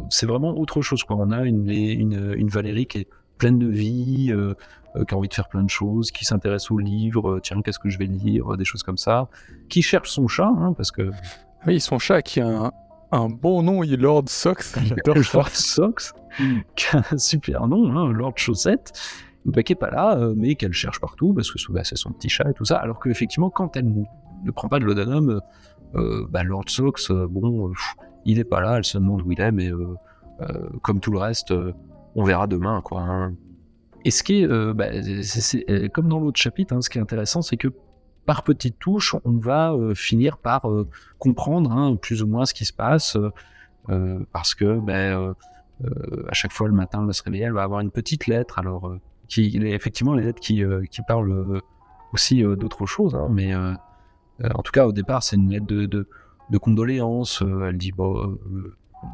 c'est 0.10 0.26
vraiment 0.26 0.58
autre 0.58 0.82
chose. 0.82 1.04
On 1.10 1.32
a 1.32 1.44
une, 1.44 1.70
une, 1.70 2.48
Valérie 2.48 2.86
qui 2.86 3.00
est 3.00 3.08
pleine 3.38 3.60
de 3.60 3.68
vie, 3.68 4.34
qui 5.06 5.14
a 5.14 5.18
envie 5.18 5.28
de 5.28 5.34
faire 5.34 5.48
plein 5.48 5.64
de 5.64 5.70
choses, 5.70 6.12
qui 6.12 6.26
s'intéresse 6.26 6.72
aux 6.72 6.78
livres, 6.78 7.40
tiens, 7.42 7.62
qu'est-ce 7.62 7.80
que 7.80 7.90
je 7.90 7.98
vais 7.98 8.06
lire, 8.06 8.58
des 8.58 8.66
choses 8.66 8.84
comme 8.84 8.98
ça, 8.98 9.30
qui 9.70 9.82
cherche 9.82 10.10
son 10.10 10.28
chat, 10.28 10.52
hein, 10.58 10.74
parce 10.74 10.92
que... 10.92 11.12
Oui, 11.66 11.80
son 11.80 12.00
chat 12.00 12.22
qui 12.22 12.40
a 12.40 12.72
un, 13.12 13.30
bon 13.30 13.64
nom, 13.64 13.84
il 13.84 13.94
est 13.94 13.98
Lord 13.98 14.26
Sox. 14.28 14.76
Lord 15.06 15.50
Sox, 15.50 16.14
qui 16.76 16.96
a 16.96 17.04
un 17.12 17.18
super 17.18 17.68
nom, 17.68 17.98
hein, 17.98 18.12
Lord 18.12 18.34
Chaussette 18.38 18.94
bah, 19.48 19.64
qui 19.64 19.72
n'est 19.72 19.78
pas 19.78 19.90
là, 19.90 20.18
euh, 20.18 20.34
mais 20.36 20.56
qu'elle 20.56 20.74
cherche 20.74 21.00
partout, 21.00 21.34
parce 21.34 21.50
que 21.52 21.72
bah, 21.72 21.84
c'est 21.84 21.96
son 21.96 22.12
petit 22.12 22.30
chat 22.30 22.50
et 22.50 22.54
tout 22.54 22.66
ça, 22.66 22.78
alors 22.78 23.00
qu'effectivement, 23.00 23.50
quand 23.50 23.78
elle 23.78 24.06
ne 24.44 24.52
prend 24.52 24.68
pas 24.68 24.80
de 24.80 24.84
l'odanum, 24.84 25.42
euh, 25.96 26.28
bah, 26.30 26.44
Lord 26.44 26.66
Sox, 26.68 27.10
euh, 27.12 27.28
bon, 27.28 27.72
il 28.26 28.38
n'est 28.38 28.44
pas 28.44 28.60
là, 28.60 28.78
elle 28.78 28.84
se 28.84 28.98
demande 28.98 29.22
où 29.22 29.32
il 29.32 29.40
est, 29.40 29.52
mais 29.52 29.72
comme 30.84 31.00
tout 31.00 31.12
le 31.12 31.18
reste, 31.18 31.54
on 32.16 32.24
verra 32.24 32.46
demain, 32.46 32.82
quoi. 32.82 33.02
Hein. 33.02 33.34
Et 34.06 34.12
ce 34.12 34.24
qui 34.24 34.42
est, 34.42 34.74
bah, 34.74 34.88
c'est, 35.22 35.90
comme 35.94 36.08
dans 36.08 36.20
l'autre 36.20 36.40
chapitre, 36.40 36.74
hein, 36.74 36.82
ce 36.82 36.90
qui 36.90 36.98
est 36.98 37.02
intéressant, 37.02 37.42
c'est 37.42 37.58
que 37.58 37.70
par 38.26 38.44
petites 38.44 38.78
touches, 38.80 39.16
on 39.24 39.38
va 39.38 39.74
finir 39.96 40.38
par 40.38 40.68
comprendre 41.18 41.72
hein, 41.72 41.96
plus 41.96 42.24
ou 42.24 42.28
moins 42.28 42.46
ce 42.46 42.54
qui 42.54 42.66
se 42.66 42.74
passe. 42.74 43.18
parce 44.34 44.54
que 44.54 44.80
ben, 44.80 45.34
à 46.28 46.34
chaque 46.34 46.52
fois 46.52 46.68
le 46.68 46.74
matin, 46.74 47.06
elle 47.08 47.14
se 47.14 47.24
réveiller, 47.24 47.46
elle 47.46 47.54
va 47.54 47.64
avoir 47.64 47.80
une 47.80 47.92
petite 47.92 48.28
lettre. 48.28 48.60
Alors, 48.60 48.94
qui, 49.28 49.58
effectivement, 49.64 50.14
les 50.14 50.24
lettres 50.24 50.42
qui, 50.42 50.62
qui 50.92 51.02
parlent 51.08 51.62
aussi 52.14 52.44
d'autres 52.44 52.86
choses, 52.86 53.16
hein, 53.16 53.28
mais 53.32 53.56
en 53.56 54.62
tout 54.64 54.72
cas, 54.72 54.86
au 54.88 54.92
départ, 54.92 55.24
c'est 55.24 55.38
une 55.38 55.50
lettre 55.50 55.68
de, 55.68 55.86
de, 55.86 56.10
de 56.50 56.58
condoléances. 56.58 57.44
elle 57.66 57.78
dit, 57.78 57.92
bon, 57.92 58.38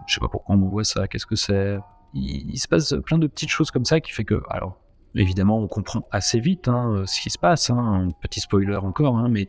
je 0.08 0.14
sais 0.14 0.20
pas 0.20 0.28
pourquoi 0.28 0.56
on 0.56 0.58
m'envoie 0.58 0.84
ça, 0.84 1.08
qu'est-ce 1.08 1.26
que 1.26 1.36
c'est 1.36 1.78
il, 2.14 2.58
se 2.58 2.68
passe 2.68 2.96
plein 3.06 3.18
de 3.18 3.28
petites 3.28 3.50
choses 3.50 3.72
comme 3.72 3.86
ça 3.86 4.00
qui 4.00 4.12
fait 4.12 4.24
que, 4.24 4.42
alors, 4.50 4.80
évidemment, 5.16 5.60
on 5.60 5.68
comprend 5.68 6.08
assez 6.12 6.40
vite 6.40 6.68
hein, 6.68 7.04
ce 7.06 7.22
qui 7.22 7.30
se 7.30 7.38
passe. 7.38 7.70
Hein, 7.70 7.78
un 7.78 8.12
petit 8.22 8.40
spoiler 8.40 8.76
encore, 8.76 9.18
hein, 9.18 9.30
mais 9.30 9.48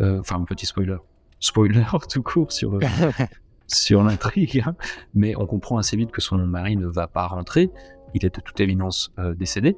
euh, 0.00 0.20
enfin 0.20 0.36
un 0.36 0.44
petit 0.44 0.66
spoiler, 0.66 0.96
spoiler 1.40 1.84
tout 2.08 2.22
court 2.22 2.52
sur 2.52 2.78
sur 3.66 4.02
l'intrigue. 4.02 4.62
Hein. 4.66 4.74
mais 5.14 5.36
on 5.36 5.46
comprend 5.46 5.78
assez 5.78 5.96
vite 5.96 6.10
que 6.10 6.20
son 6.20 6.38
mari 6.38 6.76
ne 6.76 6.86
va 6.86 7.06
pas 7.06 7.26
rentrer. 7.26 7.70
Il 8.14 8.24
est 8.24 8.34
de 8.34 8.40
toute 8.40 8.60
évidence 8.60 9.12
euh, 9.18 9.34
décédé. 9.34 9.76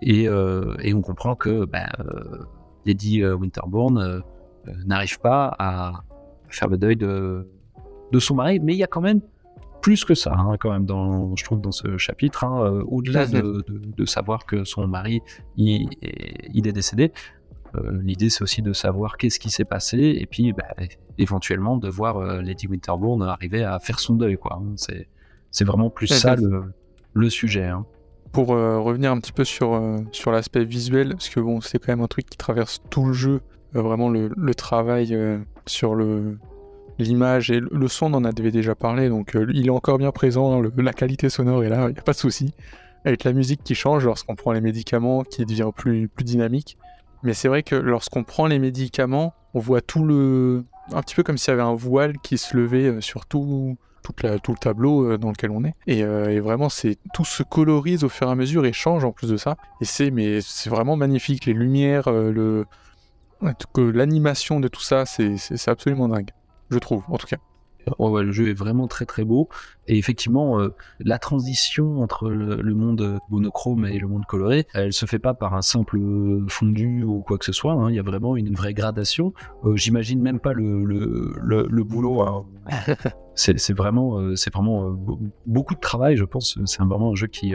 Et, 0.00 0.26
euh, 0.28 0.74
et, 0.80 0.94
on 0.94 1.02
comprend 1.02 1.36
que 1.36 1.64
ben, 1.64 1.88
Lady 2.86 3.24
Winterbourne 3.24 4.22
n'arrive 4.84 5.20
pas 5.20 5.54
à 5.60 6.02
faire 6.48 6.68
le 6.68 6.76
deuil 6.76 6.96
de, 6.96 7.48
de 8.10 8.18
son 8.18 8.34
mari, 8.34 8.58
mais 8.58 8.72
il 8.72 8.78
y 8.78 8.82
a 8.82 8.88
quand 8.88 9.00
même 9.00 9.20
plus 9.82 10.04
que 10.04 10.14
ça, 10.14 10.32
hein, 10.32 10.56
quand 10.58 10.70
même, 10.70 10.86
dans, 10.86 11.36
je 11.36 11.44
trouve, 11.44 11.60
dans 11.60 11.72
ce 11.72 11.98
chapitre. 11.98 12.44
Hein, 12.44 12.64
euh, 12.64 12.84
au-delà 12.86 13.26
de, 13.26 13.64
de, 13.68 14.04
savoir 14.06 14.46
que 14.46 14.64
son 14.64 14.86
mari 14.86 15.20
il, 15.56 15.88
il 16.54 16.66
est 16.66 16.72
décédé, 16.72 17.12
euh, 17.74 18.00
l'idée 18.02 18.30
c'est 18.30 18.42
aussi 18.42 18.62
de 18.62 18.72
savoir 18.72 19.16
qu'est-ce 19.18 19.38
qui 19.38 19.50
s'est 19.50 19.64
passé 19.64 19.98
et 20.18 20.26
puis 20.26 20.52
bah, 20.52 20.64
éventuellement 21.18 21.76
de 21.76 21.88
voir 21.88 22.18
euh, 22.18 22.40
Lady 22.42 22.66
Winterbourne 22.66 23.22
arriver 23.22 23.64
à 23.64 23.78
faire 23.80 23.98
son 23.98 24.14
deuil. 24.14 24.36
quoi. 24.36 24.60
Hein. 24.62 24.72
C'est, 24.76 25.08
c'est 25.50 25.64
vraiment 25.64 25.90
plus 25.90 26.06
ça 26.06 26.36
le, 26.36 26.72
le 27.12 27.30
sujet. 27.30 27.66
Hein. 27.66 27.84
Pour 28.30 28.48
revenir 28.48 29.12
un 29.12 29.20
petit 29.20 29.32
peu 29.32 29.44
sur, 29.44 29.78
sur 30.10 30.32
l'aspect 30.32 30.64
visuel, 30.64 31.10
parce 31.10 31.28
que 31.28 31.38
bon, 31.38 31.60
c'est 31.60 31.78
quand 31.78 31.92
même 31.92 32.00
un 32.00 32.06
truc 32.06 32.30
qui 32.30 32.38
traverse 32.38 32.80
tout 32.88 33.04
le 33.04 33.12
jeu, 33.12 33.42
vraiment 33.74 34.08
le, 34.08 34.30
le 34.34 34.54
travail 34.54 35.14
sur 35.66 35.94
le, 35.94 36.38
l'image 36.98 37.50
et 37.50 37.60
le 37.60 37.88
son, 37.88 38.12
on 38.12 38.18
en 38.18 38.24
avait 38.24 38.50
déjà 38.50 38.74
parlé, 38.74 39.08
donc 39.08 39.34
euh, 39.36 39.46
il 39.54 39.66
est 39.66 39.70
encore 39.70 39.98
bien 39.98 40.10
présent, 40.10 40.60
la 40.60 40.92
qualité 40.92 41.28
sonore 41.28 41.64
est 41.64 41.68
là, 41.68 41.88
il 41.88 41.94
n'y 41.94 41.98
a 41.98 42.02
pas 42.02 42.12
de 42.12 42.18
souci. 42.18 42.54
Avec 43.04 43.24
la 43.24 43.32
musique 43.32 43.64
qui 43.64 43.74
change 43.74 44.04
lorsqu'on 44.04 44.36
prend 44.36 44.52
les 44.52 44.60
médicaments, 44.60 45.24
qui 45.24 45.44
devient 45.44 45.70
plus, 45.74 46.08
dynamique. 46.18 46.78
Mais 47.24 47.34
c'est 47.34 47.48
vrai 47.48 47.62
que 47.62 47.74
lorsqu'on 47.74 48.22
prend 48.22 48.46
les 48.46 48.60
médicaments, 48.60 49.34
on 49.54 49.58
voit 49.58 49.80
tout 49.80 50.04
le. 50.04 50.64
un 50.92 51.02
petit 51.02 51.16
peu 51.16 51.24
comme 51.24 51.36
s'il 51.36 51.50
y 51.50 51.54
avait 51.54 51.62
un 51.62 51.74
voile 51.74 52.16
qui 52.18 52.38
se 52.38 52.56
levait 52.56 52.86
euh, 52.86 53.00
sur 53.00 53.26
tout, 53.26 53.76
toute 54.04 54.22
la, 54.22 54.38
tout 54.38 54.52
le 54.52 54.58
tableau 54.58 55.04
euh, 55.04 55.18
dans 55.18 55.30
lequel 55.30 55.50
on 55.50 55.64
est. 55.64 55.74
Et, 55.88 56.04
vraiment, 56.40 56.68
c'est 56.68 56.96
tout 57.12 57.24
se 57.24 57.42
colorise 57.42 58.04
au 58.04 58.08
fur 58.08 58.28
et 58.28 58.30
à 58.30 58.34
mesure 58.36 58.64
et 58.64 58.72
change 58.72 59.04
en 59.04 59.10
plus 59.10 59.30
de 59.30 59.36
ça. 59.36 59.56
Et 59.80 59.84
c'est 59.84 60.12
mais 60.12 60.40
c'est 60.40 60.70
vraiment 60.70 60.94
magnifique. 60.94 61.46
Les 61.46 61.54
lumières, 61.54 62.10
le 62.10 62.66
l'animation 63.76 64.60
de 64.60 64.68
tout 64.68 64.82
ça, 64.82 65.04
c'est 65.06 65.68
absolument 65.68 66.06
dingue 66.06 66.30
je 66.72 66.78
trouve, 66.78 67.04
en 67.08 67.18
tout 67.18 67.26
cas. 67.26 67.36
le 67.98 68.32
jeu 68.32 68.48
est 68.48 68.54
vraiment 68.54 68.86
très 68.88 69.04
très 69.04 69.24
beau. 69.24 69.48
Et 69.88 69.98
effectivement, 69.98 70.60
euh, 70.60 70.74
la 71.00 71.18
transition 71.18 72.00
entre 72.00 72.30
le, 72.30 72.74
monde 72.74 73.18
monochrome 73.30 73.84
et 73.86 73.98
le 73.98 74.08
monde 74.08 74.24
coloré, 74.26 74.66
elle 74.74 74.92
se 74.92 75.06
fait 75.06 75.18
pas 75.18 75.34
par 75.34 75.54
un 75.54 75.62
simple 75.62 75.98
fondu 76.48 77.02
ou 77.04 77.20
quoi 77.20 77.38
que 77.38 77.44
ce 77.44 77.52
soit. 77.52 77.72
Hein. 77.72 77.90
Il 77.90 77.96
y 77.96 77.98
a 77.98 78.02
vraiment 78.02 78.36
une 78.36 78.54
vraie 78.54 78.74
gradation. 78.74 79.34
Euh, 79.64 79.76
j'imagine 79.76 80.20
même 80.20 80.40
pas 80.40 80.52
le, 80.52 80.84
le, 80.84 81.84
boulot. 81.84 82.22
Hein. 82.22 82.46
c'est 83.34 83.72
vraiment, 83.72 84.18
euh, 84.18 84.36
c'est 84.36 84.52
vraiment 84.52 84.96
beaucoup 85.46 85.74
de 85.74 85.80
travail, 85.80 86.16
je 86.16 86.24
pense. 86.24 86.58
C'est 86.64 86.82
vraiment 86.82 87.12
un 87.12 87.16
jeu 87.16 87.26
qui, 87.26 87.54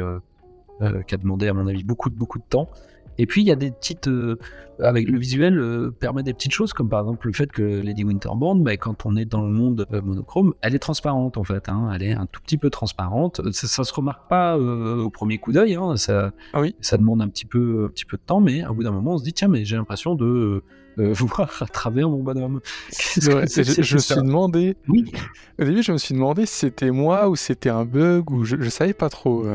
qui 1.08 1.16
a 1.16 1.18
demandé, 1.18 1.48
à 1.48 1.54
mon 1.54 1.68
avis, 1.68 1.84
beaucoup, 1.84 2.10
beaucoup 2.10 2.40
de 2.40 2.46
temps. 2.48 2.70
Et 3.18 3.26
puis 3.26 3.42
il 3.42 3.48
y 3.48 3.52
a 3.52 3.56
des 3.56 3.72
petites, 3.72 4.08
euh, 4.08 4.38
avec 4.80 5.08
le 5.10 5.18
visuel, 5.18 5.58
euh, 5.58 5.92
permet 5.92 6.24
des 6.24 6.34
petites 6.34 6.52
choses 6.52 6.74
comme 6.74 6.90
par 6.90 7.02
exemple 7.02 7.28
le 7.28 7.34
fait 7.34 7.52
que 7.52 7.62
Lady 7.62 8.04
Winterbourne, 8.04 8.64
bah, 8.64 8.78
quand 8.78 9.06
on 9.06 9.16
est 9.16 9.26
dans 9.26 9.42
le 9.42 9.52
monde 9.52 9.88
euh, 9.92 10.02
monochrome, 10.02 10.54
elle 10.62 10.76
est 10.76 10.80
transparente 10.80 11.38
en 11.38 11.44
fait. 11.44 11.70
Hein, 11.70 11.90
elle 11.94 12.04
est 12.04 12.14
un 12.14 12.26
tout 12.26 12.42
petit 12.42 12.58
peu 12.58 12.70
transparente. 12.70 13.42
Ça, 13.52 13.68
ça 13.68 13.84
se 13.84 13.94
remarque 13.94 14.28
pas 14.30 14.58
au 14.58 15.10
premier 15.10 15.38
coup 15.38 15.52
d'œil. 15.52 15.76
Hein, 15.76 15.98
ça, 15.98 16.32
ah 16.54 16.62
oui. 16.62 16.76
ça 16.82 16.98
demande 16.98 17.22
un 17.22 17.28
petit 17.28 17.46
peu, 17.46 17.86
un 17.86 17.90
petit 17.90 18.06
peu 18.06 18.18
de 18.18 18.24
temps, 18.26 18.40
mais 18.40 18.66
au 18.66 18.74
bout 18.74 18.84
d'un 18.84 18.92
moment, 18.92 19.14
on 19.14 19.18
se 19.18 19.24
dit 19.24 19.34
tiens, 19.34 19.48
mais 19.48 19.66
j'ai 19.66 19.76
l'impression 19.76 20.16
de 20.16 20.64
voir 20.98 21.52
à 21.62 21.66
travers 21.66 22.10
mon 22.10 22.24
bonhomme. 22.24 22.60
je, 22.92 23.96
me 23.96 24.00
suis 24.00 24.16
demandé. 24.16 24.76
Oui. 24.88 25.12
Au 25.60 25.64
début, 25.64 25.84
je 25.84 25.92
me 25.92 25.98
suis 25.98 26.14
demandé 26.14 26.46
si 26.46 26.56
c'était 26.56 26.92
moi 26.92 27.30
ou 27.30 27.36
c'était 27.36 27.70
un 27.70 27.86
bug 27.86 28.32
ou 28.32 28.46
je, 28.46 28.56
je 28.60 28.70
savais 28.70 28.94
pas 28.94 29.10
trop. 29.10 29.46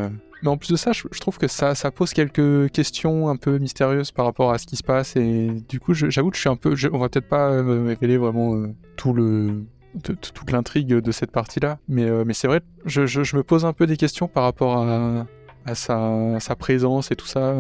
Mais 0.42 0.48
en 0.48 0.56
plus 0.56 0.70
de 0.70 0.76
ça, 0.76 0.90
je, 0.92 1.20
trouve 1.20 1.38
que 1.38 1.46
ça, 1.46 1.74
pose 1.92 2.12
quelques 2.12 2.70
questions 2.72 3.28
un 3.28 3.36
peu 3.36 3.58
mystérieuses 3.58 4.10
par 4.10 4.24
rapport 4.24 4.52
à 4.52 4.58
ce 4.58 4.66
qui 4.66 4.76
se 4.76 4.82
passe. 4.82 5.14
Et 5.14 5.50
du 5.68 5.78
coup, 5.78 5.94
j'avoue 5.94 6.30
que 6.30 6.36
je 6.36 6.40
suis 6.40 6.48
un 6.48 6.56
peu. 6.56 6.74
on 6.92 6.98
va 6.98 7.08
peut-être 7.08 7.28
pas 7.28 7.50
euh, 7.50 7.84
révéler 7.86 8.16
vraiment 8.16 8.56
euh, 8.56 8.74
tout 8.96 9.12
le, 9.12 9.64
toute 10.02 10.50
l'intrigue 10.50 10.88
de 10.88 11.12
cette 11.12 11.30
partie-là. 11.30 11.78
Mais, 11.88 12.04
euh, 12.04 12.24
c'est 12.32 12.48
vrai, 12.48 12.60
je, 12.84 13.06
je, 13.06 13.36
me 13.36 13.44
pose 13.44 13.64
un 13.64 13.72
peu 13.72 13.86
des 13.86 13.96
questions 13.96 14.26
par 14.26 14.42
rapport 14.42 14.78
à, 14.78 15.74
sa, 15.74 16.56
présence 16.58 17.12
et 17.12 17.16
tout 17.16 17.26
ça. 17.26 17.54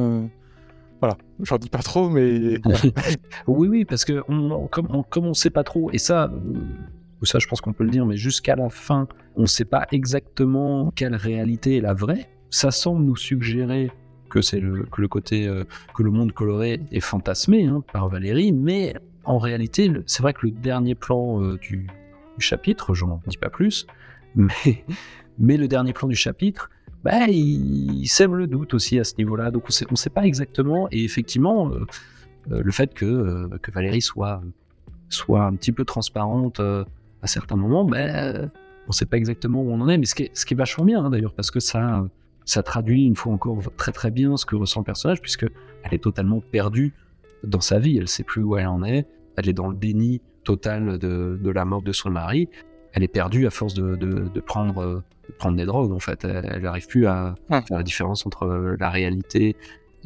Voilà, 1.00 1.16
j'en 1.40 1.58
dis 1.58 1.70
pas 1.70 1.82
trop, 1.82 2.10
mais. 2.10 2.58
oui, 3.46 3.68
oui, 3.68 3.84
parce 3.84 4.04
que 4.04 4.22
comme, 4.70 4.88
on, 4.90 5.02
comme 5.04 5.26
on 5.26 5.34
sait 5.34 5.50
pas 5.50 5.64
trop, 5.64 5.90
et 5.92 5.98
ça, 5.98 6.32
ça 7.22 7.38
je 7.38 7.46
pense 7.46 7.60
qu'on 7.60 7.72
peut 7.72 7.84
le 7.84 7.90
dire, 7.90 8.06
mais 8.06 8.16
jusqu'à 8.16 8.56
la 8.56 8.70
fin, 8.70 9.06
on 9.36 9.46
sait 9.46 9.64
pas 9.64 9.86
exactement 9.92 10.90
quelle 10.94 11.14
réalité 11.14 11.76
est 11.76 11.80
la 11.80 11.94
vraie 11.94 12.28
ça 12.52 12.70
semble 12.70 13.02
nous 13.04 13.16
suggérer 13.16 13.90
que 14.28 14.40
c'est 14.40 14.60
le, 14.60 14.84
côté 15.08 15.48
euh, 15.48 15.64
que 15.94 16.02
le 16.02 16.10
monde 16.10 16.32
coloré 16.32 16.80
est 16.92 17.00
fantasmé 17.00 17.66
hein, 17.66 17.82
par 17.92 18.08
Valérie, 18.08 18.52
mais 18.52 18.94
en 19.24 19.38
réalité, 19.38 19.90
c'est 20.06 20.22
vrai 20.22 20.32
que 20.32 20.46
le 20.46 20.52
dernier 20.52 20.94
plan 20.94 21.42
euh, 21.42 21.58
du, 21.58 21.88
chapitre, 22.38 22.94
j'en 22.94 23.20
dis 23.26 23.36
pas 23.36 23.50
plus, 23.50 23.86
mais, 24.34 25.56
le 25.56 25.66
dernier 25.68 25.92
plan 25.92 26.08
du 26.08 26.14
chapitre, 26.14 26.70
bah, 27.04 27.26
il, 27.28 28.06
sème 28.06 28.34
le 28.34 28.46
doute 28.46 28.74
aussi 28.74 28.98
à 28.98 29.04
ce 29.04 29.14
niveau-là. 29.16 29.50
Donc 29.50 29.64
on 29.68 29.92
ne 29.92 29.96
sait 29.96 30.10
pas 30.10 30.24
exactement, 30.24 30.88
et 30.90 31.04
effectivement, 31.04 31.70
euh, 31.70 32.62
le 32.62 32.72
fait 32.72 32.92
que, 32.94 33.48
Valérie 33.72 34.02
soit, 34.02 34.42
soit 35.08 35.44
un 35.44 35.54
petit 35.54 35.72
peu 35.72 35.84
transparente 35.84 36.60
à 36.60 37.26
certains 37.26 37.56
moments, 37.56 37.84
ben, 37.84 38.50
on 38.86 38.88
ne 38.88 38.92
sait 38.92 39.06
pas 39.06 39.16
exactement 39.16 39.62
où 39.62 39.70
on 39.70 39.80
en 39.80 39.88
est, 39.88 39.98
mais 39.98 40.06
ce 40.06 40.14
qui 40.14 40.24
est, 40.24 40.30
ce 40.36 40.44
qui 40.44 40.54
est 40.54 40.56
vachement 40.56 40.84
bien 40.84 41.04
hein, 41.04 41.10
d'ailleurs, 41.10 41.34
parce 41.34 41.50
que 41.50 41.60
ça 41.60 42.04
ça 42.44 42.62
traduit 42.62 43.04
une 43.04 43.16
fois 43.16 43.32
encore 43.32 43.60
très 43.76 43.92
très 43.92 44.10
bien 44.10 44.36
ce 44.36 44.46
que 44.46 44.56
ressent 44.56 44.80
le 44.80 44.84
personnage, 44.84 45.20
puisque 45.20 45.46
elle 45.84 45.94
est 45.94 46.02
totalement 46.02 46.40
perdue 46.40 46.92
dans 47.44 47.60
sa 47.60 47.78
vie, 47.78 47.98
elle 47.98 48.08
sait 48.08 48.24
plus 48.24 48.42
où 48.42 48.56
elle 48.56 48.66
en 48.66 48.82
est, 48.84 49.06
elle 49.36 49.48
est 49.48 49.52
dans 49.52 49.68
le 49.68 49.76
déni 49.76 50.20
total 50.44 50.98
de, 50.98 51.38
de 51.40 51.50
la 51.50 51.64
mort 51.64 51.82
de 51.82 51.92
son 51.92 52.10
mari, 52.10 52.48
elle 52.92 53.02
est 53.02 53.08
perdue 53.08 53.46
à 53.46 53.50
force 53.50 53.74
de, 53.74 53.96
de, 53.96 54.40
prendre, 54.40 55.02
prendre 55.38 55.56
des 55.56 55.64
drogues 55.64 55.92
en 55.92 55.98
fait, 55.98 56.24
elle 56.24 56.62
n'arrive 56.62 56.86
plus 56.86 57.06
à 57.06 57.34
faire 57.48 57.78
la 57.78 57.82
différence 57.82 58.26
entre 58.26 58.76
la 58.78 58.90
réalité 58.90 59.56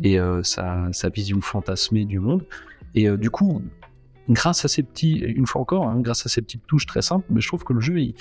et 0.03 0.21
euh, 0.21 0.43
sa, 0.43 0.89
sa, 0.93 1.09
vision 1.09 1.41
fantasmée 1.41 2.05
du 2.05 2.21
monde. 2.21 2.45
Et 2.95 3.09
euh, 3.09 3.17
du 3.17 3.31
coup, 3.31 3.63
grâce 4.29 4.65
à 4.65 4.69
ces 4.69 4.83
petits, 4.83 5.19
une 5.19 5.47
fois 5.47 5.63
encore, 5.63 5.89
hein, 5.89 6.01
grâce 6.01 6.27
à 6.27 6.29
ces 6.29 6.43
petites 6.43 6.67
touches 6.67 6.87
très 6.87 7.03
simples, 7.03 7.27
mais 7.31 7.41
je 7.41 7.49
trouve 7.49 7.65
que 7.65 7.73
le 7.73 7.81
jeu, 7.81 7.99
il, 7.99 8.15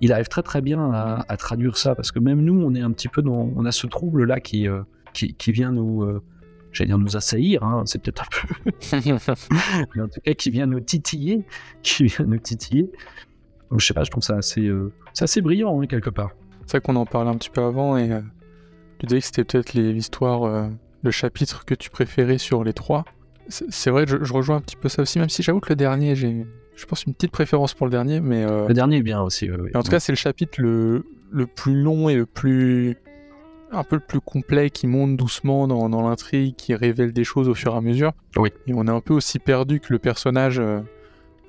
il 0.00 0.12
arrive 0.12 0.28
très 0.28 0.42
très 0.42 0.60
bien 0.60 0.90
à, 0.92 1.36
traduire 1.36 1.76
ça 1.76 1.94
parce 1.94 2.10
que 2.10 2.18
même 2.18 2.40
nous, 2.40 2.60
on 2.60 2.74
est 2.74 2.80
un 2.80 2.90
petit 2.90 3.08
peu 3.08 3.22
dans, 3.22 3.50
on 3.54 3.64
a 3.64 3.72
ce 3.72 3.86
trouble 3.86 4.24
là 4.24 4.40
qui 4.40 4.66
euh, 4.66 4.82
qui, 5.12 5.52
vient 5.52 5.72
nous, 5.72 6.02
euh, 6.02 6.22
j'allais 6.72 6.88
dire 6.88 6.98
nous 6.98 7.16
assaillir, 7.16 7.64
hein, 7.64 7.82
c'est 7.84 8.00
peut-être 8.00 8.22
un 8.22 8.26
peu, 8.30 8.70
mais 9.94 10.02
en 10.02 10.08
tout 10.08 10.20
cas 10.24 10.34
qui 10.34 10.50
vient 10.50 10.66
nous 10.66 10.80
titiller, 10.80 11.44
qui 11.82 12.04
vient 12.04 12.24
nous 12.24 12.38
titiller. 12.38 12.90
je 13.76 13.84
sais 13.84 13.94
pas, 13.94 14.04
je 14.04 14.10
trouve 14.10 14.22
ça 14.22 14.36
assez, 14.36 14.66
euh, 14.66 14.92
c'est 15.12 15.24
assez 15.24 15.42
brillant 15.42 15.80
hein, 15.80 15.86
quelque 15.86 16.10
part. 16.10 16.30
C'est 16.66 16.78
vrai 16.78 16.80
qu'on 16.80 16.96
en 16.96 17.06
parlait 17.06 17.30
un 17.30 17.36
petit 17.36 17.50
peu 17.50 17.62
avant 17.62 17.96
et 17.96 18.08
tu 18.98 19.06
disais 19.06 19.20
que 19.20 19.26
c'était 19.26 19.44
peut-être 19.44 19.74
l'histoire, 19.74 20.70
le 21.02 21.10
chapitre 21.10 21.64
que 21.64 21.74
tu 21.74 21.90
préférais 21.90 22.38
sur 22.38 22.62
les 22.62 22.72
trois. 22.72 23.04
C'est 23.48 23.90
vrai, 23.90 24.06
je, 24.06 24.22
je, 24.22 24.32
rejoins 24.32 24.56
un 24.56 24.60
petit 24.60 24.76
peu 24.76 24.88
ça 24.88 25.02
aussi, 25.02 25.18
même 25.18 25.28
si 25.28 25.42
j'avoue 25.42 25.58
que 25.58 25.70
le 25.70 25.74
dernier, 25.76 26.14
j'ai 26.14 26.46
je 26.80 26.86
pense, 26.86 27.04
une 27.04 27.14
petite 27.14 27.30
préférence 27.30 27.74
pour 27.74 27.86
le 27.86 27.90
dernier, 27.90 28.20
mais... 28.20 28.44
Euh, 28.44 28.66
le 28.66 28.74
dernier 28.74 28.98
est 28.98 29.02
bien 29.02 29.20
aussi, 29.22 29.50
En 29.74 29.82
tout 29.82 29.90
cas, 29.90 30.00
c'est 30.00 30.12
le 30.12 30.16
chapitre 30.16 30.60
le, 30.60 31.04
le 31.30 31.46
plus 31.46 31.80
long 31.80 32.08
et 32.08 32.14
le 32.14 32.26
plus... 32.26 32.96
un 33.70 33.84
peu 33.84 33.96
le 33.96 34.02
plus 34.02 34.20
complet, 34.20 34.70
qui 34.70 34.86
monte 34.86 35.16
doucement 35.16 35.68
dans, 35.68 35.88
dans 35.88 36.08
l'intrigue, 36.08 36.54
qui 36.56 36.74
révèle 36.74 37.12
des 37.12 37.24
choses 37.24 37.48
au 37.48 37.54
fur 37.54 37.74
et 37.74 37.76
à 37.76 37.80
mesure. 37.80 38.12
Oui. 38.36 38.50
Et 38.66 38.72
on 38.74 38.86
est 38.86 38.90
un 38.90 39.00
peu 39.00 39.14
aussi 39.14 39.38
perdu 39.38 39.80
que 39.80 39.92
le 39.92 39.98
personnage... 39.98 40.58
Euh, 40.58 40.80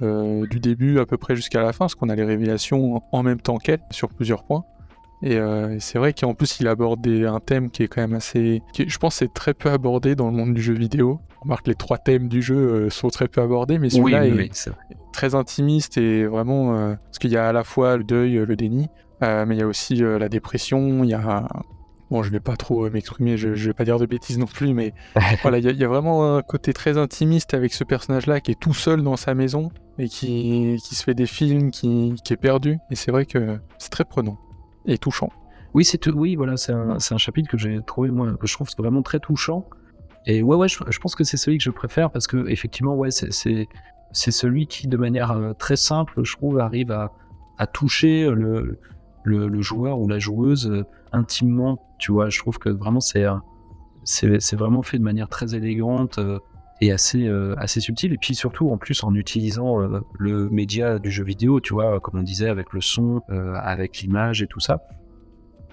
euh, 0.03 0.47
du 0.47 0.59
début 0.59 0.97
à 0.97 1.05
peu 1.05 1.15
près 1.15 1.35
jusqu'à 1.35 1.61
la 1.61 1.73
fin, 1.73 1.85
parce 1.85 1.93
qu'on 1.93 2.09
a 2.09 2.15
les 2.15 2.23
révélations 2.23 3.03
en 3.11 3.21
même 3.21 3.39
temps 3.39 3.59
qu'elle 3.59 3.81
sur 3.91 4.09
plusieurs 4.09 4.43
points. 4.43 4.65
Et, 5.21 5.37
c'est 5.77 5.99
vrai 5.99 6.11
qu'en 6.13 6.33
plus 6.33 6.59
il 6.59 6.67
aborde 6.67 7.07
un 7.07 7.39
thème 7.39 7.69
qui 7.69 7.83
est 7.83 7.87
quand 7.87 8.01
même 8.01 8.15
assez... 8.15 8.63
Qui, 8.73 8.89
je 8.89 8.97
pense 8.97 9.17
c'est 9.17 9.31
très 9.31 9.53
peu 9.53 9.69
abordé 9.69 10.15
dans 10.15 10.31
le 10.31 10.35
monde 10.35 10.55
du 10.55 10.61
jeu 10.63 10.73
vidéo. 10.73 11.19
On 11.37 11.43
remarque 11.43 11.67
les 11.67 11.75
trois 11.75 11.99
thèmes 11.99 12.29
du 12.29 12.41
jeu 12.41 12.89
sont 12.89 13.09
très 13.09 13.27
peu 13.27 13.41
abordés, 13.41 13.77
mais 13.77 13.91
celui-là 13.91 14.25
est, 14.25 14.49
très 15.11 15.35
intimiste 15.35 15.97
et 15.97 16.25
vraiment 16.25 16.95
parce 17.05 17.19
qu'il 17.19 17.31
y 17.31 17.37
a 17.37 17.47
à 17.47 17.53
la 17.53 17.63
fois 17.63 17.97
le 17.97 18.03
deuil, 18.03 18.33
le 18.33 18.55
déni, 18.55 18.87
mais 19.21 19.45
il 19.49 19.57
y 19.57 19.61
a 19.61 19.67
aussi 19.67 19.95
la 19.95 20.29
dépression, 20.29 21.03
il 21.03 21.09
y 21.09 21.13
a 21.13 21.47
Bon, 22.11 22.23
je 22.23 22.29
vais 22.29 22.41
pas 22.41 22.57
trop 22.57 22.89
m'exprimer, 22.89 23.37
je, 23.37 23.55
je, 23.55 23.67
vais 23.67 23.73
pas 23.73 23.85
dire 23.85 23.97
de 23.97 24.05
bêtises 24.05 24.37
non 24.37 24.45
plus, 24.45 24.73
mais 24.73 24.93
voilà, 25.43 25.59
il 25.59 25.79
y, 25.79 25.83
a 25.83 25.87
vraiment 25.87 26.35
un 26.35 26.41
côté 26.41 26.73
très 26.73 26.97
intimiste 26.97 27.53
avec 27.53 27.73
ce 27.73 27.85
personnage-là 27.85 28.41
qui 28.41 28.51
est 28.51 28.59
tout 28.59 28.73
seul 28.73 29.01
dans 29.01 29.15
sa 29.15 29.33
maison 29.33 29.71
et 29.97 30.09
qui, 30.09 30.77
qui 30.83 30.95
se 30.95 31.05
fait 31.05 31.13
des 31.13 31.25
films, 31.25 31.71
qui, 31.71 32.15
qui 32.25 32.33
est 32.33 32.37
perdu. 32.37 32.79
Et 32.89 32.95
c'est 32.95 33.11
vrai 33.11 33.25
que 33.25 33.57
c'est 33.77 33.91
très 33.91 34.03
prenant 34.03 34.37
et 34.85 34.97
touchant. 34.97 35.29
Oui, 35.73 35.85
c'est 35.85 36.05
oui, 36.07 36.35
voilà, 36.35 36.57
c'est 36.57 36.73
un, 36.73 36.97
un, 36.97 37.17
chapitre 37.17 37.49
que 37.49 37.57
j'ai 37.57 37.79
trouvé 37.87 38.11
moi 38.11 38.33
que 38.33 38.45
je 38.45 38.53
trouve 38.55 38.67
vraiment 38.77 39.03
très 39.03 39.19
touchant. 39.19 39.65
Et 40.25 40.43
ouais, 40.43 40.57
ouais, 40.57 40.67
je, 40.67 40.99
pense 40.99 41.15
que 41.15 41.23
c'est 41.23 41.37
celui 41.37 41.59
que 41.59 41.63
je 41.63 41.71
préfère 41.71 42.11
parce 42.11 42.27
que 42.27 42.49
effectivement, 42.49 42.93
ouais, 42.93 43.11
c'est 43.11 43.69
c'est 44.13 44.31
celui 44.31 44.67
qui, 44.67 44.87
de 44.87 44.97
manière 44.97 45.31
euh, 45.31 45.53
très 45.53 45.75
simple, 45.75 46.23
je 46.23 46.35
trouve, 46.35 46.59
arrive 46.59 46.91
à, 46.91 47.11
toucher 47.73 48.27
le, 48.27 48.79
le, 49.23 49.61
joueur 49.61 49.99
ou 49.99 50.07
la 50.07 50.17
joueuse 50.17 50.67
euh, 50.67 50.83
intimement. 51.11 51.79
Tu 51.99 52.11
vois, 52.11 52.29
je 52.29 52.39
trouve 52.39 52.57
que 52.57 52.69
vraiment 52.69 52.99
c'est 52.99 53.25
c'est 54.03 54.55
vraiment 54.55 54.81
fait 54.81 54.97
de 54.97 55.03
manière 55.03 55.29
très 55.29 55.53
élégante 55.53 56.17
euh, 56.17 56.39
et 56.81 56.91
assez 56.91 57.29
assez 57.57 57.79
subtile. 57.79 58.13
Et 58.13 58.17
puis 58.17 58.33
surtout, 58.33 58.71
en 58.71 58.77
plus, 58.77 59.03
en 59.03 59.13
utilisant 59.13 59.77
le 60.17 60.49
média 60.49 60.97
du 60.97 61.11
jeu 61.11 61.23
vidéo, 61.23 61.59
tu 61.59 61.73
vois, 61.73 61.99
comme 61.99 62.19
on 62.19 62.23
disait, 62.23 62.49
avec 62.49 62.73
le 62.73 62.81
son, 62.81 63.21
avec 63.29 63.99
l'image 63.99 64.41
et 64.41 64.47
tout 64.47 64.59
ça. 64.59 64.81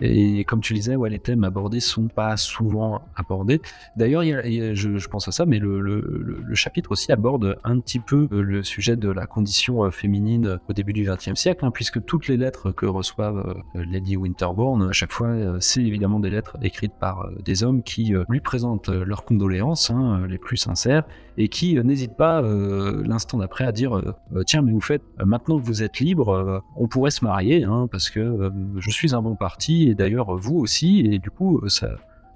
Et 0.00 0.44
comme 0.44 0.60
tu 0.60 0.74
disais, 0.74 0.96
ouais, 0.96 1.10
les 1.10 1.18
thèmes 1.18 1.44
abordés 1.44 1.80
sont 1.80 2.08
pas 2.08 2.36
souvent 2.36 3.02
abordés. 3.16 3.60
D'ailleurs, 3.96 4.22
je, 4.22 5.08
pense 5.08 5.28
à 5.28 5.32
ça, 5.32 5.46
mais 5.46 5.58
le, 5.58 6.54
chapitre 6.54 6.92
aussi 6.92 7.12
aborde 7.12 7.58
un 7.62 7.78
petit 7.78 8.00
peu 8.00 8.28
euh, 8.32 8.42
le 8.42 8.62
sujet 8.64 8.96
de 8.96 9.08
la 9.08 9.26
condition 9.26 9.84
euh, 9.84 9.90
féminine 9.90 10.58
au 10.68 10.72
début 10.72 10.92
du 10.92 11.04
XXe 11.04 11.34
siècle, 11.34 11.64
hein, 11.64 11.70
puisque 11.70 12.04
toutes 12.04 12.26
les 12.26 12.36
lettres 12.36 12.72
que 12.72 12.84
reçoivent 12.84 13.62
euh, 13.76 13.84
Lady 13.88 14.16
Winterbourne, 14.16 14.88
à 14.88 14.92
chaque 14.92 15.12
fois, 15.12 15.28
c'est 15.60 15.82
évidemment 15.82 16.18
des 16.18 16.30
lettres 16.30 16.56
écrites 16.62 16.94
par 16.98 17.28
des 17.44 17.62
hommes 17.62 17.82
qui 17.82 18.12
lui 18.28 18.40
présentent 18.40 18.88
leurs 18.88 19.24
condoléances, 19.24 19.90
hein, 19.90 20.26
les 20.28 20.38
plus 20.38 20.56
sincères, 20.56 21.04
et 21.36 21.48
qui 21.48 21.76
n'hésitent 21.76 22.16
pas 22.16 22.42
l'instant 22.42 23.38
d'après 23.38 23.64
à 23.64 23.72
dire 23.72 24.00
tiens, 24.46 24.62
mais 24.62 24.72
vous 24.72 24.80
faites 24.80 25.02
maintenant 25.24 25.58
que 25.58 25.64
vous 25.64 25.82
êtes 25.82 26.00
libre, 26.00 26.62
on 26.76 26.88
pourrait 26.88 27.10
se 27.12 27.24
marier, 27.24 27.64
hein, 27.64 27.88
parce 27.90 28.10
que 28.10 28.50
je 28.76 28.90
suis 28.90 29.14
un 29.14 29.22
bon 29.22 29.36
parti 29.36 29.87
et 29.88 29.94
d'ailleurs 29.94 30.36
vous 30.36 30.56
aussi, 30.56 31.00
et 31.00 31.18
du 31.18 31.30
coup, 31.30 31.60
ça, 31.68 31.88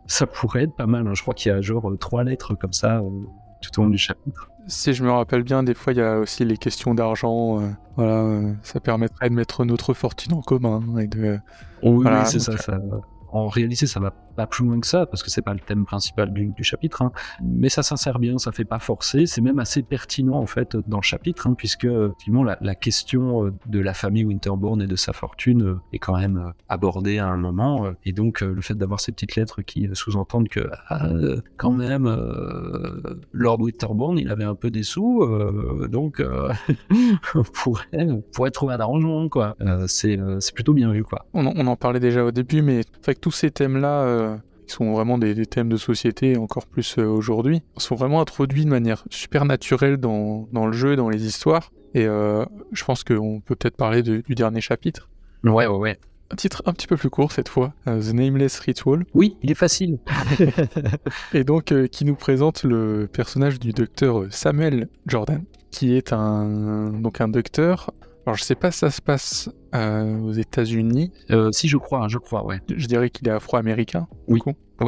ça 0.06 0.26
pourrait 0.26 0.64
être 0.64 0.74
pas 0.74 0.86
mal. 0.86 1.06
Hein. 1.06 1.14
Je 1.14 1.22
crois 1.22 1.34
qu'il 1.34 1.50
y 1.50 1.54
a 1.54 1.60
genre 1.60 1.90
trois 1.98 2.24
lettres 2.24 2.54
comme 2.54 2.72
ça 2.72 2.98
euh, 2.98 3.08
tout 3.60 3.80
au 3.80 3.84
long 3.84 3.90
du 3.90 3.98
chapitre. 3.98 4.50
Si 4.66 4.92
je 4.92 5.02
me 5.02 5.10
rappelle 5.10 5.42
bien, 5.42 5.62
des 5.62 5.74
fois 5.74 5.92
il 5.92 5.98
y 5.98 6.02
a 6.02 6.18
aussi 6.18 6.44
les 6.44 6.56
questions 6.56 6.94
d'argent. 6.94 7.60
Euh, 7.60 7.68
voilà, 7.96 8.20
euh, 8.20 8.52
ça 8.62 8.80
permettrait 8.80 9.28
de 9.28 9.34
mettre 9.34 9.64
notre 9.64 9.94
fortune 9.94 10.34
en 10.34 10.42
commun 10.42 10.98
et 10.98 11.06
de. 11.06 11.38
oui, 11.82 12.06
c'est 12.26 12.38
ça, 12.38 12.56
ça. 12.56 12.78
En 13.32 13.48
réalité, 13.48 13.86
ça 13.86 13.98
va 13.98 14.12
pas 14.32 14.46
plus 14.46 14.64
loin 14.64 14.80
que 14.80 14.86
ça, 14.86 15.06
parce 15.06 15.22
que 15.22 15.30
c'est 15.30 15.42
pas 15.42 15.54
le 15.54 15.60
thème 15.60 15.84
principal 15.84 16.32
du, 16.32 16.52
chapitre, 16.62 17.02
hein. 17.02 17.12
mais 17.42 17.68
ça 17.68 17.82
s'insère 17.82 18.18
bien, 18.18 18.38
ça 18.38 18.52
fait 18.52 18.64
pas 18.64 18.78
forcer, 18.78 19.26
c'est 19.26 19.40
même 19.40 19.58
assez 19.58 19.82
pertinent 19.82 20.36
en 20.36 20.46
fait 20.46 20.76
dans 20.86 20.98
le 20.98 21.02
chapitre, 21.02 21.46
hein, 21.46 21.54
puisque 21.56 21.84
effectivement 21.84 22.44
la, 22.44 22.74
question 22.74 23.46
euh, 23.46 23.52
de 23.66 23.80
la 23.80 23.94
famille 23.94 24.24
Winterbourne 24.24 24.82
et 24.82 24.86
de 24.86 24.96
sa 24.96 25.12
fortune 25.12 25.62
euh, 25.62 25.80
est 25.92 25.98
quand 25.98 26.16
même 26.16 26.38
euh, 26.38 26.50
abordée 26.68 27.18
à 27.18 27.26
un 27.26 27.36
moment, 27.36 27.92
et 28.04 28.12
donc 28.12 28.40
le 28.40 28.60
fait 28.60 28.74
d'avoir 28.74 29.00
ces 29.00 29.12
petites 29.12 29.36
lettres 29.36 29.62
qui 29.62 29.88
sous-entendent 29.92 30.48
que 30.48 30.68
ah, 30.88 31.08
quand 31.56 31.72
même 31.72 32.04
Lord 33.32 33.60
Winterbourne 33.60 34.18
il 34.18 34.30
avait 34.30 34.44
un 34.44 34.54
peu 34.54 34.70
des 34.70 34.82
sous, 34.82 35.26
donc 35.88 36.22
on, 37.34 37.42
pourrait, 37.42 38.06
pourrait 38.32 38.50
trouver 38.50 38.74
un 38.74 38.80
arrangement 38.80 39.28
quoi. 39.28 39.56
c'est 39.86 40.18
plutôt 40.54 40.74
bien 40.74 40.92
vu 40.92 41.04
quoi. 41.04 41.26
On, 41.34 41.46
on, 41.46 41.66
en 41.66 41.76
parlait 41.76 42.00
déjà 42.00 42.24
au 42.24 42.30
début, 42.30 42.62
mais 42.62 42.82
tous 43.22 43.30
ces 43.30 43.50
thèmes 43.50 43.78
là 43.78 44.02
euh, 44.02 44.36
qui 44.66 44.74
sont 44.74 44.92
vraiment 44.92 45.16
des, 45.16 45.46
thèmes 45.46 45.70
de 45.70 45.78
société, 45.78 46.36
encore 46.36 46.66
plus 46.66 46.98
euh, 46.98 47.06
aujourd'hui, 47.06 47.62
sont 47.78 47.94
vraiment 47.94 48.20
introduits 48.20 48.66
de 48.66 48.70
manière 48.70 49.04
super 49.08 49.46
naturelle 49.46 49.96
dans, 49.96 50.48
dans 50.52 50.66
le 50.66 50.72
jeu, 50.72 50.94
dans 50.96 51.08
les 51.08 51.24
histoires. 51.24 51.72
Et 51.94 52.04
euh, 52.06 52.44
je 52.72 52.84
pense 52.84 53.04
qu'on 53.04 53.40
peut 53.40 53.54
peut-être 53.54 53.76
parler 53.76 54.02
du 54.02 54.34
dernier 54.34 54.60
chapitre. 54.60 55.08
Ouais, 55.44 55.66
ouais, 55.66 55.76
ouais. 55.76 55.98
Un 56.30 56.36
titre 56.36 56.62
un 56.64 56.72
petit 56.72 56.86
peu 56.86 56.96
plus 56.96 57.10
court 57.10 57.30
cette 57.30 57.50
fois, 57.50 57.74
The 57.84 58.14
Nameless 58.14 58.58
Ritual. 58.60 59.04
Oui, 59.12 59.36
il 59.42 59.50
est 59.50 59.54
facile. 59.54 59.98
et 61.34 61.44
donc 61.44 61.74
qui 61.88 62.06
nous 62.06 62.14
présente 62.14 62.64
le 62.64 63.06
personnage 63.12 63.60
du 63.60 63.72
docteur 63.72 64.24
Samuel 64.30 64.88
Jordan, 65.06 65.44
qui 65.70 65.94
est 65.94 66.14
un 66.14 66.88
donc 66.88 67.20
un 67.20 67.28
docteur 67.28 67.92
alors 68.26 68.36
je 68.36 68.44
sais 68.44 68.54
pas 68.54 68.70
si 68.70 68.78
ça 68.78 68.90
se 68.90 69.02
passe 69.02 69.50
euh, 69.74 70.18
aux 70.18 70.32
États-Unis. 70.32 71.10
Euh, 71.30 71.50
si 71.50 71.68
je 71.68 71.76
crois, 71.76 72.06
je 72.08 72.18
crois, 72.18 72.44
ouais. 72.44 72.60
Je 72.74 72.86
dirais 72.86 73.10
qu'il 73.10 73.26
est 73.28 73.32
afro-américain. 73.32 74.06
Oui. 74.28 74.40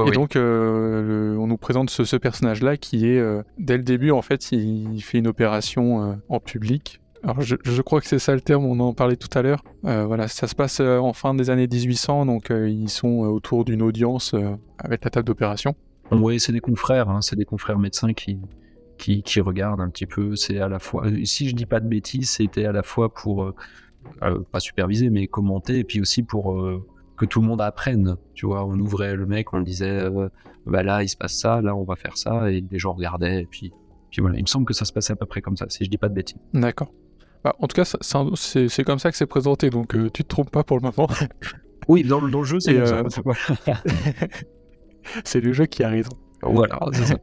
et 0.07 0.11
donc 0.13 0.37
euh, 0.37 1.37
on 1.37 1.47
nous 1.47 1.57
présente 1.57 1.91
ce, 1.91 2.17
personnage-là 2.17 2.77
qui 2.77 3.07
est 3.07 3.23
dès 3.59 3.77
le 3.77 3.83
début 3.83 4.11
en 4.11 4.23
fait 4.23 4.53
il, 4.53 5.01
fait 5.03 5.19
une 5.19 5.27
opération 5.27 6.19
en 6.29 6.41
public. 6.41 7.01
Alors 7.23 7.41
je, 7.41 7.57
je 7.63 7.83
crois 7.83 8.01
que 8.01 8.07
c'est 8.07 8.19
ça 8.19 8.35
le 8.35 8.41
terme, 8.41 8.67
on 8.67 8.79
en 8.81 8.93
parlait 8.93 9.17
tout 9.17 9.37
à 9.37 9.43
l'heure. 9.43 9.65
voilà, 9.83 10.29
ça 10.29 10.47
se 10.47 10.55
passe 10.55 10.81
en 10.81 11.13
fin 11.13 11.35
des 11.35 11.51
années 11.51 11.67
1800, 11.67 12.27
donc 12.27 12.51
ils 12.51 12.89
sont 12.89 13.21
autour 13.21 13.65
d'une 13.65 13.83
audience 13.83 14.35
avec 14.79 15.05
la 15.05 15.11
table 15.11 15.27
d'opération. 15.27 15.75
Oui, 16.13 16.39
c'est 16.39 16.53
des 16.53 16.61
confrères, 16.61 17.09
hein, 17.09 17.23
c'est 17.23 17.37
des 17.37 17.47
confrères 17.47 17.79
médecins 17.79 18.13
qui, 18.13 18.39
qui, 18.99 19.23
qui 19.23 19.41
regarde 19.41 19.81
un 19.81 19.89
petit 19.89 20.07
peu. 20.07 20.37
C'est 20.37 20.59
à 20.59 20.69
la 20.69 20.79
fois, 20.79 21.07
euh, 21.07 21.25
si 21.25 21.49
je 21.49 21.55
dis 21.55 21.67
pas 21.67 21.81
de 21.81 21.89
bêtises, 21.89 22.31
c'était 22.31 22.65
à 22.65 22.73
la 22.73 22.83
fois 22.83 23.13
pour 23.13 23.45
euh, 23.45 23.55
euh, 24.23 24.41
pas 24.51 24.61
superviser, 24.61 25.11
mais 25.11 25.27
commenter, 25.27 25.79
et 25.79 25.85
puis 25.85 26.01
aussi 26.01 26.23
pour 26.23 26.57
que 27.17 27.25
tout 27.25 27.41
le 27.41 27.47
monde 27.47 27.61
apprenne. 27.61 28.17
Tu 28.35 28.47
vois, 28.47 28.65
on 28.65 28.79
ouvrait 28.79 29.15
le 29.17 29.27
mec, 29.27 29.53
on 29.53 29.61
disait, 29.61 30.09
bah 30.67 30.83
là 30.83 31.03
il 31.03 31.09
se 31.09 31.17
passe 31.17 31.39
ça, 31.39 31.61
là 31.61 31.75
on 31.75 31.85
va 31.85 31.97
faire 31.97 32.17
ça, 32.17 32.51
et 32.51 32.65
les 32.71 32.79
gens 32.79 32.93
regardaient, 32.93 33.43
et 33.43 33.47
puis, 33.47 33.73
puis 34.11 34.21
voilà. 34.21 34.39
Il 34.39 34.43
me 34.43 34.49
semble 34.49 34.67
que 34.67 34.75
ça 34.75 34.85
se 34.85 34.93
passait 34.93 35.13
à 35.13 35.17
peu 35.17 35.27
près 35.27 35.41
comme 35.41 35.57
ça, 35.57 35.67
si 35.69 35.85
je 35.85 35.91
dis 35.91 35.99
pas 35.99 36.09
de 36.09 36.15
bêtises. 36.15 36.39
D'accord. 36.53 36.93
Bah, 37.43 37.55
en 37.59 37.67
tout 37.67 37.75
cas, 37.75 37.85
c'est 37.85 38.85
comme 38.85 38.99
ça 38.99 39.11
que 39.11 39.17
c'est 39.17 39.27
présenté, 39.27 39.71
donc 39.71 39.95
tu 40.13 40.23
te 40.25 40.29
trompes 40.29 40.51
pas 40.51 40.65
pour 40.65 40.79
le 40.79 40.83
moment. 40.83 41.09
oui, 41.89 42.03
dans, 42.03 42.27
dans, 42.27 42.41
le 42.41 42.45
jeu, 42.45 42.61
c'est 42.61 42.79
c'est 45.25 45.41
le 45.41 45.53
jeu 45.53 45.67
qui 45.67 45.83
a 45.83 45.89
raison. 45.89 46.13
Voilà, 46.43 46.79
c'est 46.93 47.07
ça. 47.07 47.17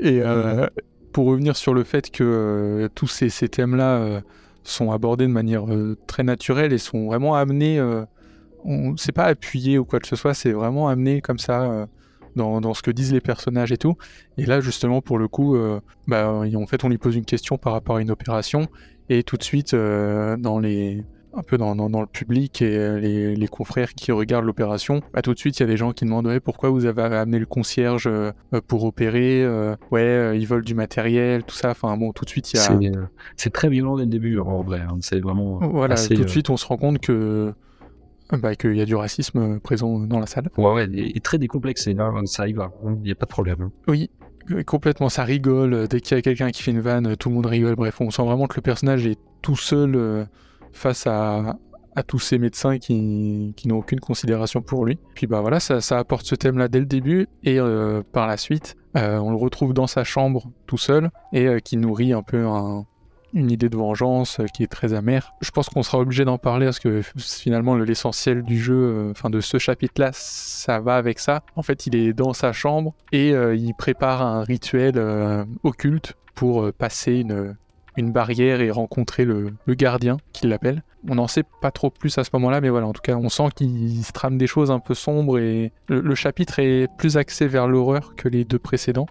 Et 0.00 0.22
euh, 0.22 0.66
pour 1.12 1.26
revenir 1.26 1.56
sur 1.56 1.74
le 1.74 1.84
fait 1.84 2.10
que 2.10 2.24
euh, 2.24 2.88
tous 2.94 3.06
ces, 3.06 3.30
thèmes-là 3.48 3.98
euh, 3.98 4.20
sont 4.64 4.90
abordés 4.90 5.26
de 5.26 5.32
manière 5.32 5.64
très 6.06 6.22
naturelle 6.22 6.72
et 6.72 6.78
sont 6.78 7.06
vraiment 7.06 7.34
amenés, 7.36 7.80
on 8.64 8.96
c'est 8.96 9.12
pas 9.12 9.24
appuyé 9.24 9.78
ou 9.78 9.84
quoi 9.84 10.00
que 10.00 10.08
ce 10.08 10.16
soit, 10.16 10.34
c'est 10.34 10.52
vraiment 10.52 10.88
amené 10.88 11.20
comme 11.20 11.38
ça 11.38 11.86
dans, 12.36 12.74
ce 12.74 12.82
que 12.82 12.90
disent 12.90 13.12
les 13.12 13.20
personnages 13.20 13.72
et 13.72 13.78
tout. 13.78 13.96
Et 14.38 14.46
là, 14.46 14.60
justement, 14.60 15.00
pour 15.02 15.18
le 15.18 15.28
coup, 15.28 15.56
bah, 16.06 16.30
en 16.30 16.66
fait, 16.66 16.84
on 16.84 16.88
lui 16.88 16.98
pose 16.98 17.16
une 17.16 17.24
question 17.24 17.56
par 17.58 17.72
rapport 17.72 17.96
à 17.96 18.02
une 18.02 18.10
opération 18.10 18.68
et 19.08 19.22
tout 19.22 19.36
de 19.36 19.42
suite, 19.42 19.74
dans 19.74 20.58
les 20.58 21.04
un 21.34 21.42
peu 21.42 21.58
dans, 21.58 21.76
dans, 21.76 22.00
le 22.00 22.06
public 22.06 22.62
et 22.62 22.76
euh, 22.76 22.98
les, 22.98 23.36
les 23.36 23.48
confrères 23.48 23.94
qui 23.94 24.12
regardent 24.12 24.44
l'opération, 24.44 25.00
bah, 25.12 25.22
tout 25.22 25.32
de 25.32 25.38
suite 25.38 25.58
il 25.58 25.62
y 25.62 25.64
a 25.64 25.66
des 25.66 25.76
gens 25.76 25.92
qui 25.92 26.04
demandent 26.04 26.38
pourquoi 26.40 26.70
vous 26.70 26.86
avez 26.86 27.02
amené 27.02 27.38
le 27.38 27.46
concierge 27.46 28.06
euh, 28.06 28.32
pour 28.66 28.84
opérer, 28.84 29.42
euh, 29.44 29.76
ouais 29.90 30.38
ils 30.38 30.46
volent 30.46 30.64
du 30.64 30.74
matériel, 30.74 31.44
tout 31.44 31.54
ça, 31.54 31.70
enfin 31.70 31.96
bon 31.96 32.12
tout 32.12 32.24
de 32.24 32.30
suite 32.30 32.52
il 32.52 32.56
y 32.56 32.88
a... 32.88 32.92
C'est 33.36 33.52
très 33.52 33.68
violent 33.68 33.96
dès 33.96 34.04
le 34.04 34.10
début 34.10 34.38
en 34.38 34.62
vrai, 34.62 34.80
hein. 34.80 34.98
c'est 35.00 35.20
vraiment... 35.20 35.58
Voilà, 35.58 35.96
tout 35.96 36.14
de 36.14 36.28
suite 36.28 36.50
on 36.50 36.56
se 36.56 36.66
rend 36.66 36.76
compte 36.76 36.98
que... 36.98 37.52
Bah, 38.32 38.54
qu'il 38.54 38.76
y 38.76 38.80
a 38.80 38.84
du 38.84 38.94
racisme 38.94 39.58
présent 39.58 39.98
dans 39.98 40.20
la 40.20 40.26
salle. 40.26 40.50
Ouais, 40.56 40.72
ouais, 40.72 40.88
et 40.94 41.18
très 41.18 41.36
décomplexé, 41.36 41.94
là, 41.94 42.12
ça 42.26 42.46
y 42.46 42.52
va, 42.52 42.70
il 42.84 43.02
n'y 43.02 43.10
a 43.10 43.16
pas 43.16 43.26
de 43.26 43.30
problème. 43.30 43.56
Hein. 43.60 43.72
Oui, 43.88 44.08
complètement, 44.66 45.08
ça 45.08 45.24
rigole, 45.24 45.88
dès 45.88 46.00
qu'il 46.00 46.16
y 46.16 46.18
a 46.18 46.22
quelqu'un 46.22 46.50
qui 46.50 46.62
fait 46.62 46.70
une 46.70 46.78
vanne, 46.78 47.16
tout 47.16 47.28
le 47.28 47.34
monde 47.34 47.46
rigole, 47.46 47.74
bref, 47.74 48.00
on 48.00 48.12
sent 48.12 48.22
vraiment 48.22 48.46
que 48.46 48.54
le 48.54 48.62
personnage 48.62 49.04
est 49.04 49.18
tout 49.42 49.56
seul 49.56 50.28
face 50.72 51.06
à, 51.06 51.56
tous 52.06 52.18
ces 52.18 52.38
médecins 52.38 52.78
qui, 52.78 53.54
n'ont 53.66 53.78
aucune 53.78 54.00
considération 54.00 54.62
pour 54.62 54.86
lui. 54.86 54.98
Puis 55.14 55.26
bah 55.26 55.42
voilà, 55.42 55.60
ça, 55.60 55.98
apporte 55.98 56.24
ce 56.24 56.34
thème-là 56.34 56.68
dès 56.68 56.80
le 56.80 56.86
début, 56.86 57.28
et 57.44 57.60
euh, 57.60 58.02
par 58.12 58.26
la 58.26 58.38
suite, 58.38 58.76
euh, 58.96 59.18
on 59.18 59.30
le 59.30 59.36
retrouve 59.36 59.74
dans 59.74 59.86
sa 59.86 60.02
chambre 60.02 60.50
tout 60.66 60.78
seul, 60.78 61.10
et 61.34 61.46
euh, 61.46 61.58
qui 61.58 61.76
nourrit 61.76 62.14
un 62.14 62.22
peu 62.22 62.46
une 63.34 63.50
idée 63.50 63.68
de 63.68 63.76
vengeance 63.76 64.40
qui 64.54 64.62
est 64.62 64.66
très 64.66 64.94
amère. 64.94 65.34
Je 65.42 65.50
pense 65.50 65.68
qu'on 65.68 65.82
sera 65.82 65.98
obligé 65.98 66.24
d'en 66.24 66.38
parler 66.38 66.66
parce 66.66 66.80
que 66.80 67.02
finalement 67.18 67.76
l'essentiel 67.76 68.42
du 68.42 68.58
jeu, 68.58 69.10
enfin 69.10 69.28
de 69.28 69.40
ce 69.40 69.58
chapitre-là, 69.58 70.10
ça 70.14 70.80
va 70.80 70.96
avec 70.96 71.18
ça. 71.18 71.42
En 71.54 71.62
fait, 71.62 71.86
il 71.86 71.94
est 71.96 72.12
dans 72.14 72.32
sa 72.32 72.52
chambre 72.52 72.94
et 73.12 73.30
il 73.30 73.74
prépare 73.74 74.22
un 74.22 74.42
rituel 74.42 75.00
occulte 75.62 76.14
pour 76.34 76.72
passer 76.72 77.16
une, 77.18 77.56
une 78.00 78.12
barrière 78.12 78.60
et 78.60 78.70
rencontrer 78.70 79.24
le, 79.24 79.52
gardien, 79.68 80.18
qu'il 80.32 80.48
l'appelle. 80.50 80.82
On 81.08 81.14
n'en 81.14 81.28
sait 81.28 81.44
pas 81.62 81.70
trop 81.70 81.90
plus 81.90 82.18
à 82.18 82.24
ce 82.24 82.30
moment-là, 82.34 82.60
mais 82.60 82.68
voilà, 82.68 82.86
en 82.86 82.92
tout 82.92 83.00
cas, 83.02 83.16
on 83.16 83.28
sent 83.28 83.48
qu'il 83.54 84.04
se 84.04 84.12
trame 84.12 84.36
des 84.36 84.46
choses 84.46 84.70
un 84.70 84.80
peu 84.80 84.94
sombres 84.94 85.38
et 85.38 85.72
le, 85.88 86.14
chapitre 86.14 86.58
est 86.58 86.88
plus 86.98 87.16
axé 87.16 87.46
vers 87.46 87.68
l'horreur 87.68 88.14
que 88.16 88.28
les 88.28 88.44
deux 88.44 88.58
précédents. 88.58 89.06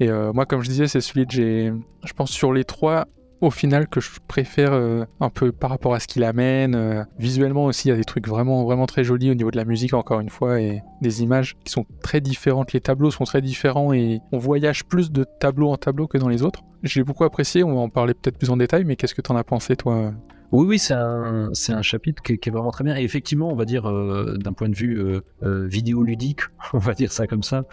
Et 0.00 0.08
euh, 0.08 0.32
moi, 0.32 0.46
comme 0.46 0.62
je 0.62 0.68
disais, 0.68 0.88
c'est 0.88 1.00
celui 1.00 1.26
que 1.26 1.32
j'ai, 1.32 1.72
je 2.04 2.12
pense, 2.12 2.30
sur 2.30 2.52
les 2.52 2.64
trois, 2.64 3.06
au 3.42 3.50
final 3.50 3.88
que 3.88 4.00
je 4.00 4.10
préfère 4.28 4.72
euh, 4.72 5.04
un 5.20 5.28
peu 5.28 5.52
par 5.52 5.70
rapport 5.70 5.94
à 5.94 6.00
ce 6.00 6.06
qu'il 6.06 6.24
amène. 6.24 6.74
Euh, 6.74 7.04
visuellement 7.18 7.66
aussi, 7.66 7.88
il 7.88 7.90
y 7.90 7.94
a 7.94 7.96
des 7.96 8.04
trucs 8.04 8.28
vraiment, 8.28 8.64
vraiment 8.64 8.86
très 8.86 9.04
jolis 9.04 9.30
au 9.30 9.34
niveau 9.34 9.50
de 9.50 9.56
la 9.56 9.64
musique, 9.64 9.94
encore 9.94 10.20
une 10.20 10.30
fois, 10.30 10.60
et 10.60 10.82
des 11.02 11.22
images 11.22 11.56
qui 11.64 11.72
sont 11.72 11.84
très 12.02 12.20
différentes. 12.20 12.72
Les 12.72 12.80
tableaux 12.80 13.10
sont 13.10 13.24
très 13.24 13.42
différents 13.42 13.92
et 13.92 14.20
on 14.30 14.38
voyage 14.38 14.84
plus 14.84 15.10
de 15.10 15.26
tableau 15.40 15.70
en 15.70 15.76
tableau 15.76 16.06
que 16.06 16.18
dans 16.18 16.28
les 16.28 16.42
autres. 16.42 16.62
J'ai 16.82 17.04
beaucoup 17.04 17.24
apprécié, 17.24 17.62
on 17.62 17.74
va 17.74 17.80
en 17.80 17.88
parler 17.88 18.14
peut-être 18.14 18.38
plus 18.38 18.50
en 18.50 18.56
détail, 18.56 18.84
mais 18.84 18.96
qu'est-ce 18.96 19.14
que 19.14 19.22
tu 19.22 19.30
en 19.30 19.36
as 19.36 19.44
pensé, 19.44 19.76
toi 19.76 20.12
oui, 20.52 20.66
oui, 20.66 20.78
c'est 20.78 20.92
un, 20.92 21.48
c'est 21.54 21.72
un 21.72 21.80
chapitre 21.80 22.22
qui, 22.22 22.34
est 22.34 22.50
vraiment 22.50 22.70
très 22.70 22.84
bien. 22.84 22.94
Et 22.94 23.02
effectivement, 23.02 23.50
on 23.50 23.54
va 23.54 23.64
dire, 23.64 23.88
euh, 23.88 24.36
d'un 24.36 24.52
point 24.52 24.68
de 24.68 24.74
vue 24.74 25.00
euh, 25.00 25.22
euh, 25.42 25.66
vidéoludique, 25.66 26.40
on 26.74 26.78
va 26.78 26.92
dire 26.92 27.10
ça 27.10 27.26
comme 27.26 27.42
ça, 27.42 27.64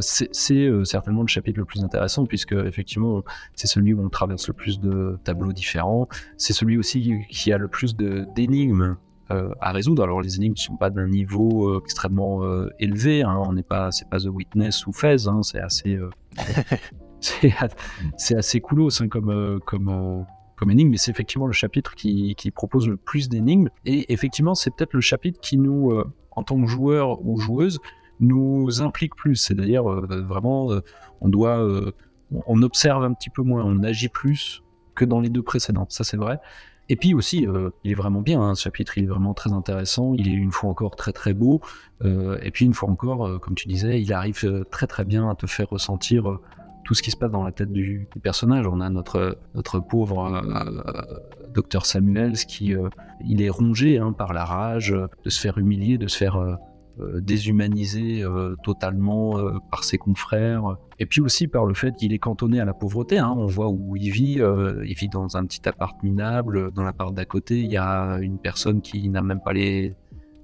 c'est, 0.00 0.68
certainement 0.84 1.22
le 1.22 1.28
chapitre 1.28 1.60
le 1.60 1.64
plus 1.64 1.84
intéressant, 1.84 2.26
puisque 2.26 2.52
effectivement, 2.52 3.22
c'est 3.54 3.68
celui 3.68 3.94
où 3.94 4.04
on 4.04 4.08
traverse 4.08 4.48
le 4.48 4.54
plus 4.54 4.80
de 4.80 5.16
tableaux 5.22 5.52
différents. 5.52 6.08
C'est 6.36 6.52
celui 6.52 6.76
aussi 6.76 7.20
qui 7.30 7.52
a 7.52 7.58
le 7.58 7.68
plus 7.68 7.94
de, 7.94 8.26
d'énigmes 8.34 8.96
à 9.28 9.72
résoudre. 9.72 10.02
Alors 10.02 10.20
les 10.20 10.36
énigmes 10.36 10.54
ne 10.54 10.60
sont 10.60 10.76
pas 10.76 10.90
d'un 10.90 11.08
niveau 11.08 11.80
extrêmement 11.80 12.42
élevé. 12.78 13.22
Hein. 13.22 13.40
On 13.46 13.52
n'est 13.52 13.62
pas, 13.62 13.90
c'est 13.92 14.08
pas 14.08 14.18
The 14.18 14.26
Witness 14.26 14.86
ou 14.86 14.92
Fez. 14.92 15.28
Hein. 15.28 15.42
c'est 15.42 15.60
assez, 15.60 15.98
c'est, 18.16 18.36
assez 18.36 18.60
coolos 18.60 19.02
hein, 19.02 19.08
comme, 19.08 19.60
comme 19.64 20.26
comme 20.56 20.70
énigme, 20.70 20.90
mais 20.90 20.96
c'est 20.96 21.10
effectivement 21.10 21.46
le 21.46 21.52
chapitre 21.52 21.94
qui, 21.94 22.34
propose 22.54 22.88
le 22.88 22.96
plus 22.96 23.28
d'énigmes. 23.28 23.68
Et 23.84 24.12
effectivement, 24.12 24.54
c'est 24.54 24.70
peut-être 24.70 24.92
le 24.92 25.00
chapitre 25.00 25.40
qui 25.40 25.58
nous, 25.58 25.90
euh, 25.90 26.04
en 26.30 26.42
tant 26.42 26.60
que 26.60 26.66
joueur 26.66 27.24
ou 27.24 27.38
joueuse, 27.38 27.80
nous 28.20 28.80
implique 28.80 29.16
plus. 29.16 29.36
C'est-à-dire, 29.36 29.90
euh, 29.90 30.24
vraiment, 30.26 30.70
euh, 30.70 30.80
on 31.20 31.28
doit, 31.28 31.92
on 32.46 32.62
observe 32.62 33.04
un 33.04 33.12
petit 33.12 33.30
peu 33.30 33.42
moins, 33.42 33.64
on 33.64 33.82
agit 33.82 34.08
plus 34.08 34.62
que 34.94 35.04
dans 35.04 35.20
les 35.20 35.28
deux 35.28 35.42
précédents. 35.42 35.86
Ça, 35.88 36.04
c'est 36.04 36.16
vrai. 36.16 36.38
Et 36.90 36.96
puis 36.96 37.14
aussi, 37.14 37.46
il 37.82 37.90
est 37.90 37.94
vraiment 37.94 38.20
bien, 38.20 38.42
hein, 38.42 38.54
ce 38.54 38.64
chapitre, 38.64 38.98
il 38.98 39.04
est 39.04 39.06
vraiment 39.06 39.32
très 39.32 39.54
intéressant, 39.54 40.12
il 40.18 40.28
est 40.28 40.36
une 40.36 40.52
fois 40.52 40.68
encore 40.68 40.96
très 40.96 41.12
très 41.14 41.32
beau, 41.32 41.62
et 42.04 42.50
puis 42.50 42.66
une 42.66 42.74
fois 42.74 42.90
encore, 42.90 43.40
comme 43.40 43.54
tu 43.54 43.68
disais, 43.68 44.02
il 44.02 44.12
arrive 44.12 44.66
très 44.70 44.86
très 44.86 45.06
bien 45.06 45.30
à 45.30 45.34
te 45.34 45.46
faire 45.46 45.70
ressentir 45.70 46.40
tout 46.84 46.94
ce 46.94 47.02
qui 47.02 47.10
se 47.10 47.16
passe 47.16 47.30
dans 47.30 47.42
la 47.42 47.52
tête 47.52 47.72
du, 47.72 48.08
personnage. 48.22 48.66
On 48.66 48.80
a 48.80 48.88
notre, 48.90 49.38
notre 49.54 49.80
pauvre 49.80 50.24
euh, 50.24 51.50
docteur 51.52 51.86
Samuels 51.86 52.36
qui 52.36 52.74
euh, 52.74 52.88
il 53.26 53.42
est 53.42 53.48
rongé 53.48 53.98
hein, 53.98 54.12
par 54.12 54.32
la 54.32 54.44
rage 54.44 54.90
de 55.24 55.30
se 55.30 55.40
faire 55.40 55.58
humilier, 55.58 55.98
de 55.98 56.06
se 56.06 56.16
faire 56.16 56.36
euh, 56.36 56.56
déshumaniser 57.20 58.22
totalement 58.62 59.34
par 59.72 59.82
ses 59.82 59.98
confrères. 59.98 60.76
Et 61.00 61.06
puis 61.06 61.20
aussi 61.20 61.48
par 61.48 61.66
le 61.66 61.74
fait 61.74 61.96
qu'il 61.96 62.12
est 62.12 62.20
cantonné 62.20 62.60
à 62.60 62.64
la 62.64 62.72
pauvreté. 62.72 63.18
Hein. 63.18 63.34
On 63.36 63.46
voit 63.46 63.68
où 63.68 63.96
il 63.96 64.12
vit. 64.12 64.38
il 64.84 64.94
vit 64.94 65.08
dans 65.08 65.36
un 65.36 65.44
petit 65.44 65.68
appart 65.68 66.00
minable. 66.04 66.70
Dans 66.70 66.84
l'appart 66.84 67.12
d'à 67.12 67.24
côté, 67.24 67.58
il 67.58 67.72
y 67.72 67.76
a 67.76 68.18
une 68.20 68.38
personne 68.38 68.80
qui 68.80 69.08
n'a 69.08 69.22
même 69.22 69.40
pas 69.44 69.52
les 69.52 69.96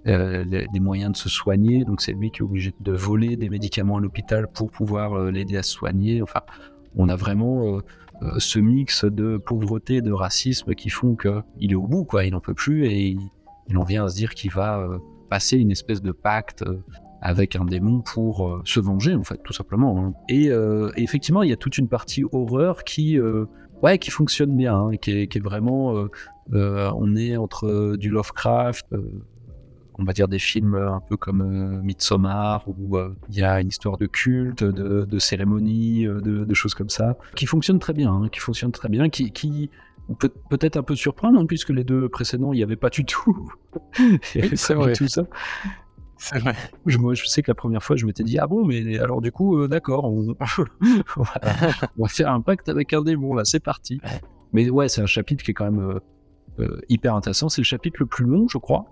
euh, 0.06 0.44
les, 0.44 0.80
moyens 0.80 1.12
de 1.12 1.16
se 1.18 1.28
soigner. 1.28 1.84
Donc 1.84 2.00
c'est 2.00 2.12
lui 2.12 2.30
qui 2.30 2.38
est 2.38 2.42
obligé 2.42 2.72
de 2.80 2.92
voler 2.92 3.36
des 3.36 3.50
médicaments 3.50 3.98
à 3.98 4.00
l'hôpital 4.00 4.48
pour 4.48 4.70
pouvoir 4.70 5.12
euh, 5.12 5.30
l'aider 5.30 5.58
à 5.58 5.62
se 5.62 5.72
soigner. 5.72 6.22
Enfin, 6.22 6.40
on 6.96 7.10
a 7.10 7.16
vraiment 7.16 7.80
euh, 8.22 8.38
ce 8.38 8.58
mix 8.58 9.04
de 9.04 9.36
pauvreté 9.36 9.96
et 9.96 10.02
de 10.02 10.12
racisme 10.12 10.74
qui 10.74 10.88
font 10.88 11.16
qu'il 11.16 11.72
est 11.72 11.74
au 11.74 11.86
bout, 11.86 12.04
quoi. 12.04 12.24
Il 12.24 12.32
n'en 12.32 12.40
peut 12.40 12.54
plus 12.54 12.86
et 12.86 13.18
il, 13.68 13.76
en 13.76 13.84
vient 13.84 14.06
à 14.06 14.08
se 14.08 14.16
dire 14.16 14.34
qu'il 14.34 14.50
va 14.50 14.88
passer 15.28 15.58
une 15.58 15.70
espèce 15.70 16.00
de 16.00 16.12
pacte 16.12 16.64
avec 17.20 17.54
un 17.54 17.66
démon 17.66 18.00
pour 18.00 18.62
se 18.64 18.80
venger, 18.80 19.14
en 19.14 19.22
fait, 19.22 19.40
tout 19.44 19.52
simplement. 19.52 20.02
Hein. 20.02 20.14
Et, 20.28 20.50
effectivement, 20.96 21.44
il 21.44 21.50
y 21.50 21.52
a 21.52 21.56
toute 21.56 21.78
une 21.78 21.86
partie 21.86 22.24
horreur 22.32 22.82
qui, 22.82 23.16
ouais, 23.82 23.98
qui 23.98 24.10
fonctionne 24.10 24.56
bien, 24.56 24.74
hein, 24.74 24.96
qui, 24.96 25.12
est, 25.12 25.26
qui, 25.28 25.38
est, 25.38 25.40
vraiment, 25.40 26.08
on 26.52 27.16
est 27.16 27.36
entre 27.36 27.94
du 27.96 28.10
Lovecraft, 28.10 28.86
on 30.00 30.04
va 30.04 30.12
dire 30.12 30.28
des 30.28 30.38
films 30.38 30.74
un 30.74 31.00
peu 31.00 31.16
comme 31.16 31.42
euh, 31.42 31.82
Midsommar 31.82 32.64
où 32.66 32.96
euh, 32.96 33.14
il 33.28 33.36
y 33.36 33.42
a 33.42 33.60
une 33.60 33.68
histoire 33.68 33.98
de 33.98 34.06
culte, 34.06 34.64
de, 34.64 35.18
cérémonie, 35.18 36.06
euh, 36.06 36.20
de, 36.20 36.54
choses 36.54 36.74
comme 36.74 36.88
ça, 36.88 37.16
qui 37.36 37.46
fonctionnent 37.46 37.78
très 37.78 37.92
bien, 37.92 38.12
hein, 38.12 38.28
qui 38.30 38.40
fonctionnent 38.40 38.72
très 38.72 38.88
bien, 38.88 39.10
qui, 39.10 39.30
qui 39.30 39.70
peut 40.18 40.32
peut-être 40.48 40.76
un 40.76 40.82
peu 40.82 40.96
surprendre 40.96 41.38
hein, 41.38 41.46
puisque 41.46 41.70
les 41.70 41.84
deux 41.84 42.08
précédents 42.08 42.52
il 42.52 42.56
n'y 42.56 42.62
avait 42.62 42.76
pas 42.76 42.88
du 42.88 43.04
tout. 43.04 43.52
c'est 44.22 44.74
vrai 44.74 44.94
tout 44.94 45.06
ça. 45.06 45.22
Vrai. 46.34 46.54
Je, 46.84 46.98
moi, 46.98 47.14
je 47.14 47.24
sais 47.24 47.40
que 47.40 47.50
la 47.50 47.54
première 47.54 47.82
fois, 47.82 47.96
je 47.96 48.04
m'étais 48.04 48.24
dit, 48.24 48.38
ah 48.38 48.46
bon, 48.46 48.66
mais 48.66 48.98
alors 48.98 49.22
du 49.22 49.32
coup, 49.32 49.66
d'accord, 49.68 50.04
on... 50.12 50.34
va 51.96 52.08
faire 52.08 52.30
un 52.30 52.42
pacte 52.42 52.68
avec 52.68 52.92
un 52.92 53.00
démon, 53.02 53.34
là, 53.34 53.44
c'est 53.46 53.60
parti. 53.60 54.00
Mais 54.52 54.68
ouais, 54.68 54.88
c'est 54.88 55.00
un 55.00 55.06
chapitre 55.06 55.42
qui 55.44 55.52
est 55.52 55.54
quand 55.54 55.70
même 55.70 55.98
hyper 56.90 57.14
intéressant. 57.14 57.48
C'est 57.48 57.62
le 57.62 57.66
chapitre 57.66 57.96
le 58.00 58.06
plus 58.06 58.26
long, 58.26 58.48
je 58.48 58.58
crois. 58.58 58.86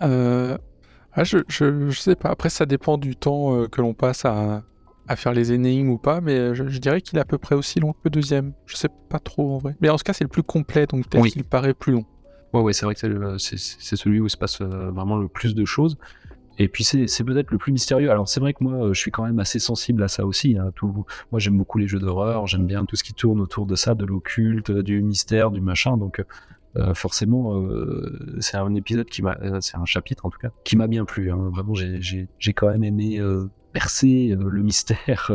Ah, 1.18 1.24
je, 1.24 1.38
je, 1.48 1.90
sais 1.98 2.14
pas. 2.14 2.28
Après, 2.28 2.48
ça 2.48 2.64
dépend 2.64 2.96
du 2.96 3.16
temps 3.16 3.56
euh, 3.56 3.66
que 3.66 3.80
l'on 3.80 3.92
passe 3.92 4.24
à, 4.24 4.62
à, 5.08 5.16
faire 5.16 5.32
les 5.32 5.52
énigmes 5.52 5.88
ou 5.90 5.98
pas, 5.98 6.20
mais 6.20 6.54
je, 6.54 6.62
dirais 6.78 7.00
qu'il 7.00 7.18
est 7.18 7.20
à 7.20 7.24
peu 7.24 7.38
près 7.38 7.56
aussi 7.56 7.80
long 7.80 7.92
que 7.92 7.98
le 8.04 8.10
deuxième. 8.10 8.52
Je 8.66 8.76
sais 8.76 8.88
pas 9.08 9.18
trop 9.18 9.56
en 9.56 9.58
vrai. 9.58 9.74
Mais 9.80 9.88
en 9.88 9.96
tout 9.96 10.04
cas, 10.04 10.12
c'est 10.12 10.22
le 10.22 10.28
plus 10.28 10.44
complet, 10.44 10.86
donc 10.86 11.08
peut-être 11.08 11.26
qu'il 11.26 11.42
paraît 11.42 11.74
plus 11.74 11.92
long. 11.92 12.04
Ouais, 12.52 12.60
ouais, 12.60 12.72
c'est 12.72 12.84
vrai 12.84 12.94
que 12.94 13.36
c'est 13.38 13.96
celui 13.96 14.20
où 14.20 14.26
il 14.26 14.30
se 14.30 14.36
passe 14.36 14.60
euh, 14.60 14.92
vraiment 14.92 15.16
le 15.16 15.26
plus 15.26 15.56
de 15.56 15.64
choses. 15.64 15.98
Et 16.60 16.68
puis 16.68 16.84
c'est 16.84 17.24
peut-être 17.24 17.50
le 17.50 17.58
plus 17.58 17.72
mystérieux. 17.72 18.10
Alors 18.10 18.28
c'est 18.28 18.40
vrai 18.40 18.52
que 18.52 18.62
moi, 18.62 18.92
je 18.92 18.98
suis 18.98 19.10
quand 19.10 19.24
même 19.24 19.40
assez 19.40 19.58
sensible 19.58 20.04
à 20.04 20.08
ça 20.08 20.24
aussi. 20.24 20.56
Hein. 20.56 20.70
Tout, 20.76 21.04
moi, 21.32 21.40
j'aime 21.40 21.58
beaucoup 21.58 21.78
les 21.78 21.88
jeux 21.88 22.00
d'horreur. 22.00 22.46
J'aime 22.46 22.66
bien 22.66 22.84
tout 22.84 22.94
ce 22.94 23.02
qui 23.02 23.12
tourne 23.12 23.40
autour 23.40 23.66
de 23.66 23.74
ça, 23.74 23.94
de 23.94 24.04
l'occulte, 24.04 24.70
du 24.70 25.02
mystère, 25.02 25.50
du 25.50 25.60
machin. 25.60 25.96
Donc 25.96 26.20
euh, 26.78 26.94
forcément, 26.94 27.60
euh, 27.60 28.38
c'est 28.40 28.56
un 28.56 28.74
épisode 28.74 29.06
qui 29.06 29.22
m'a, 29.22 29.36
euh, 29.42 29.58
c'est 29.60 29.76
un 29.76 29.84
chapitre 29.84 30.26
en 30.26 30.30
tout 30.30 30.38
cas, 30.38 30.50
qui 30.64 30.76
m'a 30.76 30.86
bien 30.86 31.04
plu. 31.04 31.30
Hein. 31.30 31.50
Vraiment, 31.52 31.74
j'ai 31.74 32.52
quand 32.52 32.68
même 32.68 32.84
aimé 32.84 33.20
percer 33.72 34.36
le 34.38 34.62
mystère 34.62 35.30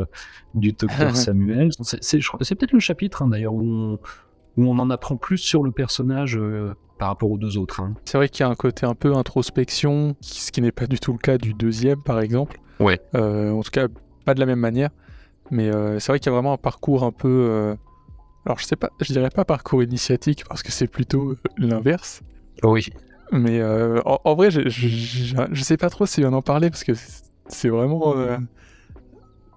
du 0.53 0.71
docteur 0.73 1.15
Samuel. 1.15 1.69
C'est 1.81 2.55
peut-être 2.55 2.71
le 2.71 2.79
chapitre 2.79 3.21
hein, 3.21 3.27
d'ailleurs 3.27 3.53
où 3.53 3.63
on, 3.63 3.99
où 4.57 4.65
on 4.65 4.77
en 4.79 4.89
apprend 4.89 5.17
plus 5.17 5.37
sur 5.37 5.63
le 5.63 5.71
personnage 5.71 6.39
par 6.97 7.09
rapport 7.09 7.31
aux 7.31 7.37
deux 7.37 7.57
autres. 7.57 7.81
Hein. 7.81 7.95
C'est 8.05 8.17
vrai 8.17 8.29
qu'il 8.29 8.45
y 8.45 8.47
a 8.47 8.49
un 8.49 8.55
côté 8.55 8.85
un 8.85 8.95
peu 8.95 9.15
introspection, 9.15 10.15
ce 10.21 10.51
qui 10.51 10.61
n'est 10.61 10.71
pas 10.71 10.87
du 10.87 10.99
tout 10.99 11.11
le 11.11 11.17
cas 11.17 11.37
du 11.37 11.53
deuxième, 11.53 12.01
par 12.01 12.19
exemple. 12.19 12.59
Ouais. 12.79 12.99
en 13.13 13.61
tout 13.61 13.71
cas, 13.71 13.87
pas 14.25 14.33
de 14.33 14.39
la 14.39 14.45
même 14.45 14.59
manière. 14.59 14.89
Mais 15.51 15.71
c'est 15.99 16.07
vrai 16.07 16.19
qu'il 16.19 16.27
y 16.27 16.33
a 16.33 16.33
vraiment 16.33 16.53
un 16.53 16.57
parcours 16.57 17.03
un 17.03 17.11
peu 17.11 17.75
alors 18.45 18.59
je 18.59 18.65
sais 18.65 18.75
pas, 18.75 18.89
je 18.99 19.13
dirais 19.13 19.29
pas 19.29 19.45
parcours 19.45 19.83
initiatique 19.83 20.43
parce 20.47 20.63
que 20.63 20.71
c'est 20.71 20.87
plutôt 20.87 21.31
euh, 21.31 21.37
l'inverse. 21.57 22.21
Oui. 22.63 22.87
Mais 23.31 23.59
euh, 23.61 23.99
en, 24.05 24.35
vrai, 24.35 24.51
je, 24.51 24.67
je, 24.69 25.63
sais 25.63 25.77
pas 25.77 25.89
trop 25.89 26.05
si 26.05 26.23
on 26.23 26.33
en 26.33 26.41
parlait 26.41 26.69
parce 26.69 26.83
que 26.83 26.91
c'est 27.47 27.69
vraiment 27.69 28.15
euh, 28.15 28.37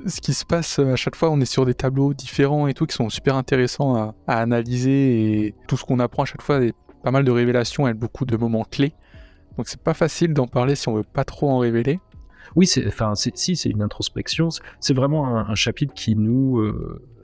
ce 0.06 0.20
qui 0.20 0.32
se 0.32 0.46
passe 0.46 0.78
à 0.78 0.96
chaque 0.96 1.16
fois. 1.16 1.30
On 1.30 1.40
est 1.40 1.46
sur 1.46 1.66
des 1.66 1.74
tableaux 1.74 2.14
différents 2.14 2.68
et 2.68 2.74
tout 2.74 2.86
qui 2.86 2.94
sont 2.94 3.10
super 3.10 3.34
intéressants 3.34 3.96
à, 3.96 4.14
analyser 4.28 5.46
et 5.46 5.54
tout 5.66 5.76
ce 5.76 5.84
qu'on 5.84 5.98
apprend 5.98 6.22
à 6.22 6.26
chaque 6.26 6.42
fois, 6.42 6.62
est 6.62 6.74
pas 7.02 7.10
mal 7.10 7.24
de 7.24 7.30
révélations 7.30 7.86
et 7.86 7.92
beaucoup 7.92 8.24
de 8.24 8.36
moments 8.36 8.64
clés. 8.64 8.94
Donc 9.58 9.68
c'est 9.68 9.80
pas 9.80 9.94
facile 9.94 10.32
d'en 10.32 10.46
parler 10.46 10.74
si 10.74 10.88
on 10.88 10.94
veut 10.94 11.02
pas 11.02 11.24
trop 11.24 11.50
en 11.50 11.58
révéler. 11.58 12.00
Oui, 12.54 12.66
c'est, 12.66 12.86
enfin, 12.86 13.14
si, 13.14 13.56
c'est 13.56 13.68
une 13.68 13.82
introspection. 13.82 14.48
C'est 14.80 14.94
vraiment 14.94 15.36
un, 15.36 15.54
chapitre 15.54 15.92
qui 15.92 16.16
nous 16.16 16.62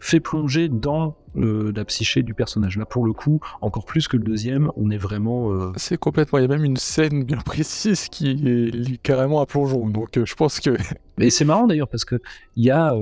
fait 0.03 0.19
plonger 0.19 0.69
dans 0.69 1.17
euh, 1.37 1.73
la 1.75 1.85
psyché 1.85 2.23
du 2.23 2.35
personnage. 2.35 2.77
Là, 2.77 2.85
pour 2.85 3.07
le 3.07 3.13
coup, 3.13 3.41
encore 3.61 3.85
plus 3.85 4.09
que 4.09 4.17
le 4.17 4.25
deuxième, 4.25 4.71
on 4.77 4.91
est 4.91 4.99
vraiment. 4.99 5.53
Euh, 5.53 5.73
c'est 5.77 5.97
complètement. 5.97 6.41
Il 6.41 6.43
y 6.43 6.45
a 6.45 6.49
même 6.49 6.65
une 6.65 6.77
scène 6.77 7.23
bien 7.23 7.39
précise 7.39 8.09
qui 8.09 8.31
est 8.31 8.97
carrément 8.99 9.41
à 9.41 9.47
plongeon. 9.47 9.89
Donc, 9.89 10.19
euh, 10.19 10.27
je 10.27 10.35
pense 10.35 10.59
que. 10.59 10.77
Mais 11.19 11.31
c'est 11.31 11.45
marrant 11.45 11.69
d'ailleurs 11.69 11.89
parce 11.89 12.05
que 12.05 12.21
il 12.57 12.65
y 12.65 12.71
a 12.71 12.95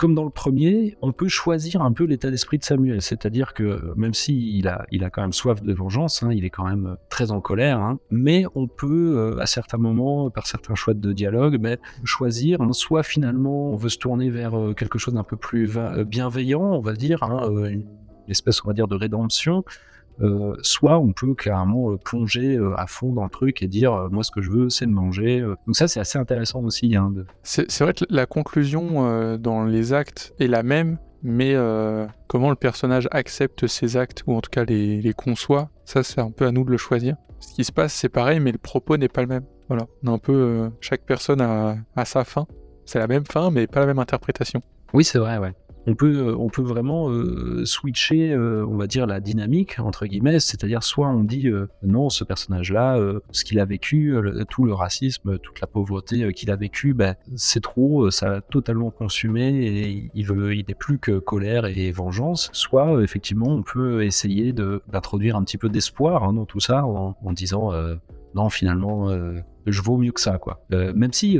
comme 0.00 0.14
dans 0.14 0.24
le 0.24 0.30
premier, 0.30 0.96
on 1.02 1.12
peut 1.12 1.28
choisir 1.28 1.82
un 1.82 1.92
peu 1.92 2.04
l'état 2.04 2.30
d'esprit 2.30 2.56
de 2.56 2.64
Samuel. 2.64 3.02
C'est-à-dire 3.02 3.52
que 3.52 3.92
même 3.96 4.14
s'il 4.14 4.66
a, 4.66 4.86
il 4.90 5.04
a 5.04 5.10
quand 5.10 5.20
même 5.20 5.34
soif 5.34 5.62
de 5.62 5.74
vengeance, 5.74 6.22
hein, 6.22 6.30
il 6.32 6.46
est 6.46 6.48
quand 6.48 6.64
même 6.64 6.96
très 7.10 7.32
en 7.32 7.42
colère, 7.42 7.78
hein, 7.80 7.98
mais 8.10 8.46
on 8.54 8.66
peut, 8.66 9.18
euh, 9.18 9.42
à 9.42 9.44
certains 9.44 9.76
moments, 9.76 10.30
par 10.30 10.46
certains 10.46 10.74
choix 10.74 10.94
de 10.94 11.12
dialogue, 11.12 11.58
mais 11.60 11.78
choisir, 12.04 12.62
hein, 12.62 12.72
soit 12.72 13.02
finalement 13.02 13.72
on 13.72 13.76
veut 13.76 13.90
se 13.90 13.98
tourner 13.98 14.30
vers 14.30 14.58
euh, 14.58 14.72
quelque 14.72 14.98
chose 14.98 15.12
d'un 15.12 15.22
peu 15.22 15.36
plus 15.36 15.70
euh, 15.76 16.02
bienveillant, 16.04 16.62
on 16.62 16.80
va 16.80 16.94
dire, 16.94 17.22
une 17.22 17.84
espèce, 18.26 18.64
on 18.64 18.68
va 18.68 18.72
dire, 18.72 18.88
de 18.88 18.96
rédemption, 18.96 19.64
euh, 20.22 20.54
soit 20.62 20.98
on 20.98 21.12
peut 21.12 21.34
carrément 21.34 21.92
euh, 21.92 21.96
plonger 21.96 22.56
euh, 22.56 22.74
à 22.76 22.86
fond 22.86 23.12
dans 23.12 23.24
le 23.24 23.30
truc 23.30 23.62
et 23.62 23.68
dire 23.68 24.08
moi 24.10 24.22
ce 24.22 24.30
que 24.30 24.42
je 24.42 24.50
veux 24.50 24.70
c'est 24.70 24.86
de 24.86 24.90
manger. 24.90 25.40
Donc 25.66 25.76
ça 25.76 25.88
c'est 25.88 26.00
assez 26.00 26.18
intéressant 26.18 26.62
aussi. 26.62 26.96
Hein, 26.96 27.12
c'est 27.42 27.80
vrai 27.80 27.94
que 27.94 28.04
la 28.10 28.26
conclusion 28.26 29.36
dans 29.38 29.64
les 29.64 29.92
actes 29.92 30.34
est 30.38 30.46
la 30.46 30.62
même, 30.62 30.98
mais 31.22 31.54
comment 32.26 32.50
le 32.50 32.56
personnage 32.56 33.08
accepte 33.10 33.66
ses 33.66 33.96
actes 33.96 34.22
ou 34.26 34.34
en 34.34 34.40
tout 34.40 34.50
cas 34.50 34.64
les, 34.64 35.00
les 35.00 35.12
conçoit, 35.12 35.70
ça 35.84 36.02
c'est 36.02 36.20
un 36.20 36.30
peu 36.30 36.46
à 36.46 36.52
nous 36.52 36.64
de 36.64 36.70
le 36.70 36.76
choisir. 36.76 37.16
Ce 37.40 37.54
qui 37.54 37.64
se 37.64 37.72
passe 37.72 37.94
c'est 37.94 38.08
pareil 38.08 38.40
mais 38.40 38.52
le 38.52 38.58
propos 38.58 38.96
n'est 38.96 39.08
pas 39.08 39.22
le 39.22 39.28
même. 39.28 39.44
Voilà, 39.68 39.86
on 40.02 40.08
a 40.08 40.12
un 40.12 40.18
peu 40.18 40.70
chaque 40.80 41.02
personne 41.02 41.40
a, 41.40 41.76
a 41.96 42.04
sa 42.04 42.24
fin. 42.24 42.46
C'est 42.84 42.98
la 42.98 43.06
même 43.06 43.24
fin 43.24 43.50
mais 43.50 43.66
pas 43.66 43.80
la 43.80 43.86
même 43.86 43.98
interprétation. 43.98 44.60
Oui 44.92 45.04
c'est 45.04 45.18
vrai 45.18 45.38
ouais. 45.38 45.52
On 45.86 45.94
peut, 45.94 46.34
on 46.38 46.48
peut 46.48 46.62
vraiment 46.62 47.08
switcher, 47.64 48.36
on 48.36 48.76
va 48.76 48.86
dire, 48.86 49.06
la 49.06 49.20
dynamique, 49.20 49.78
entre 49.78 50.06
guillemets, 50.06 50.40
c'est-à-dire 50.40 50.82
soit 50.82 51.08
on 51.08 51.24
dit 51.24 51.50
non, 51.82 52.10
ce 52.10 52.24
personnage-là, 52.24 52.98
ce 53.32 53.44
qu'il 53.44 53.58
a 53.60 53.64
vécu, 53.64 54.14
tout 54.50 54.64
le 54.64 54.74
racisme, 54.74 55.38
toute 55.38 55.60
la 55.60 55.66
pauvreté 55.66 56.32
qu'il 56.32 56.50
a 56.50 56.56
vécu, 56.56 56.94
ben, 56.94 57.14
c'est 57.34 57.62
trop, 57.62 58.10
ça 58.10 58.34
a 58.34 58.40
totalement 58.40 58.90
consumé 58.90 59.48
et 59.48 60.10
il 60.14 60.26
veut, 60.26 60.54
il 60.54 60.64
n'est 60.68 60.74
plus 60.74 60.98
que 60.98 61.18
colère 61.18 61.64
et 61.64 61.90
vengeance. 61.92 62.50
Soit 62.52 63.02
effectivement, 63.02 63.48
on 63.48 63.62
peut 63.62 64.04
essayer 64.04 64.52
d'introduire 64.52 65.36
un 65.36 65.44
petit 65.44 65.58
peu 65.58 65.68
d'espoir 65.68 66.24
hein, 66.24 66.32
dans 66.32 66.46
tout 66.46 66.60
ça 66.60 66.84
en, 66.84 67.32
disant 67.32 67.72
non, 68.34 68.48
finalement, 68.48 69.08
je 69.66 69.82
vaux 69.82 69.96
mieux 69.96 70.12
que 70.12 70.20
ça, 70.20 70.38
quoi. 70.38 70.64
même 70.70 71.12
si 71.12 71.38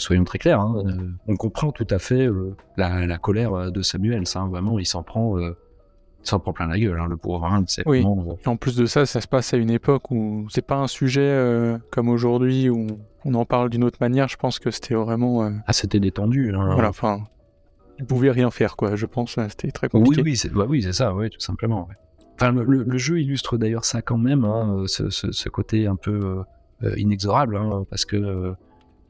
soyons 0.00 0.24
très 0.24 0.38
clairs, 0.38 0.60
hein, 0.60 0.82
euh, 0.86 1.10
on 1.28 1.36
comprend 1.36 1.72
tout 1.72 1.86
à 1.90 1.98
fait 1.98 2.26
euh, 2.26 2.56
la, 2.76 3.18
colère 3.18 3.70
de 3.70 3.82
Samuel. 3.82 4.26
Ça, 4.26 4.40
vraiment, 4.40 4.78
il 4.78 4.86
s'en 4.86 5.02
prend, 5.02 5.38
euh, 5.38 5.56
prend 6.24 6.52
plein 6.52 6.66
la 6.66 6.78
gueule, 6.78 6.98
hein, 6.98 7.06
le 7.08 7.16
pauvre. 7.16 7.44
Hein, 7.44 7.64
oui. 7.86 8.04
en 8.04 8.56
plus 8.56 8.76
de 8.76 8.86
ça, 8.86 9.06
ça 9.06 9.20
se 9.20 9.28
passe 9.28 9.54
à 9.54 9.56
une 9.56 9.70
époque 9.70 10.10
où 10.10 10.46
c'est 10.50 10.66
pas 10.66 10.76
un 10.76 10.86
sujet 10.86 11.78
comme 11.90 12.08
aujourd'hui 12.08 12.68
où 12.68 12.86
on 13.24 13.34
en 13.34 13.44
parle 13.44 13.70
d'une 13.70 13.84
autre 13.84 13.98
manière. 14.00 14.28
Je 14.28 14.36
pense 14.36 14.58
que 14.58 14.70
c'était 14.70 14.94
vraiment. 14.94 15.50
Ah, 15.66 15.72
c'était 15.72 16.00
détendu. 16.00 16.52
Voilà, 16.52 16.88
enfin, 16.88 17.20
il 17.98 18.06
pouvait 18.06 18.30
rien 18.30 18.50
faire, 18.50 18.76
quoi. 18.76 18.96
Je 18.96 19.06
pense, 19.06 19.38
c'était 19.48 19.70
très 19.70 19.88
compliqué. 19.88 20.22
Oui, 20.22 20.30
oui, 20.30 20.36
c'est 20.36 20.52
bah 20.52 20.66
oui, 20.68 20.82
ça, 20.92 21.14
oui, 21.14 21.30
tout 21.30 21.40
simplement. 21.40 21.88
Enfin, 22.34 22.52
le, 22.52 22.98
jeu 22.98 23.20
illustre 23.20 23.58
d'ailleurs 23.58 23.84
ça 23.84 24.00
quand 24.00 24.16
même, 24.16 24.46
ce, 24.86 25.10
ce, 25.10 25.48
côté 25.50 25.86
un 25.86 25.96
peu 25.96 26.42
inexorable, 26.96 27.60
parce 27.90 28.06
que 28.06 28.54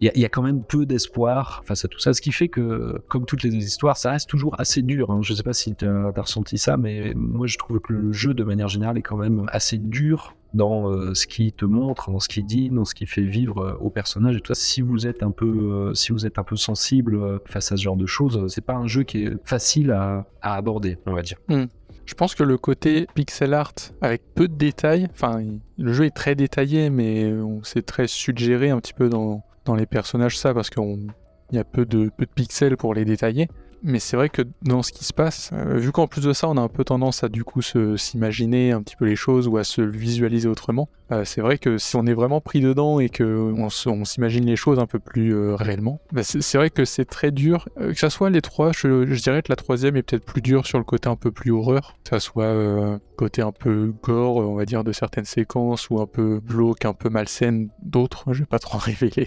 il 0.01 0.19
y, 0.19 0.25
a 0.25 0.31
quand 0.31 0.43
même 0.43 0.63
peu 0.65 0.87
d'espoir 0.87 1.63
face 1.67 1.85
à 1.85 1.89
tout 1.89 1.99
ça, 1.99 2.15
ce 2.15 2.23
qui 2.23 2.33
fait 2.33 2.49
que, 2.49 3.03
comme 3.09 3.27
toutes 3.27 3.43
les 3.43 3.55
histoires, 3.55 3.99
ça 3.99 4.13
reste 4.13 4.31
toujours 4.31 4.59
assez 4.59 4.81
dur. 4.81 5.11
Hein. 5.11 5.21
Je 5.21 5.35
sais 5.35 5.43
pas 5.43 5.53
si 5.53 5.75
tu 5.75 5.85
as, 5.87 6.11
ressenti 6.17 6.57
ça, 6.57 6.79
mais 6.79 7.13
moi 7.15 7.47
je 7.47 7.59
trouve 7.59 7.81
que 7.81 7.93
le 7.93 8.11
jeu, 8.11 8.33
de 8.33 8.43
manière 8.43 8.69
générale, 8.69 8.97
est 8.97 9.03
quand 9.03 9.19
même 9.19 9.45
assez 9.53 9.77
dur 9.77 10.35
dans 10.55 10.91
euh, 10.91 11.13
ce 11.15 11.27
qu'il 11.27 11.53
te 11.53 11.67
montre, 11.67 12.11
dans 12.11 12.19
ce 12.19 12.29
qu'il 12.29 12.47
dit, 12.47 12.71
dans 12.71 12.87
ce 12.87 12.95
qu'il 12.95 13.07
fait 13.09 13.23
vivre 13.23 13.59
euh, 13.59 13.75
au 13.75 13.91
personnage. 13.91 14.37
Et 14.37 14.41
tout 14.41 14.55
si 14.55 14.81
vous 14.81 15.07
êtes 15.07 15.23
un 15.23 15.31
peu, 15.33 15.47
euh, 15.47 15.95
si 15.95 16.13
vous 16.13 16.25
êtes 16.25 16.39
un 16.39 16.45
peu 16.45 16.57
sensible 16.57 17.39
face 17.45 17.71
à 17.71 17.77
ce 17.77 17.83
genre 17.83 17.97
de 17.97 18.07
choses, 18.07 18.47
c'est 18.49 18.65
pas 18.65 18.75
un 18.75 18.87
jeu 18.87 19.03
qui 19.03 19.25
est 19.25 19.33
facile 19.45 19.93
à, 19.93 20.27
aborder, 20.41 20.97
on 21.05 21.13
va 21.13 21.21
dire. 21.21 21.37
Hmm. 21.49 21.67
Je 22.07 22.15
pense 22.15 22.35
que 22.35 22.43
le 22.43 22.57
côté 22.57 23.07
pixel 23.15 23.53
art 23.55 23.75
avec 24.01 24.23
peu 24.35 24.49
de 24.49 24.55
détails, 24.55 25.07
enfin, 25.13 25.45
le 25.79 25.93
jeu 25.93 26.07
est 26.07 26.17
très 26.17 26.35
détaillé, 26.35 26.89
mais 26.89 27.33
c'est 27.63 27.87
très 27.87 28.09
suggéré 28.09 28.71
un 28.71 28.81
petit 28.81 28.95
peu 28.95 29.09
dans, 29.09 29.45
dans 29.65 29.75
les 29.75 29.87
personnages 29.87 30.39
ça 30.39 30.55
parce 30.55 30.71
qu'il 30.71 31.13
y 31.53 31.59
a 31.59 31.65
peu 31.65 31.85
de, 31.87 32.11
peu 32.17 32.27
de 32.27 32.31
pixels 32.31 32.77
pour 32.77 32.95
les 32.95 33.05
détailler. 33.05 33.49
Mais 33.83 33.99
c'est 33.99 34.17
vrai 34.17 34.29
que 34.29 34.43
dans 34.63 34.83
ce 34.83 34.93
qui 34.93 35.05
se 35.05 35.13
passe, 35.13 35.51
euh, 35.53 35.79
vu 35.79 35.91
qu'en 35.91 36.07
plus 36.07 36.23
de 36.23 36.33
ça, 36.33 36.49
on 36.49 36.57
a 36.57 36.61
un 36.61 36.69
peu 36.69 36.85
tendance 36.85 37.25
à 37.25 37.29
du 37.29 37.45
coup 37.45 37.63
s'imaginer 37.63 38.73
un 38.73 38.83
petit 38.83 38.97
peu 38.97 39.07
les 39.07 39.17
choses 39.17 39.49
ou 39.49 39.57
à 39.57 39.65
se 39.65 39.81
visualiser 39.81 40.49
autrement, 40.49 40.89
euh, 41.13 41.25
c'est 41.25 41.41
vrai 41.41 41.57
que 41.57 41.79
si 41.79 41.97
on 41.97 42.07
est 42.07 42.13
vraiment 42.13 42.41
pris 42.41 42.61
dedans 42.61 43.01
et 43.01 43.09
qu'on 43.09 43.69
on, 43.87 44.05
s'imagine 44.05 44.45
les 44.45 44.57
choses 44.57 44.79
un 44.79 44.87
peu 44.87 44.99
plus 44.99 45.35
euh, 45.35 45.55
réellement, 45.55 46.01
bah, 46.13 46.23
c'est 46.23 46.59
vrai 46.59 46.69
que 46.69 46.85
c'est 46.85 47.07
très 47.07 47.31
dur. 47.31 47.69
que 47.77 47.95
ça 47.95 48.11
soit 48.11 48.29
les 48.29 48.43
trois, 48.43 48.73
je, 48.73 49.07
je, 49.07 49.23
dirais 49.23 49.43
que 49.43 49.51
la 49.51 49.57
troisième 49.57 49.97
est 49.97 50.03
peut-être 50.03 50.27
plus 50.27 50.43
dure 50.43 50.67
sur 50.67 50.79
le 50.79 50.85
côté 50.85 51.09
un 51.09 51.17
peu 51.17 51.31
plus 51.31 51.51
horreur, 51.51 51.97
que 52.05 52.11
ça 52.11 52.21
soit 52.21 53.01
côté 53.17 53.41
un 53.41 53.53
peu 53.53 53.95
gore, 54.03 54.37
on 54.37 54.55
va 54.55 54.67
dire, 54.67 54.85
de 54.85 54.93
certaines 54.93 55.25
séquences 55.25 55.89
ou 55.89 56.01
un 56.01 56.07
peu 56.07 56.41
glauque, 56.47 56.85
un 56.85 56.95
peu 56.95 57.09
malsaine 57.09 57.69
d'autres. 57.83 58.25
Je 58.33 58.41
vais 58.41 58.47
pas 58.47 58.59
trop 58.59 58.77
en 58.77 58.79
révéler. 58.79 59.27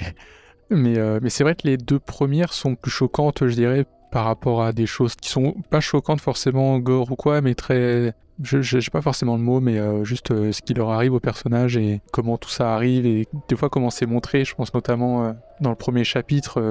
Mais, 0.70 0.97
mais 1.22 1.30
c'est 1.30 1.43
vrai 1.43 1.56
que 1.56 1.68
les 1.68 1.78
deux 1.78 1.99
premières 1.99 2.54
sont 2.54 2.76
plus 2.76 2.91
choquantes, 2.91 3.47
je 3.47 3.54
dirais, 3.54 3.86
par 4.14 4.26
rapport 4.26 4.61
à 4.61 4.74
des 4.74 4.86
choses 4.86 5.16
qui 5.16 5.28
sont 5.28 5.55
pas 5.72 5.80
choquantes 5.80 6.22
forcément 6.22 6.78
gore 6.78 7.11
ou 7.11 7.16
quoi, 7.16 7.41
mais 7.41 7.55
très 7.55 8.14
je 8.43 8.78
n'ai 8.78 8.84
pas 8.91 9.01
forcément 9.01 9.38
le 9.38 9.41
mot, 9.41 9.59
mais 9.59 9.80
euh, 9.80 10.03
juste 10.03 10.30
euh, 10.30 10.51
ce 10.51 10.61
qui 10.61 10.76
leur 10.76 10.91
arrive 10.91 11.14
aux 11.14 11.20
personnages 11.20 11.78
et 11.78 12.01
comment 12.11 12.38
tout 12.38 12.49
ça 12.49 12.76
arrive 12.76 13.07
et 13.07 13.28
des 13.47 13.55
fois 13.55 13.70
comment 13.70 13.89
c'est 13.89 14.05
montré. 14.05 14.45
Je 14.45 14.53
pense 14.53 14.72
notamment 14.72 15.26
euh, 15.26 15.34
dans 15.61 15.72
le 15.72 15.76
premier 15.76 16.03
chapitre, 16.03 16.61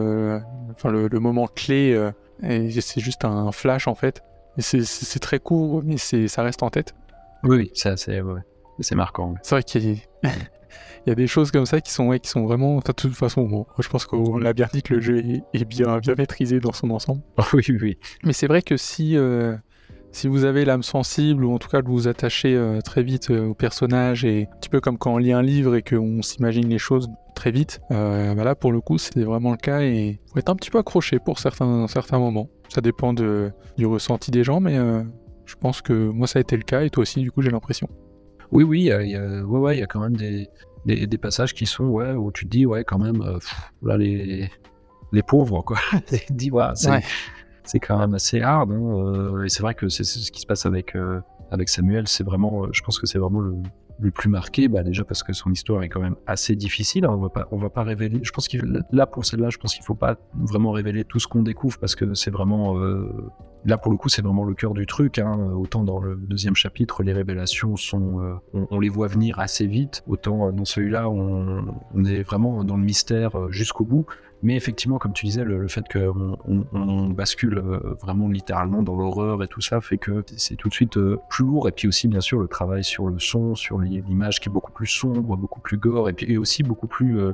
enfin 0.70 0.90
le, 0.90 1.09
moment 1.18 1.49
clé, 1.49 2.11
et 2.45 2.80
c'est 2.80 3.01
juste 3.01 3.24
un 3.24 3.51
flash 3.51 3.88
en 3.88 3.97
fait. 3.97 4.22
C'est 4.59 5.18
très 5.20 5.40
court, 5.40 5.82
mais 5.84 5.97
ça 5.97 6.43
reste 6.45 6.62
en 6.62 6.70
tête. 6.70 6.95
Oui, 7.43 7.57
oui, 7.57 7.70
c'est 7.74 8.20
ouais. 8.20 8.40
c'est 8.78 8.95
marquant. 8.95 9.34
C'est 9.43 9.57
vrai 9.57 9.64
qu'il 9.64 9.95
y 9.95 10.01
a 10.26 10.30
il 11.07 11.11
y 11.11 11.13
a 11.13 11.15
des 11.17 11.27
choses 11.27 11.51
comme 11.51 11.67
ça 11.67 11.81
qui 11.81 11.93
sont, 11.93 12.07
ouais, 12.09 12.21
qui 12.21 12.29
sont 12.29 12.45
vraiment. 12.45 12.77
de 12.77 12.93
toute 12.93 13.15
façon, 13.15 13.43
bon, 13.43 13.67
je 13.79 13.89
pense 13.89 14.07
qu'on 14.07 14.39
l'a 14.39 14.53
bien 14.53 14.69
dit 14.73 14.83
que 14.83 14.95
le 14.95 15.01
jeu 15.01 15.19
est, 15.53 15.65
bien, 15.65 15.99
bien 15.99 16.15
maîtrisé 16.17 16.61
dans 16.61 16.73
son 16.73 16.91
ensemble. 16.91 17.23
oui, 17.53 17.65
oui. 17.69 17.99
Mais 18.25 18.33
c'est 18.33 18.47
vrai 18.47 18.63
que 18.63 18.77
si, 18.77 19.17
euh, 19.17 19.57
si 20.13 20.29
vous 20.29 20.45
avez 20.45 20.65
l'âme 20.65 20.85
sensible, 20.85 21.45
ou 21.45 21.53
en 21.53 21.59
tout 21.59 21.69
cas 21.69 21.83
que 21.83 21.87
vous 21.87 21.95
vous 21.95 22.09
attachez 22.09 22.55
euh, 22.55 22.81
très 22.81 23.03
vite 23.03 23.31
euh, 23.31 23.49
au 23.49 23.55
personnage, 23.55 24.25
et 24.25 24.49
un 24.53 24.57
petit 24.59 24.69
peu 24.69 24.81
comme 24.81 24.97
quand 24.97 25.15
on 25.15 25.19
lit 25.19 25.33
un 25.33 25.43
livre 25.43 25.75
et 25.75 25.83
qu'on 25.83 26.23
s'imagine 26.23 26.69
les 26.69 26.79
choses 26.79 27.09
très 27.35 27.51
vite, 27.51 27.81
bah 27.91 28.35
là 28.35 28.55
pour 28.55 28.73
le 28.73 28.81
coup 28.83 28.99
c'est 28.99 29.23
vraiment 29.23 29.53
le 29.53 29.57
cas 29.57 29.81
et 29.81 30.21
faut 30.31 30.39
être 30.39 30.51
un 30.51 30.55
petit 30.55 30.71
peu 30.71 30.79
accroché 30.79 31.19
pour 31.19 31.39
certains, 31.39 31.89
certains 31.89 32.19
moments. 32.19 32.49
Ça 32.69 32.83
dépend 32.83 33.15
de, 33.15 33.51
du 33.79 33.87
ressenti 33.87 34.31
des 34.31 34.45
gens, 34.45 34.61
mais 34.61 34.77
je 35.47 35.55
pense 35.57 35.81
que 35.81 36.11
moi 36.11 36.27
ça 36.27 36.39
a 36.39 36.43
été 36.43 36.57
le 36.57 36.63
cas 36.63 36.83
et 36.83 36.91
toi 36.91 37.03
aussi 37.03 37.21
du 37.21 37.33
coup 37.33 37.41
j'ai 37.41 37.51
l'impression. 37.51 37.89
Oui, 38.53 38.65
oui, 38.65 38.81
il 38.81 38.85
y, 38.85 38.93
a, 38.93 39.43
ouais, 39.43 39.59
ouais, 39.59 39.79
y 39.79 39.83
a 39.83 39.87
quand 39.87 40.01
même 40.01 40.15
des, 40.15 40.47
des, 40.87 41.18
passages 41.18 41.55
qui 41.55 41.66
sont, 41.66 41.85
ouais, 41.85 42.12
où 42.12 42.33
tu 42.33 42.45
te 42.45 42.51
dis, 42.51 42.66
ouais, 42.66 42.85
quand 42.85 42.99
même, 42.99 43.22
euh, 43.22 43.39
là, 43.83 43.97
les, 43.97 44.51
les 45.12 45.22
pauvres, 45.22 45.62
quoi. 45.62 45.78
dis, 46.30 46.51
c'est 47.64 47.80
quand 47.80 47.99
même 47.99 48.14
assez 48.14 48.41
hard. 48.41 48.70
Hein, 48.72 48.80
euh, 48.80 49.45
et 49.45 49.49
c'est 49.49 49.62
vrai 49.62 49.74
que 49.74 49.89
c'est 49.89 50.05
ce 50.05 50.30
qui 50.33 50.41
se 50.41 50.47
passe 50.47 50.66
avec, 50.66 50.97
euh, 50.97 51.20
avec 51.53 51.69
Samuel, 51.69 52.09
c'est 52.09 52.25
vraiment, 52.25 52.67
je 52.73 52.83
pense 52.83 52.99
que 52.99 53.07
c'est 53.07 53.19
vraiment 53.19 53.41
le, 53.41 53.55
le 54.03 54.11
plus 54.11 54.29
marqué, 54.29 54.69
bah 54.69 54.83
déjà 54.83 55.05
parce 55.05 55.23
que 55.23 55.33
son 55.33 55.51
histoire 55.53 55.83
est 55.83 55.89
quand 55.89 56.01
même 56.01 56.17
assez 56.27 56.57
difficile. 56.57 57.05
Hein, 57.05 57.11
on 57.51 57.57
va 57.57 57.63
va 57.63 57.71
pas 57.71 57.83
révéler. 57.85 58.21
Je 58.23 58.33
pense 58.33 58.49
que 58.49 58.59
là 58.91 59.07
pour 59.07 59.25
celle-là, 59.25 59.51
je 59.51 59.59
pense 59.59 59.75
qu'il 59.75 59.85
faut 59.85 59.95
pas 59.95 60.17
vraiment 60.35 60.73
révéler 60.73 61.05
tout 61.05 61.21
ce 61.21 61.29
qu'on 61.29 61.43
découvre 61.43 61.79
parce 61.79 61.95
que 61.95 62.15
c'est 62.15 62.31
vraiment 62.31 62.77
là 63.65 63.79
pour 63.79 63.93
le 63.93 63.99
coup 63.99 64.09
c'est 64.09 64.23
vraiment 64.23 64.45
le 64.45 64.55
cœur 64.55 64.75
du 64.75 64.87
truc. 64.87 65.19
Hein. 65.19 65.53
Autant 65.55 65.85
dans 65.85 66.01
le 66.01 66.17
deuxième 66.17 66.57
chapitre, 66.57 67.03
les 67.03 67.13
révélations 67.13 67.77
sont, 67.77 68.41
on, 68.53 68.81
les 68.81 68.89
voit 68.89 69.07
venir 69.07 69.39
assez 69.39 69.67
vite. 69.67 70.03
Autant 70.09 70.53
dans 70.53 70.65
celui-là, 70.65 71.09
on, 71.09 72.05
est 72.05 72.23
vraiment 72.23 72.65
dans 72.65 72.77
le 72.77 72.85
mystère 72.85 73.51
jusqu'au 73.51 73.85
bout. 73.85 74.07
Mais 74.43 74.57
effectivement, 74.57 74.99
comme 74.99 75.12
tu 75.12 75.26
disais, 75.26 75.45
le, 75.45 75.68
fait 75.68 75.84
qu'on 75.88 76.36
on, 76.72 77.09
bascule 77.11 77.59
euh, 77.59 77.95
vraiment 78.01 78.28
littéralement 78.28 78.82
dans 78.82 78.97
l'horreur 78.97 79.43
et 79.45 79.47
tout 79.47 79.61
ça 79.61 79.80
fait 79.80 79.99
que 79.99 80.24
c'est 80.36 80.57
tout 80.57 80.68
de 80.68 80.74
suite 80.74 80.97
euh, 80.97 81.16
plus 81.28 81.45
lourd. 81.45 81.68
Et 81.68 81.72
puis 81.72 81.86
aussi, 81.86 82.09
bien 82.09 82.20
sûr, 82.20 82.40
le 82.40 82.49
travail 82.49 82.82
sur 82.82 83.07
le 83.07 83.20
son, 83.20 83.55
sur 83.55 83.78
l'image 83.78 84.40
qui 84.40 84.49
est 84.49 84.53
beaucoup 84.53 84.72
plus 84.72 84.88
sombre, 84.88 85.36
beaucoup 85.36 85.61
plus 85.61 85.76
gore, 85.76 86.09
et 86.09 86.12
puis 86.12 86.36
aussi 86.36 86.64
beaucoup 86.64 86.88
plus 86.88 87.20
euh, 87.20 87.32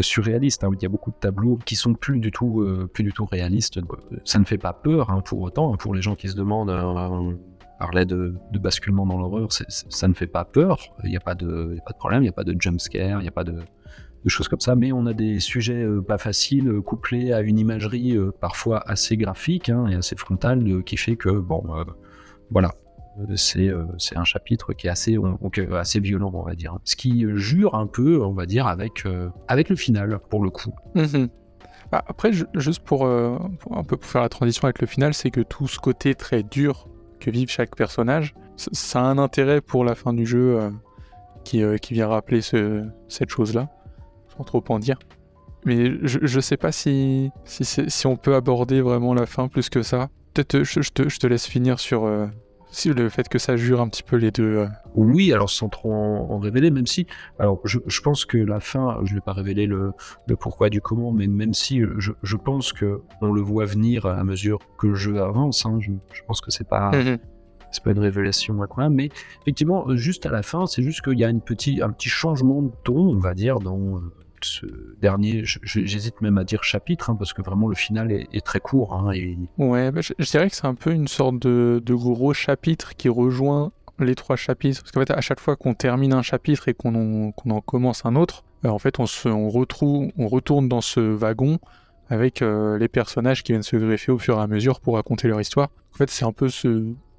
surréaliste. 0.00 0.62
Hein. 0.62 0.70
Il 0.74 0.82
y 0.82 0.86
a 0.86 0.88
beaucoup 0.88 1.10
de 1.10 1.16
tableaux 1.16 1.58
qui 1.64 1.74
sont 1.74 1.94
plus 1.94 2.20
du 2.20 2.30
tout, 2.30 2.64
plus 2.92 3.02
du 3.02 3.12
tout 3.12 3.24
réalistes. 3.24 3.80
Ça 4.24 4.38
ne 4.38 4.44
fait 4.44 4.58
pas 4.58 4.72
peur 4.72 5.10
hein, 5.10 5.20
pour 5.24 5.40
autant. 5.40 5.74
Hein, 5.74 5.76
pour 5.76 5.92
les 5.92 6.02
gens 6.02 6.14
qui 6.14 6.28
se 6.28 6.36
demandent, 6.36 6.70
on 6.70 7.36
parlait 7.80 8.06
de, 8.06 8.36
basculement 8.52 9.06
dans 9.06 9.18
l'horreur, 9.18 9.48
ça 9.50 10.06
ne 10.06 10.14
fait 10.14 10.28
pas 10.28 10.44
peur. 10.44 10.78
Il 11.02 11.10
n'y 11.10 11.16
a, 11.16 11.20
pas 11.20 11.34
de, 11.34 11.76
a 11.78 11.82
pas 11.82 11.92
de 11.92 11.98
problème, 11.98 12.20
il 12.20 12.26
n'y 12.26 12.28
a 12.28 12.32
pas 12.32 12.44
de 12.44 12.54
jump 12.60 12.80
scare, 12.80 13.18
il 13.18 13.22
n'y 13.22 13.28
a 13.28 13.32
pas 13.32 13.42
de 13.42 13.56
de 14.24 14.28
choses 14.28 14.48
comme 14.48 14.60
ça, 14.60 14.74
mais 14.74 14.92
on 14.92 15.06
a 15.06 15.12
des 15.12 15.40
sujets 15.40 15.82
euh, 15.82 16.02
pas 16.02 16.18
faciles 16.18 16.68
euh, 16.68 16.80
couplés 16.80 17.32
à 17.32 17.40
une 17.40 17.58
imagerie 17.58 18.16
euh, 18.16 18.32
parfois 18.40 18.82
assez 18.88 19.16
graphique 19.16 19.68
hein, 19.68 19.86
et 19.86 19.94
assez 19.94 20.16
frontale 20.16 20.82
qui 20.84 20.96
fait 20.96 21.16
que, 21.16 21.30
bon, 21.30 21.64
voilà, 22.50 22.72
c'est 23.36 23.70
un 24.16 24.24
chapitre 24.24 24.72
qui 24.72 24.86
est 24.86 24.90
assez, 24.90 25.16
assez 25.72 26.00
violent, 26.00 26.30
on 26.34 26.42
va 26.42 26.54
dire. 26.54 26.78
Ce 26.84 26.96
qui 26.96 27.26
jure 27.34 27.74
un 27.74 27.86
peu, 27.86 28.22
on 28.22 28.32
va 28.32 28.46
dire, 28.46 28.66
avec, 28.66 29.04
avec 29.48 29.68
le 29.68 29.76
final, 29.76 30.18
pour 30.30 30.42
le 30.42 30.50
coup. 30.50 30.72
Mhm. 30.94 31.28
Bah, 31.90 32.04
après, 32.06 32.32
juste 32.32 32.80
pour, 32.84 33.06
un 33.06 33.84
peu 33.86 33.96
pour 33.96 34.04
faire 34.04 34.22
la 34.22 34.28
transition 34.28 34.64
avec 34.64 34.80
le 34.80 34.86
final, 34.86 35.14
c'est 35.14 35.30
que 35.30 35.40
tout 35.40 35.68
ce 35.68 35.78
côté 35.78 36.14
très 36.14 36.42
dur 36.42 36.88
que 37.20 37.30
vivent 37.30 37.50
chaque 37.50 37.76
personnage, 37.76 38.34
ça 38.56 39.00
a 39.00 39.04
un 39.04 39.18
intérêt 39.18 39.60
pour 39.60 39.84
la 39.84 39.94
fin 39.94 40.12
du 40.12 40.26
jeu 40.26 40.70
qui, 41.44 41.62
qui, 41.80 41.94
vient 41.94 42.08
rappeler 42.08 42.40
ce, 42.40 42.84
cette 43.08 43.30
chose-là 43.30 43.68
trop 44.44 44.64
en 44.68 44.78
dire. 44.78 44.98
Mais 45.64 45.92
je, 46.02 46.20
je 46.22 46.40
sais 46.40 46.56
pas 46.56 46.72
si, 46.72 47.30
si, 47.44 47.64
si, 47.64 48.06
on 48.06 48.16
peut 48.16 48.34
aborder 48.34 48.80
vraiment 48.80 49.14
la 49.14 49.26
fin 49.26 49.48
plus 49.48 49.68
que 49.68 49.82
ça. 49.82 50.08
Peut-être 50.34 50.54
euh, 50.56 50.64
je, 50.64 50.90
te, 50.90 51.08
je, 51.08 51.18
te, 51.18 51.26
laisse 51.26 51.46
finir 51.46 51.80
sur 51.80 52.04
euh, 52.04 52.26
le 52.86 53.08
fait 53.08 53.28
que 53.28 53.38
ça 53.38 53.56
jure 53.56 53.80
un 53.80 53.88
petit 53.88 54.04
peu 54.04 54.16
les 54.16 54.30
deux. 54.30 54.58
Euh. 54.58 54.68
Oui, 54.94 55.32
alors 55.32 55.50
sans 55.50 55.68
trop 55.68 55.92
en, 55.92 56.38
révéler, 56.38 56.70
même 56.70 56.86
si. 56.86 57.06
Alors 57.38 57.60
je, 57.64 57.80
je, 57.86 58.00
pense 58.00 58.24
que 58.24 58.38
la 58.38 58.60
fin, 58.60 59.00
je 59.04 59.14
vais 59.14 59.20
pas 59.20 59.32
révéler 59.32 59.66
le, 59.66 59.92
le, 60.26 60.36
pourquoi 60.36 60.70
du 60.70 60.80
comment, 60.80 61.12
mais 61.12 61.26
même 61.26 61.54
si 61.54 61.82
je, 61.98 62.12
je 62.22 62.36
pense 62.36 62.72
que 62.72 63.02
on 63.20 63.32
le 63.32 63.40
voit 63.40 63.64
venir 63.64 64.06
à 64.06 64.22
mesure 64.22 64.60
que 64.78 64.86
le 64.86 64.94
jeu 64.94 65.20
avance, 65.20 65.66
hein, 65.66 65.78
je, 65.80 65.90
pense 66.26 66.40
que 66.40 66.50
c'est 66.50 66.68
pas. 66.68 66.92
Mmh 66.92 67.18
c'est 67.70 67.84
pas 67.84 67.90
une 67.90 67.98
révélation 67.98 68.62
incroyable, 68.62 68.94
mais 68.94 69.10
effectivement, 69.42 69.94
juste 69.94 70.24
à 70.24 70.30
la 70.30 70.42
fin, 70.42 70.64
c'est 70.64 70.82
juste 70.82 71.02
qu'il 71.02 71.18
y 71.18 71.24
a 71.24 71.28
une 71.28 71.42
petit, 71.42 71.82
un 71.82 71.90
petit 71.90 72.08
changement 72.08 72.62
de 72.62 72.72
ton, 72.82 72.96
on 72.96 73.18
va 73.18 73.34
dire, 73.34 73.58
dans, 73.58 74.00
ce 74.46 74.66
dernier, 75.00 75.42
j'hésite 75.44 76.20
même 76.20 76.38
à 76.38 76.44
dire 76.44 76.64
chapitre, 76.64 77.10
hein, 77.10 77.16
parce 77.16 77.32
que 77.32 77.42
vraiment 77.42 77.68
le 77.68 77.74
final 77.74 78.12
est, 78.12 78.44
très 78.44 78.60
court. 78.60 78.94
Hein. 78.94 79.12
Ouais, 79.58 79.90
bah, 79.90 80.00
je, 80.00 80.12
dirais 80.30 80.48
que 80.48 80.56
c'est 80.56 80.66
un 80.66 80.74
peu 80.74 80.92
une 80.92 81.08
sorte 81.08 81.38
de, 81.38 81.82
gros 81.88 82.32
chapitre 82.32 82.94
qui 82.96 83.08
rejoint 83.08 83.72
les 83.98 84.14
trois 84.14 84.36
chapitres. 84.36 84.82
Parce 84.82 84.92
qu'en 84.92 85.00
fait, 85.00 85.10
à 85.10 85.20
chaque 85.20 85.40
fois 85.40 85.56
qu'on 85.56 85.74
termine 85.74 86.12
un 86.12 86.22
chapitre 86.22 86.68
et 86.68 86.74
qu'on 86.74 87.32
en, 87.32 87.60
commence 87.60 88.04
un 88.04 88.16
autre, 88.16 88.44
euh, 88.64 88.68
en 88.68 88.78
fait, 88.78 88.98
on, 88.98 89.48
retrouve, 89.48 90.10
on 90.16 90.28
retourne 90.28 90.68
dans 90.68 90.80
ce 90.80 91.00
wagon 91.00 91.58
avec 92.10 92.42
euh, 92.42 92.78
les 92.78 92.88
personnages 92.88 93.42
qui 93.42 93.52
viennent 93.52 93.62
se 93.62 93.76
greffer 93.76 94.12
au 94.12 94.18
fur 94.18 94.38
et 94.38 94.42
à 94.42 94.46
mesure 94.46 94.80
pour 94.80 94.94
raconter 94.94 95.28
leur 95.28 95.40
histoire. 95.40 95.68
En 95.94 95.96
fait, 95.96 96.10
c'est 96.10 96.24
un 96.24 96.32
peu 96.32 96.48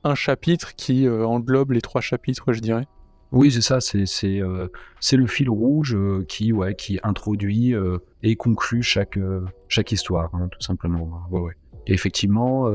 un 0.03 0.15
chapitre 0.15 0.76
qui 0.76 1.05
euh, 1.05 1.26
englobe 1.26 1.72
les 1.72 1.82
trois 1.82 2.01
chapitres, 2.01 2.53
je 2.53 2.59
dirais. 2.59 2.88
Oui, 3.32 3.52
c'est 3.52 3.62
ça, 3.62 3.80
c'est 3.80 4.06
c'est 4.08 4.42
euh, 4.42 4.68
le 5.12 5.28
fil 5.28 5.50
rouge 5.50 5.96
euh, 5.96 6.26
qui 6.28 6.52
ouais 6.52 6.74
qui 6.74 7.00
introduit 7.04 7.76
euh, 7.76 8.00
et 8.24 8.36
conclut 8.36 8.82
chaque 8.82 9.20
chaque 9.68 9.92
histoire, 9.92 10.34
hein, 10.34 10.48
tout 10.52 10.62
simplement. 10.62 11.22
Ouais, 11.30 11.40
ouais. 11.40 11.54
Et 11.88 11.94
effectivement, 11.94 12.68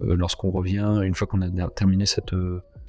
lorsqu'on 0.00 0.50
revient, 0.50 1.00
une 1.04 1.14
fois 1.14 1.26
qu'on 1.26 1.40
a 1.40 1.68
terminé 1.70 2.04
cette 2.04 2.34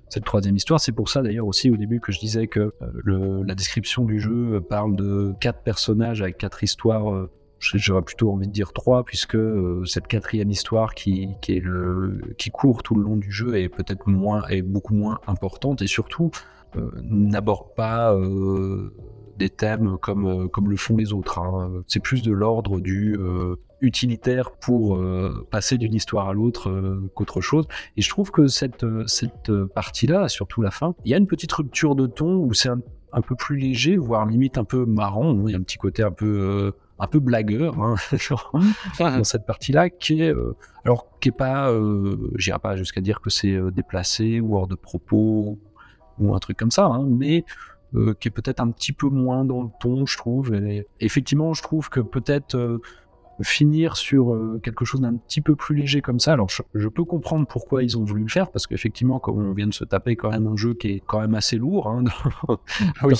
cette 0.09 0.25
troisième 0.25 0.55
histoire, 0.55 0.79
c'est 0.79 0.91
pour 0.91 1.09
ça 1.09 1.21
d'ailleurs 1.21 1.47
aussi 1.47 1.69
au 1.69 1.77
début 1.77 1.99
que 2.01 2.11
je 2.11 2.19
disais 2.19 2.47
que 2.47 2.73
le, 2.81 3.43
la 3.43 3.55
description 3.55 4.03
du 4.03 4.19
jeu 4.19 4.59
parle 4.67 4.95
de 4.95 5.33
quatre 5.39 5.61
personnages 5.61 6.21
avec 6.21 6.37
quatre 6.37 6.63
histoires 6.63 7.27
j'aurais 7.59 8.01
plutôt 8.01 8.31
envie 8.31 8.47
de 8.47 8.51
dire 8.51 8.73
trois, 8.73 9.03
puisque 9.03 9.35
euh, 9.35 9.83
cette 9.85 10.07
quatrième 10.07 10.51
histoire 10.51 10.93
qui, 10.93 11.29
qui, 11.41 11.57
est 11.57 11.59
le, 11.59 12.21
qui 12.37 12.51
court 12.51 12.83
tout 12.83 12.95
le 12.95 13.03
long 13.03 13.15
du 13.15 13.31
jeu 13.31 13.55
est 13.55 13.69
peut-être 13.69 14.07
moins, 14.07 14.45
est 14.47 14.61
beaucoup 14.61 14.93
moins 14.93 15.19
importante 15.27 15.81
et 15.81 15.87
surtout 15.87 16.31
euh, 16.75 16.91
n'aborde 17.03 17.73
pas 17.75 18.13
euh, 18.13 18.93
des 19.37 19.49
thèmes 19.49 19.97
comme, 20.01 20.49
comme 20.49 20.69
le 20.69 20.77
font 20.77 20.97
les 20.97 21.13
autres. 21.13 21.39
Hein. 21.39 21.83
C'est 21.87 22.01
plus 22.01 22.21
de 22.21 22.31
l'ordre 22.31 22.79
du 22.79 23.17
utilitaire 23.81 24.51
pour 24.51 24.99
passer 25.51 25.77
d'une 25.77 25.93
histoire 25.93 26.29
à 26.29 26.33
l'autre 26.33 26.71
qu'autre 27.13 27.41
chose. 27.41 27.67
Et 27.97 28.01
je 28.01 28.09
trouve 28.09 28.31
que 28.31 28.47
cette, 28.47 28.85
cette 29.07 29.51
partie-là, 29.75 30.29
surtout 30.29 30.61
la 30.61 30.71
fin, 30.71 30.95
il 31.03 31.11
y 31.11 31.13
a 31.13 31.17
une 31.17 31.27
petite 31.27 31.51
rupture 31.51 31.95
de 31.95 32.07
ton 32.07 32.37
où 32.37 32.53
c'est 32.53 32.69
un, 32.69 33.21
peu 33.21 33.35
plus 33.35 33.57
léger, 33.57 33.97
voire 33.97 34.25
limite 34.25 34.57
un 34.57 34.63
peu 34.63 34.85
marrant. 34.85 35.45
Il 35.45 35.51
y 35.51 35.55
a 35.55 35.57
un 35.57 35.63
petit 35.63 35.77
côté 35.77 36.01
un 36.01 36.11
peu 36.11 36.73
un 36.99 37.07
peu 37.07 37.19
blagueur 37.19 37.79
hein, 37.79 37.95
dans 38.99 39.23
cette 39.23 39.45
partie-là, 39.45 39.89
qui 39.89 40.21
est 40.21 40.33
euh, 40.33 40.55
alors 40.85 41.07
qui 41.19 41.29
est 41.29 41.31
pas, 41.31 41.71
euh, 41.71 42.31
j'irai 42.35 42.59
pas 42.59 42.75
jusqu'à 42.75 43.01
dire 43.01 43.19
que 43.19 43.29
c'est 43.29 43.53
euh, 43.53 43.71
déplacé 43.71 44.39
ou 44.39 44.55
hors 44.55 44.67
de 44.67 44.75
propos 44.75 45.57
ou 46.19 46.35
un 46.35 46.39
truc 46.39 46.57
comme 46.57 46.71
ça, 46.71 46.85
hein, 46.85 47.05
mais 47.07 47.43
euh, 47.95 48.13
qui 48.19 48.27
est 48.27 48.31
peut-être 48.31 48.59
un 48.59 48.69
petit 48.69 48.93
peu 48.93 49.09
moins 49.09 49.43
dans 49.43 49.63
le 49.63 49.69
ton, 49.79 50.05
je 50.05 50.17
trouve. 50.17 50.53
Et, 50.53 50.87
effectivement, 50.99 51.53
je 51.53 51.63
trouve 51.63 51.89
que 51.89 51.99
peut-être 51.99 52.79
finir 53.41 53.97
sur 53.97 54.37
quelque 54.63 54.85
chose 54.85 55.01
d'un 55.01 55.15
petit 55.15 55.41
peu 55.41 55.57
plus 55.57 55.75
léger 55.75 56.01
comme 56.01 56.19
ça. 56.19 56.33
Alors, 56.33 56.47
je, 56.49 56.87
peux 56.87 57.03
comprendre 57.03 57.45
pourquoi 57.47 57.83
ils 57.83 57.97
ont 57.97 58.05
voulu 58.05 58.23
le 58.23 58.29
faire, 58.29 58.49
parce 58.49 58.65
qu'effectivement, 58.65 59.19
comme 59.19 59.45
on 59.45 59.53
vient 59.53 59.67
de 59.67 59.73
se 59.73 59.83
taper 59.83 60.15
quand 60.15 60.29
même 60.29 60.47
un 60.47 60.55
jeu 60.55 60.73
qui 60.73 60.87
est 60.89 61.03
quand 61.05 61.19
même 61.19 61.35
assez 61.35 61.57
lourd 61.57 61.87
hein, 61.87 62.03
dans, 62.47 62.59
ah 63.01 63.07
oui. 63.07 63.15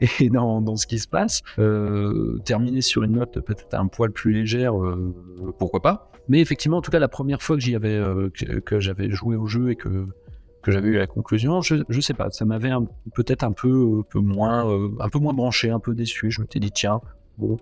et 0.20 0.28
dans, 0.30 0.60
dans, 0.60 0.76
ce 0.76 0.86
qui 0.86 0.98
se 0.98 1.08
passe. 1.08 1.42
Euh, 1.58 2.38
terminer 2.44 2.80
sur 2.80 3.02
une 3.02 3.12
note 3.12 3.40
peut-être 3.40 3.74
un 3.74 3.86
poil 3.86 4.10
plus 4.10 4.32
légère, 4.32 4.78
euh, 4.80 5.14
pourquoi 5.58 5.80
pas. 5.80 6.10
Mais 6.28 6.40
effectivement, 6.40 6.78
en 6.78 6.82
tout 6.82 6.90
cas, 6.90 6.98
la 6.98 7.08
première 7.08 7.42
fois 7.42 7.56
que 7.56 7.62
j'y 7.62 7.74
avais, 7.74 7.96
euh, 7.96 8.30
que, 8.30 8.80
j'avais 8.80 9.10
joué 9.10 9.36
au 9.36 9.46
jeu 9.46 9.70
et 9.70 9.76
que 9.76 10.06
que 10.62 10.72
j'avais 10.72 10.88
eu 10.88 10.96
la 10.96 11.06
conclusion, 11.06 11.60
je, 11.60 11.76
je 11.88 12.00
sais 12.00 12.12
pas, 12.12 12.28
ça 12.30 12.44
m'avait 12.44 12.72
peut-être 13.14 13.44
un 13.44 13.52
peu, 13.52 14.02
moins, 14.16 14.66
un 14.98 15.08
peu 15.08 15.20
moins 15.20 15.32
branché, 15.32 15.70
un 15.70 15.78
peu 15.78 15.94
déçu. 15.94 16.32
Je 16.32 16.40
m'étais 16.40 16.58
dit 16.58 16.72
tiens, 16.72 17.00
bon, 17.38 17.56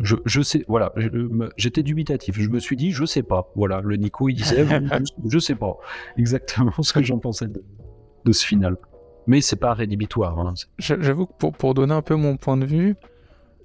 je, 0.00 0.14
je, 0.24 0.40
sais, 0.40 0.64
voilà, 0.68 0.92
j'étais 1.56 1.82
dubitatif. 1.82 2.38
Je 2.38 2.48
me 2.48 2.60
suis 2.60 2.76
dit, 2.76 2.92
je 2.92 3.04
sais 3.04 3.24
pas. 3.24 3.50
Voilà, 3.56 3.80
le 3.80 3.96
Nico, 3.96 4.28
il 4.28 4.34
disait, 4.34 4.64
je, 5.28 5.38
sais 5.40 5.56
pas 5.56 5.78
exactement 6.16 6.80
ce 6.80 6.92
que 6.92 7.02
j'en 7.02 7.18
pensais 7.18 7.48
de, 7.48 7.64
de, 8.24 8.32
ce 8.32 8.46
final 8.46 8.76
mais 9.26 9.40
c'est 9.40 9.56
pas 9.56 9.74
rédhibitoire. 9.74 10.38
Hein. 10.38 10.54
J'avoue 10.78 11.26
que 11.26 11.32
pour, 11.38 11.52
pour, 11.52 11.74
donner 11.74 11.94
un 11.94 12.02
peu 12.02 12.14
mon 12.14 12.36
point 12.36 12.56
de 12.56 12.66
vue, 12.66 12.96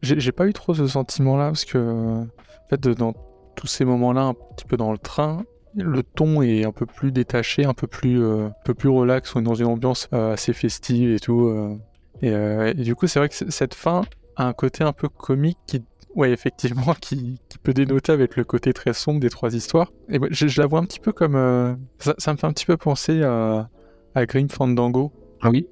j'ai 0.02 0.32
pas 0.32 0.48
eu 0.48 0.54
trop 0.54 0.74
ce 0.74 0.88
sentiment-là 0.88 1.48
parce 1.48 1.66
que, 1.66 1.78
en 1.78 2.70
fait, 2.70 2.88
dans 2.88 3.14
tous 3.56 3.68
ces 3.68 3.86
moments-là, 3.86 4.22
un 4.22 4.34
petit 4.34 4.66
peu 4.66 4.78
dans 4.78 4.92
le 4.92 4.98
train, 4.98 5.44
le 5.76 6.04
ton 6.04 6.42
est 6.42 6.66
un 6.66 6.72
peu 6.72 6.86
plus 6.86 7.12
détaché, 7.12 7.66
un 7.66 7.74
peu 7.74 7.88
plus, 7.88 8.22
euh, 8.24 8.48
un 8.48 8.54
peu 8.66 8.74
plus 8.74 8.90
relax, 8.90 9.36
on 9.36 9.42
est 9.42 9.44
dans 9.44 9.56
une 9.56 9.68
ambiance 9.68 10.10
euh, 10.14 10.34
assez 10.34 10.54
festive 10.54 11.14
et 11.14 11.20
tout. 11.20 11.46
Euh. 11.46 11.78
Et, 12.22 12.74
du 12.74 12.96
coup, 12.96 13.08
c'est 13.08 13.20
vrai 13.20 13.30
que 13.30 13.36
cette 13.36 13.74
fin 13.74 14.04
a 14.36 14.46
un 14.46 14.54
côté 14.54 14.84
un 14.84 14.94
peu 14.94 15.10
comique 15.10 15.58
qui, 15.66 15.84
ouais, 16.16 16.32
effectivement, 16.32 16.94
qui, 17.02 17.40
qui, 17.50 17.58
peut 17.58 17.74
dénoter 17.74 18.12
avec 18.12 18.36
le 18.36 18.44
côté 18.44 18.74
très 18.74 18.94
sombre 18.94 19.20
des 19.20 19.30
trois 19.30 19.56
histoires. 19.56 19.92
Et 20.10 20.20
je, 20.30 20.62
la 20.62 20.68
vois 20.68 20.80
un 20.80 20.86
petit 20.86 21.00
peu 21.00 21.12
comme, 21.12 21.78
ça, 22.00 22.34
me 22.34 22.38
fait 22.38 22.48
un 22.48 22.54
petit 22.54 22.66
peu 22.66 22.78
penser 22.78 23.24
à, 23.24 23.70
à 24.14 24.26
Green 24.26 24.50
Fandango, 24.50 25.12
ah 25.42 25.50
oui? 25.50 25.68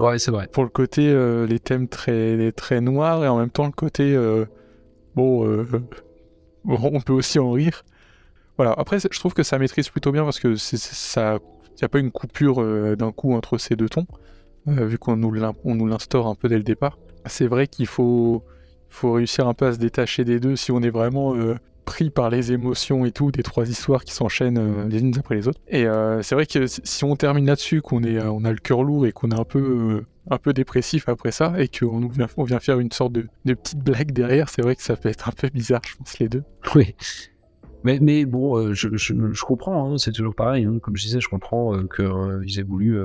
Ouais, 0.00 0.18
c'est 0.18 0.30
vrai. 0.30 0.46
Pour 0.46 0.62
le 0.62 0.68
côté, 0.68 1.08
euh, 1.08 1.46
les 1.46 1.58
thèmes 1.58 1.88
très, 1.88 2.52
très 2.52 2.80
noirs 2.80 3.24
et 3.24 3.28
en 3.28 3.38
même 3.38 3.50
temps 3.50 3.66
le 3.66 3.72
côté, 3.72 4.14
euh, 4.14 4.44
bon, 5.16 5.46
euh, 5.46 5.66
on 6.64 7.00
peut 7.00 7.12
aussi 7.12 7.38
en 7.38 7.50
rire. 7.50 7.84
Voilà, 8.56 8.74
après, 8.76 8.98
je 9.00 9.18
trouve 9.18 9.34
que 9.34 9.42
ça 9.42 9.58
maîtrise 9.58 9.88
plutôt 9.88 10.12
bien 10.12 10.24
parce 10.24 10.40
que 10.40 10.56
ça, 10.56 11.38
il 11.66 11.74
n'y 11.80 11.84
a 11.84 11.88
pas 11.88 12.00
une 12.00 12.10
coupure 12.10 12.96
d'un 12.96 13.12
coup 13.12 13.34
entre 13.34 13.56
ces 13.56 13.76
deux 13.76 13.88
tons, 13.88 14.06
vu 14.66 14.98
qu'on 14.98 15.16
nous 15.16 15.86
l'instaure 15.86 16.26
un 16.26 16.34
peu 16.34 16.48
dès 16.48 16.56
le 16.56 16.64
départ. 16.64 16.98
C'est 17.26 17.46
vrai 17.46 17.68
qu'il 17.68 17.86
faut, 17.86 18.42
faut 18.88 19.12
réussir 19.12 19.46
un 19.46 19.54
peu 19.54 19.66
à 19.66 19.72
se 19.72 19.78
détacher 19.78 20.24
des 20.24 20.40
deux 20.40 20.56
si 20.56 20.72
on 20.72 20.82
est 20.82 20.90
vraiment 20.90 21.36
pris 21.88 22.10
par 22.10 22.28
les 22.28 22.52
émotions 22.52 23.06
et 23.06 23.12
tout 23.12 23.30
des 23.30 23.42
trois 23.42 23.66
histoires 23.66 24.04
qui 24.04 24.12
s'enchaînent 24.12 24.58
euh, 24.58 24.88
les 24.88 25.00
unes 25.00 25.14
après 25.18 25.36
les 25.36 25.48
autres. 25.48 25.58
Et 25.68 25.86
euh, 25.86 26.20
c'est 26.20 26.34
vrai 26.34 26.44
que 26.44 26.66
si 26.66 27.04
on 27.04 27.16
termine 27.16 27.46
là-dessus, 27.46 27.80
qu'on 27.80 28.02
est, 28.04 28.18
euh, 28.18 28.30
on 28.30 28.44
a 28.44 28.52
le 28.52 28.58
cœur 28.58 28.82
lourd 28.82 29.06
et 29.06 29.12
qu'on 29.12 29.30
est 29.30 29.40
un 29.40 29.44
peu, 29.44 30.04
un 30.30 30.36
peu 30.36 30.52
dépressif 30.52 31.08
après 31.08 31.32
ça, 31.32 31.54
et 31.56 31.66
qu'on 31.66 32.06
vient, 32.08 32.26
on 32.36 32.44
vient 32.44 32.60
faire 32.60 32.78
une 32.78 32.92
sorte 32.92 33.14
de, 33.14 33.26
de 33.46 33.54
petite 33.54 33.78
blague 33.78 34.12
derrière, 34.12 34.50
c'est 34.50 34.60
vrai 34.60 34.76
que 34.76 34.82
ça 34.82 34.96
peut 34.96 35.08
être 35.08 35.30
un 35.30 35.32
peu 35.32 35.48
bizarre, 35.48 35.80
je 35.88 35.96
pense, 35.96 36.18
les 36.18 36.28
deux. 36.28 36.44
Oui. 36.74 36.94
Mais, 37.84 37.98
mais 38.02 38.26
bon, 38.26 38.74
je, 38.74 38.88
je, 38.92 39.44
comprends, 39.44 39.94
hein, 39.94 39.96
c'est 39.96 40.12
toujours 40.12 40.34
pareil. 40.34 40.66
Hein. 40.66 40.80
comme 40.82 40.94
je 40.96 41.04
disais, 41.04 41.20
je 41.20 41.28
comprends 41.28 41.72
qu'ils 41.86 42.58
aient 42.58 42.64
voulu 42.64 43.00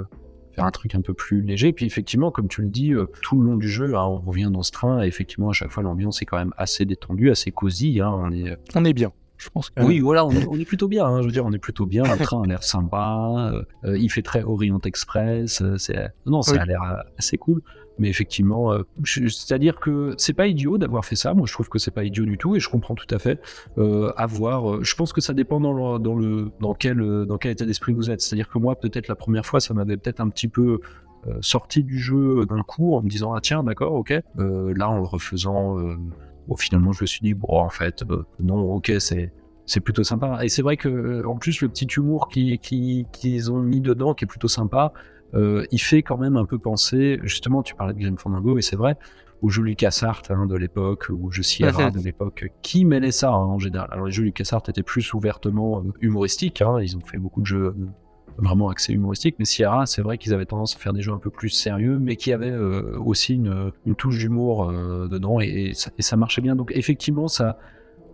faire 0.53 0.65
un 0.65 0.71
truc 0.71 0.95
un 0.95 1.01
peu 1.01 1.13
plus 1.13 1.41
léger. 1.41 1.69
Et 1.69 1.73
puis 1.73 1.85
effectivement, 1.85 2.31
comme 2.31 2.47
tu 2.47 2.61
le 2.61 2.69
dis, 2.69 2.93
euh, 2.93 3.05
tout 3.21 3.39
le 3.39 3.45
long 3.45 3.57
du 3.57 3.69
jeu, 3.69 3.95
hein, 3.95 4.05
on 4.05 4.19
revient 4.19 4.49
dans 4.51 4.63
ce 4.63 4.71
train, 4.71 5.03
et 5.03 5.07
effectivement, 5.07 5.49
à 5.49 5.53
chaque 5.53 5.71
fois, 5.71 5.83
l'ambiance 5.83 6.21
est 6.21 6.25
quand 6.25 6.37
même 6.37 6.53
assez 6.57 6.85
détendue, 6.85 7.31
assez 7.31 7.51
cosy. 7.51 7.99
Hein, 7.99 8.11
on, 8.13 8.31
est... 8.31 8.51
Euh, 8.51 8.55
on 8.75 8.85
est 8.85 8.93
bien. 8.93 9.11
Je 9.37 9.49
pense 9.49 9.69
que... 9.69 9.81
Oui, 9.81 9.99
voilà, 9.99 10.25
on 10.25 10.31
est, 10.31 10.65
plutôt 10.65 10.87
bien. 10.87 11.05
Hein, 11.05 11.21
je 11.21 11.25
veux 11.25 11.31
dire, 11.31 11.45
on 11.45 11.51
est 11.51 11.59
plutôt 11.59 11.85
bien. 11.85 12.03
Le 12.03 12.23
train 12.23 12.43
a 12.43 12.45
l'air 12.45 12.63
sympa. 12.63 13.51
Euh, 13.83 13.97
il 13.97 14.09
fait 14.09 14.21
très 14.21 14.43
Orient 14.43 14.79
Express. 14.85 15.61
c'est 15.77 16.13
non, 16.25 16.41
ça 16.41 16.61
a 16.61 16.65
l'air 16.65 17.03
assez 17.17 17.37
cool. 17.37 17.61
Mais 17.99 18.09
effectivement, 18.09 18.73
euh, 18.73 18.83
c'est-à-dire 19.03 19.79
que 19.79 20.15
c'est 20.17 20.33
pas 20.33 20.47
idiot 20.47 20.77
d'avoir 20.77 21.05
fait 21.05 21.15
ça. 21.15 21.33
Moi, 21.33 21.45
je 21.47 21.53
trouve 21.53 21.69
que 21.69 21.77
c'est 21.77 21.91
pas 21.91 22.03
idiot 22.03 22.25
du 22.25 22.37
tout 22.37 22.55
et 22.55 22.59
je 22.59 22.69
comprends 22.69 22.95
tout 22.95 23.13
à 23.13 23.19
fait. 23.19 23.39
Euh, 23.77 24.11
avoir, 24.17 24.71
euh, 24.71 24.83
je 24.83 24.95
pense 24.95 25.13
que 25.13 25.21
ça 25.21 25.33
dépend 25.33 25.59
dans 25.59 25.73
le, 25.73 25.99
dans 25.99 26.15
le 26.15 26.51
dans 26.59 26.73
quel 26.73 27.25
dans 27.25 27.37
quel 27.37 27.51
état 27.51 27.65
d'esprit 27.65 27.93
vous 27.93 28.09
êtes. 28.09 28.21
C'est-à-dire 28.21 28.49
que 28.49 28.57
moi, 28.57 28.75
peut-être 28.75 29.07
la 29.07 29.15
première 29.15 29.45
fois, 29.45 29.59
ça 29.59 29.73
m'avait 29.73 29.97
peut-être 29.97 30.21
un 30.21 30.29
petit 30.29 30.47
peu 30.47 30.79
euh, 31.27 31.37
sorti 31.41 31.83
du 31.83 31.99
jeu 31.99 32.45
d'un 32.47 32.63
coup 32.63 32.95
en 32.95 33.03
me 33.03 33.09
disant 33.09 33.33
ah 33.33 33.41
tiens 33.41 33.63
d'accord 33.63 33.93
ok. 33.93 34.11
là, 34.37 34.89
en 34.89 34.97
le 34.97 35.05
refaisant, 35.05 35.77
bon, 36.47 36.55
finalement, 36.57 36.93
je 36.93 37.03
me 37.03 37.07
suis 37.07 37.21
dit 37.21 37.33
bon 37.33 37.59
en 37.59 37.69
fait 37.69 38.03
non 38.39 38.59
ok 38.73 38.93
c'est 38.99 39.31
c'est 39.65 39.79
plutôt 39.79 40.03
sympa. 40.03 40.39
Et 40.43 40.49
c'est 40.49 40.61
vrai 40.61 40.77
que 40.77 41.25
en 41.25 41.37
plus 41.37 41.61
le 41.61 41.69
petit 41.69 41.85
humour 41.85 42.27
qu'ils 42.27 42.57
qui, 42.59 43.05
qu'ils 43.13 43.51
ont 43.51 43.59
mis 43.59 43.81
dedans, 43.81 44.13
qui 44.13 44.25
est 44.25 44.27
plutôt 44.27 44.47
sympa, 44.47 44.93
euh, 45.33 45.65
il 45.71 45.79
fait 45.79 46.03
quand 46.03 46.17
même 46.17 46.37
un 46.37 46.45
peu 46.45 46.59
penser, 46.59 47.19
justement, 47.23 47.63
tu 47.63 47.75
parlais 47.75 47.93
de 47.93 47.99
Grim 47.99 48.17
Fandango, 48.17 48.57
et 48.57 48.61
c'est 48.61 48.75
vrai, 48.75 48.97
au 49.41 49.49
jeu 49.49 49.63
LucasArts 49.63 50.23
hein, 50.29 50.45
de 50.45 50.55
l'époque, 50.55 51.07
ou 51.09 51.31
jeu 51.31 51.43
Sierra 51.43 51.91
de 51.91 51.99
l'époque, 51.99 52.51
qui 52.61 52.85
mêlait 52.85 53.11
ça 53.11 53.31
hein, 53.31 53.45
en 53.45 53.59
général. 53.59 53.89
Alors 53.91 54.05
les 54.05 54.11
jeux 54.11 54.23
LucasArts 54.23 54.63
étaient 54.67 54.83
plus 54.83 55.13
ouvertement 55.13 55.79
euh, 55.79 55.91
humoristiques, 56.01 56.61
hein, 56.61 56.79
ils 56.81 56.95
ont 56.95 57.01
fait 57.01 57.17
beaucoup 57.17 57.41
de 57.41 57.47
jeux 57.47 57.65
euh, 57.65 57.87
vraiment 58.37 58.69
axés 58.69 58.93
humoristiques, 58.93 59.35
mais 59.39 59.45
Sierra, 59.45 59.85
c'est 59.85 60.01
vrai 60.01 60.17
qu'ils 60.17 60.33
avaient 60.33 60.45
tendance 60.45 60.75
à 60.75 60.79
faire 60.79 60.93
des 60.93 61.01
jeux 61.01 61.13
un 61.13 61.19
peu 61.19 61.29
plus 61.29 61.49
sérieux, 61.49 61.97
mais 61.99 62.15
qui 62.15 62.31
avaient 62.31 62.55
aussi 62.55 63.35
une, 63.35 63.71
touche 63.95 64.17
d'humour 64.17 64.71
dedans, 64.71 65.39
et, 65.39 65.73
ça, 65.75 66.17
marchait 66.17 66.41
bien. 66.41 66.55
Donc 66.55 66.71
effectivement, 66.73 67.27
ça, 67.27 67.59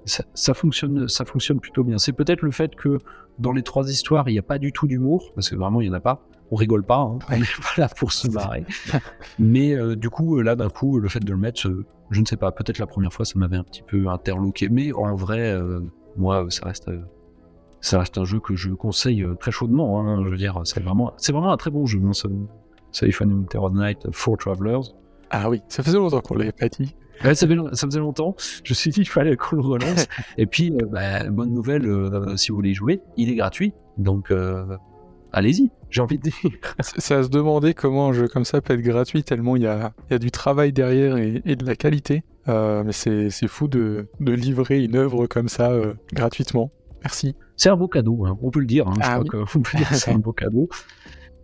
ça, 0.05 0.53
fonctionne, 0.53 1.07
ça 1.07 1.24
fonctionne 1.24 1.61
plutôt 1.61 1.86
bien. 1.86 1.97
C'est 1.99 2.11
peut-être 2.11 2.41
le 2.41 2.51
fait 2.51 2.76
que 2.76 2.97
dans 3.38 3.53
les 3.53 3.63
trois 3.63 3.89
histoires, 3.89 4.28
il 4.28 4.34
n'y 4.34 4.39
a 4.39 4.43
pas 4.43 4.57
du 4.57 4.74
tout 4.74 4.88
d'humour, 4.88 5.32
parce 5.36 5.49
que 5.49 5.55
vraiment, 5.55 5.80
il 5.80 5.86
n'y 5.86 5.91
en 5.91 5.97
a 5.97 6.01
pas 6.01 6.28
on 6.52 6.56
rigole 6.56 6.84
pas, 6.84 7.00
hein. 7.00 7.20
on 7.30 7.34
est 7.34 7.62
pas 7.62 7.82
là 7.82 7.89
pour 7.89 8.12
se 8.12 8.28
marrer. 8.30 8.66
Mais 9.38 9.74
euh, 9.74 9.95
du 9.95 10.10
coup, 10.10 10.41
là, 10.41 10.56
d'un 10.56 10.70
coup, 10.70 11.00
le 11.00 11.10
fait 11.10 11.20
de 11.20 11.32
le 11.32 11.38
mettre, 11.38 11.68
euh, 11.68 11.86
je 12.12 12.22
ne 12.22 12.26
sais 12.26 12.38
pas, 12.38 12.52
peut-être 12.52 12.80
la 12.80 12.88
première 12.88 13.14
fois, 13.14 13.26
ça 13.26 13.38
m'avait 13.38 13.58
un 13.58 13.64
petit 13.64 13.84
peu 13.84 14.08
interloqué. 14.08 14.70
Mais 14.70 14.91
en 14.93 15.16
vrai, 15.16 15.52
euh, 15.52 15.82
moi, 16.18 16.45
ça 16.50 16.66
reste, 16.66 16.89
ça 17.82 18.00
reste 18.00 18.18
un 18.18 18.26
jeu 18.26 18.39
que 18.39 18.56
je 18.56 18.72
conseille 18.72 19.26
très 19.39 19.52
chaudement. 19.52 20.02
Hein. 20.02 20.24
je 20.26 20.30
veux 20.30 20.38
dire, 20.38 20.60
c'est 20.64 20.82
vraiment, 20.82 21.14
c'est 21.18 21.32
vraiment 21.32 21.52
un 21.52 21.58
très 21.58 21.72
bon 21.72 21.86
jeu. 21.86 22.02
Hein, 22.04 22.14
ce, 22.14 22.28
Safe 22.91 23.22
Night 23.22 24.08
for 24.12 24.36
Travelers. 24.38 24.93
Ah 25.30 25.47
oui, 25.47 25.62
ça 25.68 25.84
faisait 25.84 25.97
longtemps 25.97 26.22
qu'on 26.22 26.34
l'avait 26.34 26.52
pas 26.52 26.70
dit. 26.70 26.95
ça, 27.22 27.36
faisait, 27.36 28.00
longtemps. 28.00 28.36
Je 28.64 28.72
me 28.72 28.76
suis 28.76 28.89
dit 28.89 29.02
qu'il 29.02 29.10
fallait 29.10 29.36
qu'on 29.36 29.58
le 29.58 29.62
relance. 29.62 30.08
Et 30.39 30.47
puis, 30.47 30.72
bah, 30.89 31.30
bonne 31.30 31.54
nouvelle, 31.54 31.88
si 32.36 32.50
vous 32.50 32.56
voulez 32.56 32.74
jouer, 32.74 33.02
il 33.16 33.30
est 33.30 33.36
gratuit. 33.36 33.74
Donc, 34.00 34.34
allez-y, 35.34 35.72
j'ai 35.90 36.02
envie 36.02 36.18
de 36.18 36.24
dire. 36.24 36.34
C'est 36.80 37.16
à 37.16 37.24
se 37.24 37.30
demander 37.30 37.74
comment 37.74 38.10
un 38.10 38.14
jeu 38.14 38.28
comme 38.28 38.46
ça 38.46 38.62
peut 38.62 38.74
être 38.74 38.82
gratuit, 38.82 39.24
tellement 39.24 39.56
il 39.56 39.64
y 39.64 39.68
a, 39.68 39.94
du 40.20 40.32
travail 40.32 40.74
derrière 40.74 41.18
et, 41.18 41.56
de 41.56 41.66
la 41.66 41.76
qualité. 41.76 42.24
Euh, 42.48 42.84
mais 42.84 42.94
c'est 42.94 43.48
fou 43.48 43.68
de, 43.68 44.08
livrer 44.20 44.84
une 44.84 44.96
œuvre 44.96 45.28
comme 45.28 45.50
ça 45.50 45.72
euh, 45.72 45.94
gratuitement. 46.14 46.72
Merci. 47.04 47.36
C'est 47.56 47.70
un 47.70 47.76
beau 47.76 47.88
cadeau, 47.88 48.26
hein. 48.26 48.38
on 48.42 48.50
peut 48.50 48.60
le 48.60 48.66
dire. 48.66 48.88
Hein. 48.88 48.94
je 48.96 49.02
ah 49.04 49.20
crois 49.24 49.46
qu'on 49.46 49.62
peut 49.62 49.78
dire 49.78 49.88
c'est 49.94 50.12
un 50.14 50.20
beau 50.20 50.34
cadeau. 50.34 50.70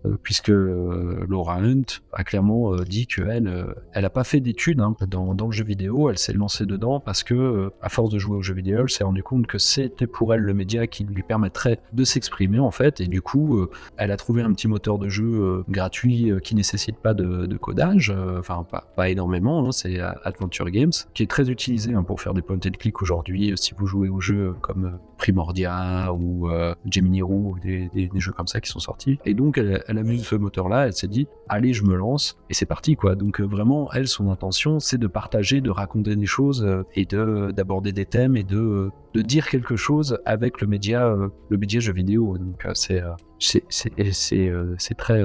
Euh, 0.05 0.17
puisque 0.21 0.49
euh, 0.49 1.25
Laura 1.27 1.57
Hunt 1.57 2.01
a 2.13 2.23
clairement 2.23 2.73
euh, 2.73 2.83
dit 2.83 3.07
qu'elle 3.07 3.75
elle 3.93 4.01
n'a 4.01 4.09
pas 4.09 4.23
fait 4.23 4.39
d'études 4.39 4.79
hein, 4.79 4.95
dans, 5.07 5.33
le 5.33 5.51
jeu 5.51 5.63
vidéo, 5.63 6.09
elle 6.09 6.17
s'est 6.17 6.33
lancée 6.33 6.65
dedans 6.65 6.99
parce 6.99 7.23
que, 7.23 7.71
à 7.81 7.89
force 7.89 8.09
de 8.09 8.19
jouer 8.19 8.37
au 8.37 8.41
jeu 8.41 8.53
vidéo, 8.53 8.81
elle 8.83 8.89
s'est 8.89 9.03
rendue 9.03 9.23
compte 9.23 9.47
que 9.47 9.57
c'était 9.57 10.07
pour 10.07 10.33
elle 10.33 10.41
le 10.41 10.53
média 10.53 10.87
qui 10.87 11.03
lui 11.03 11.23
permettrait 11.23 11.79
de 11.93 12.03
s'exprimer 12.03 12.59
en 12.59 12.71
fait, 12.71 13.01
et 13.01 13.07
du 13.07 13.21
coup, 13.21 13.67
elle 13.97 14.11
a 14.11 14.17
trouvé 14.17 14.41
un 14.41 14.51
petit 14.53 14.67
moteur 14.67 14.97
de 14.97 15.09
jeu 15.09 15.63
gratuit 15.69 16.31
qui 16.43 16.55
nécessite 16.55 16.97
pas 16.97 17.13
de, 17.13 17.57
codage, 17.57 18.13
enfin 18.37 18.65
pas, 18.95 19.09
énormément, 19.09 19.65
hein, 19.67 19.71
c'est 19.71 19.99
Adventure 19.99 20.69
Games, 20.69 20.91
qui 21.13 21.23
est 21.23 21.29
très 21.29 21.49
utilisé 21.49 21.93
hein, 21.93 22.03
pour 22.03 22.21
faire 22.21 22.33
des 22.33 22.41
point 22.41 22.57
and 22.57 22.77
click 22.79 23.01
aujourd'hui, 23.01 23.53
si 23.55 23.73
vous 23.77 23.85
jouez 23.85 24.09
aux 24.09 24.21
jeux 24.21 24.55
comme 24.61 24.99
Primordia 25.17 26.13
ou 26.13 26.49
Gemini 26.89 27.21
Roo, 27.21 27.55
ou 27.55 27.59
des, 27.59 27.89
jeux 28.15 28.31
comme 28.31 28.47
ça 28.47 28.61
qui 28.61 28.69
sont 28.69 28.79
sortis, 28.79 29.19
et 29.25 29.33
donc 29.33 29.57
elle 29.57 29.83
elle 29.87 29.97
a 29.97 30.03
vu 30.03 30.17
ce 30.19 30.35
moteur-là, 30.35 30.87
elle 30.87 30.93
s'est 30.93 31.07
dit, 31.07 31.27
allez, 31.49 31.73
je 31.73 31.83
me 31.83 31.95
lance, 31.95 32.37
et 32.49 32.53
c'est 32.53 32.65
parti, 32.65 32.95
quoi. 32.95 33.15
Donc 33.15 33.39
euh, 33.39 33.43
vraiment, 33.43 33.91
elle, 33.93 34.07
son 34.07 34.29
intention, 34.29 34.79
c'est 34.79 34.97
de 34.97 35.07
partager, 35.07 35.61
de 35.61 35.69
raconter 35.69 36.15
des 36.15 36.25
choses, 36.25 36.63
euh, 36.63 36.83
et 36.95 37.05
de 37.05 37.51
d'aborder 37.51 37.91
des 37.91 38.05
thèmes, 38.05 38.37
et 38.37 38.43
de, 38.43 38.89
de 39.13 39.21
dire 39.21 39.49
quelque 39.49 39.75
chose 39.75 40.19
avec 40.25 40.61
le 40.61 40.67
média, 40.67 41.07
euh, 41.07 41.29
le 41.49 41.57
média 41.57 41.79
jeu 41.79 41.93
vidéo. 41.93 42.37
Donc 42.37 42.65
c'est 42.73 43.01
c'est 43.39 44.97
très... 44.97 45.23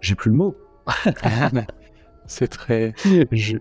J'ai 0.00 0.14
plus 0.14 0.30
le 0.30 0.36
mot. 0.36 0.56
c'est 2.26 2.48
très... 2.48 2.92
Je, 3.32 3.58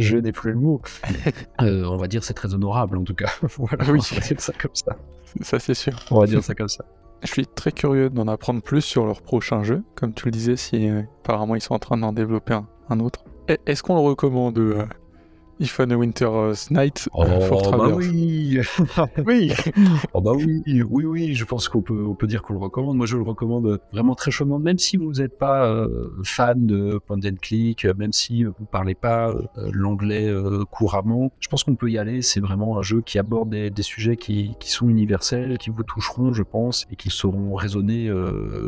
je 0.00 0.16
n'ai 0.16 0.32
plus 0.32 0.52
le 0.52 0.58
mot. 0.58 0.80
on 1.58 1.96
va 1.96 2.06
dire 2.06 2.24
c'est 2.24 2.34
très 2.34 2.54
honorable 2.54 2.98
en 2.98 3.04
tout 3.04 3.14
cas. 3.14 3.30
voilà, 3.58 3.84
oui, 3.90 4.00
on 4.12 4.14
va 4.14 4.20
dire 4.20 4.40
ça 4.40 4.52
comme 4.60 4.74
ça. 4.74 4.96
Ça 5.42 5.58
c'est 5.58 5.74
sûr. 5.74 5.94
On 6.10 6.20
va 6.20 6.26
dire 6.26 6.42
ça 6.42 6.54
comme 6.54 6.68
ça. 6.68 6.84
Je 7.22 7.28
suis 7.28 7.46
très 7.46 7.70
curieux 7.70 8.08
d'en 8.08 8.28
apprendre 8.28 8.62
plus 8.62 8.80
sur 8.80 9.04
leur 9.04 9.20
prochain 9.20 9.62
jeu. 9.62 9.82
Comme 9.94 10.14
tu 10.14 10.24
le 10.24 10.30
disais, 10.30 10.56
si 10.56 10.88
euh, 10.88 11.02
apparemment 11.22 11.54
ils 11.54 11.60
sont 11.60 11.74
en 11.74 11.78
train 11.78 11.98
d'en 11.98 12.12
développer 12.12 12.58
un, 12.88 13.00
autre. 13.00 13.24
Est-ce 13.66 13.82
qu'on 13.82 13.94
le 13.94 14.00
recommande 14.00 14.58
euh, 14.58 14.86
If 15.60 15.78
on 15.78 15.90
a 15.90 15.94
Winter's 15.94 16.70
Night 16.70 17.06
oh, 17.12 17.22
bah 17.22 17.88
oui 17.94 18.60
Oui 19.26 19.52
Oh 20.14 20.22
bah 20.22 20.32
oui, 20.34 20.62
oui, 20.66 21.04
oui, 21.04 21.34
je 21.34 21.44
pense 21.44 21.68
qu'on 21.68 21.82
peut, 21.82 22.02
on 22.06 22.14
peut 22.14 22.26
dire 22.26 22.40
qu'on 22.40 22.54
le 22.54 22.60
recommande. 22.60 22.96
Moi, 22.96 23.04
je 23.04 23.18
le 23.18 23.22
recommande 23.22 23.78
vraiment 23.92 24.14
très 24.14 24.30
chaudement, 24.30 24.58
même 24.58 24.78
si 24.78 24.96
vous 24.96 25.12
n'êtes 25.12 25.36
pas 25.36 25.66
euh, 25.66 26.08
fan 26.24 26.66
de 26.66 26.98
point 27.06 27.18
and 27.18 27.36
click, 27.42 27.84
même 27.84 28.14
si 28.14 28.44
vous 28.44 28.64
parlez 28.70 28.94
pas 28.94 29.28
euh, 29.28 29.42
l'anglais 29.70 30.28
euh, 30.28 30.64
couramment. 30.64 31.30
Je 31.40 31.48
pense 31.48 31.62
qu'on 31.64 31.74
peut 31.74 31.90
y 31.90 31.98
aller. 31.98 32.22
C'est 32.22 32.40
vraiment 32.40 32.78
un 32.78 32.82
jeu 32.82 33.02
qui 33.02 33.18
aborde 33.18 33.50
des, 33.50 33.68
des 33.68 33.82
sujets 33.82 34.16
qui, 34.16 34.54
qui, 34.60 34.70
sont 34.70 34.88
universels, 34.88 35.58
qui 35.58 35.68
vous 35.68 35.82
toucheront, 35.82 36.32
je 36.32 36.42
pense, 36.42 36.86
et 36.90 36.96
qui 36.96 37.10
sauront 37.10 37.54
résonner 37.54 38.10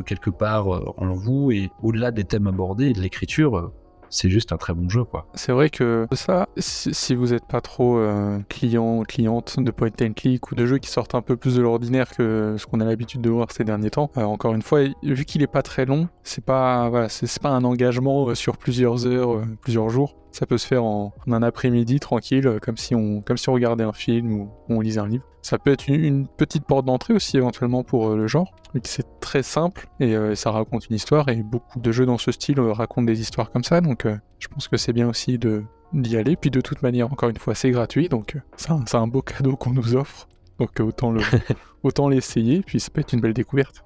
quelque 0.04 0.28
part 0.28 0.68
en 0.98 1.14
vous. 1.14 1.50
Et 1.52 1.70
au-delà 1.82 2.10
des 2.10 2.24
thèmes 2.24 2.48
abordés 2.48 2.88
et 2.88 2.92
de 2.92 3.00
l'écriture, 3.00 3.72
c'est 4.12 4.28
juste 4.28 4.52
un 4.52 4.58
très 4.58 4.74
bon 4.74 4.88
jeu, 4.88 5.04
quoi. 5.04 5.26
C'est 5.34 5.52
vrai 5.52 5.70
que 5.70 6.06
ça, 6.12 6.48
si, 6.58 7.14
vous 7.14 7.28
n'êtes 7.28 7.46
pas 7.46 7.60
trop 7.60 7.96
euh, 7.96 8.38
client 8.48 8.98
ou 8.98 9.02
cliente 9.04 9.58
de 9.58 9.70
point 9.70 9.88
and 10.00 10.12
click 10.12 10.52
ou 10.52 10.54
de 10.54 10.66
jeux 10.66 10.78
qui 10.78 10.90
sortent 10.90 11.14
un 11.14 11.22
peu 11.22 11.36
plus 11.36 11.56
de 11.56 11.62
l'ordinaire 11.62 12.10
que 12.10 12.56
ce 12.58 12.66
qu'on 12.66 12.80
a 12.80 12.84
l'habitude 12.84 13.22
de 13.22 13.30
voir 13.30 13.50
ces 13.50 13.64
derniers 13.64 13.90
temps, 13.90 14.10
euh, 14.18 14.22
encore 14.22 14.54
une 14.54 14.62
fois, 14.62 14.80
vu 15.02 15.24
qu'il 15.24 15.42
est 15.42 15.46
pas 15.46 15.62
très 15.62 15.86
long, 15.86 16.08
c'est 16.22 16.44
pas 16.44 17.08
c'est 17.08 17.42
pas 17.42 17.48
un 17.48 17.64
engagement 17.64 18.28
euh, 18.28 18.34
sur 18.34 18.58
plusieurs 18.58 19.06
heures, 19.06 19.42
plusieurs 19.62 19.88
jours. 19.88 20.21
Ça 20.32 20.46
peut 20.46 20.58
se 20.58 20.66
faire 20.66 20.84
en, 20.84 21.12
un 21.26 21.42
après-midi 21.42 22.00
tranquille, 22.00 22.58
comme 22.60 22.76
si 22.76 22.94
on 22.94 23.20
comme 23.20 23.36
si 23.36 23.48
on 23.48 23.52
regardait 23.52 23.84
un 23.84 23.92
film 23.92 24.32
ou 24.32 24.50
on 24.68 24.80
lisait 24.80 25.00
un 25.00 25.08
livre. 25.08 25.24
Ça 25.42 25.58
peut 25.58 25.72
être 25.72 25.88
une, 25.88 26.28
petite 26.28 26.64
porte 26.64 26.86
d'entrée 26.86 27.14
aussi 27.14 27.36
éventuellement 27.36 27.82
pour 27.82 28.08
euh, 28.10 28.16
le 28.16 28.28
genre, 28.28 28.54
mais 28.74 28.80
c'est 28.84 29.18
très 29.18 29.42
simple 29.42 29.88
euh, 30.00 30.32
et 30.32 30.36
ça 30.36 30.52
raconte 30.52 30.88
une 30.88 30.94
histoire 30.94 31.28
et 31.28 31.42
beaucoup 31.42 31.80
de 31.80 31.90
jeux 31.92 32.06
dans 32.06 32.16
ce 32.16 32.30
style 32.30 32.60
euh, 32.60 32.72
racontent 32.72 33.06
des 33.06 33.20
histoires 33.20 33.50
comme 33.50 33.64
ça, 33.64 33.80
donc 33.80 34.06
je 34.38 34.48
pense 34.48 34.68
que 34.68 34.76
c'est 34.76 34.92
bien 34.92 35.08
aussi 35.08 35.38
de 35.38 35.64
d'y 35.92 36.16
aller. 36.16 36.36
Puis 36.36 36.50
de 36.50 36.60
toute 36.60 36.82
manière, 36.82 37.12
encore 37.12 37.28
une 37.28 37.36
fois, 37.36 37.54
c'est 37.54 37.70
gratuit, 37.70 38.08
donc 38.08 38.36
c'est 38.56 38.94
un, 38.94 39.06
beau 39.06 39.20
cadeau 39.20 39.56
qu'on 39.56 39.72
nous 39.72 39.96
offre, 39.96 40.28
donc 40.58 40.78
autant 40.80 41.10
le 41.10 41.20
autant 41.82 42.08
l'essayer, 42.08 42.62
puis 42.62 42.78
ça 42.78 42.90
peut 42.90 43.00
être 43.00 43.12
une 43.12 43.20
belle 43.20 43.34
découverte. 43.34 43.84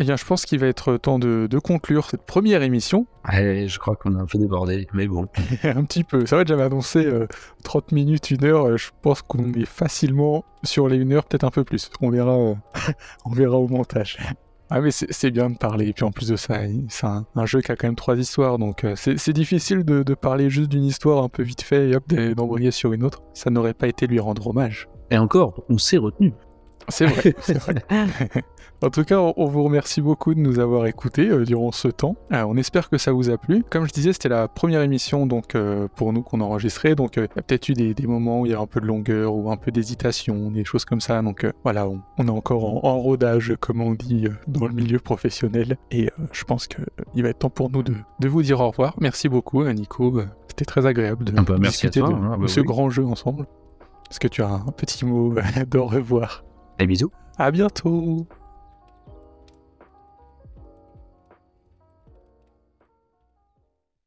Eh 0.00 0.04
bien, 0.04 0.16
je 0.16 0.24
pense 0.24 0.46
qu'il 0.46 0.58
va 0.58 0.66
être 0.66 0.96
temps 0.96 1.18
de, 1.18 1.46
conclure 1.62 2.08
cette 2.08 2.22
première 2.22 2.62
émission. 2.62 3.06
je 3.30 3.78
crois 3.78 3.96
qu'on 3.96 4.14
a 4.14 4.22
un 4.22 4.24
peu 4.24 4.38
débordé, 4.38 4.88
mais 4.94 5.06
bon. 5.06 5.26
un 5.62 5.84
petit 5.84 6.04
peu. 6.04 6.24
Vrai 6.24 6.44
que 6.44 6.48
j'avais 6.48 6.62
annoncé 6.62 7.06
30 7.64 7.84
euh, 7.92 7.94
minutes, 7.94 8.32
1 8.32 8.42
heure. 8.46 8.78
Je 8.78 8.88
pense 9.02 9.20
qu'on 9.20 9.52
est 9.52 9.66
facilement 9.66 10.42
sur 10.62 10.88
les 10.88 11.02
1 11.04 11.12
heure, 11.12 11.24
peut-être 11.26 11.44
un 11.44 11.50
peu 11.50 11.64
plus. 11.64 11.90
On 12.00 12.08
verra, 12.08 12.34
euh, 12.34 12.54
on 13.26 13.32
verra 13.32 13.58
au 13.58 13.68
montage. 13.68 14.16
Ah 14.70 14.80
mais 14.80 14.90
c'est 14.92 15.30
bien 15.32 15.50
de 15.50 15.58
parler, 15.58 15.88
et 15.88 15.92
puis 15.92 16.04
en 16.04 16.12
plus 16.12 16.28
de 16.28 16.36
ça, 16.36 16.60
c'est 16.88 17.06
un, 17.06 17.44
jeu 17.44 17.60
qui 17.60 17.72
a 17.72 17.76
quand 17.76 17.88
même 17.88 17.96
trois 17.96 18.16
histoires, 18.16 18.56
donc 18.56 18.84
euh, 18.84 18.94
c'est 18.94 19.32
difficile 19.32 19.84
de, 19.84 20.04
de, 20.04 20.14
parler 20.14 20.48
juste 20.48 20.68
d'une 20.68 20.84
histoire 20.84 21.24
un 21.24 21.28
peu 21.28 21.42
vite 21.42 21.62
fait 21.62 21.88
et 21.88 21.96
hop, 21.96 22.06
d'embrayer 22.06 22.70
sur 22.70 22.92
une 22.92 23.02
autre. 23.02 23.20
Ça 23.34 23.50
n'aurait 23.50 23.74
pas 23.74 23.88
été 23.88 24.06
lui 24.06 24.20
rendre 24.20 24.46
hommage. 24.46 24.88
Et 25.10 25.18
encore, 25.18 25.64
on 25.68 25.76
s'est 25.76 25.96
retenu. 25.96 26.32
C'est 26.88 27.06
vrai, 27.06 27.34
c'est 27.40 27.58
vrai. 27.58 27.74
en 28.82 28.90
tout 28.90 29.04
cas, 29.04 29.18
on 29.18 29.46
vous 29.46 29.62
remercie 29.62 30.00
beaucoup 30.00 30.34
de 30.34 30.40
nous 30.40 30.58
avoir 30.58 30.86
écoutés 30.86 31.28
euh, 31.28 31.44
durant 31.44 31.72
ce 31.72 31.88
temps. 31.88 32.16
Euh, 32.32 32.44
on 32.46 32.56
espère 32.56 32.88
que 32.88 32.98
ça 32.98 33.12
vous 33.12 33.30
a 33.30 33.38
plu. 33.38 33.62
Comme 33.70 33.86
je 33.86 33.92
disais, 33.92 34.12
c'était 34.12 34.28
la 34.28 34.48
première 34.48 34.82
émission 34.82 35.26
donc 35.26 35.54
euh, 35.54 35.88
pour 35.94 36.12
nous 36.12 36.22
qu'on 36.22 36.40
enregistrait. 36.40 36.94
Donc 36.94 37.16
il 37.16 37.22
y 37.22 37.24
a 37.24 37.42
peut-être 37.42 37.68
eu 37.68 37.74
des, 37.74 38.06
moments 38.06 38.40
où 38.40 38.46
il 38.46 38.52
y 38.52 38.54
a 38.54 38.60
un 38.60 38.66
peu 38.66 38.80
de 38.80 38.86
longueur 38.86 39.34
ou 39.34 39.50
un 39.50 39.56
peu 39.56 39.70
d'hésitation, 39.70 40.50
des 40.50 40.64
choses 40.64 40.84
comme 40.84 41.00
ça. 41.00 41.22
Donc 41.22 41.46
voilà, 41.62 41.86
on, 41.88 42.26
est 42.26 42.30
encore 42.30 42.84
en, 42.84 42.98
rodage, 42.98 43.54
comme 43.60 43.80
on 43.80 43.92
dit 43.92 44.26
dans 44.48 44.66
le 44.66 44.74
milieu 44.74 44.98
professionnel. 44.98 45.76
Et 45.90 46.10
je 46.32 46.44
pense 46.44 46.66
qu'il 46.66 47.22
va 47.22 47.28
être 47.28 47.40
temps 47.40 47.50
pour 47.50 47.70
nous 47.70 47.82
de, 47.82 47.94
vous 48.28 48.42
dire 48.42 48.60
au 48.60 48.70
revoir. 48.70 48.94
Merci 49.00 49.28
beaucoup, 49.28 49.64
Nico. 49.64 50.20
C'était 50.48 50.64
très 50.64 50.86
agréable 50.86 51.24
de 51.24 51.32
ah 51.36 51.42
bah, 51.42 51.58
discuter 51.58 52.00
de, 52.00 52.06
hein. 52.06 52.36
bah 52.40 52.48
ce 52.48 52.60
grand 52.60 52.90
jeu 52.90 53.04
ensemble. 53.04 53.46
Est-ce 54.10 54.18
que 54.18 54.28
tu 54.28 54.42
as 54.42 54.48
un 54.48 54.72
petit 54.76 55.04
mot 55.04 55.34
de 55.70 55.78
revoir? 55.78 56.44
Des 56.80 56.86
bisous. 56.86 57.12
À 57.38 57.50
bientôt. 57.50 58.26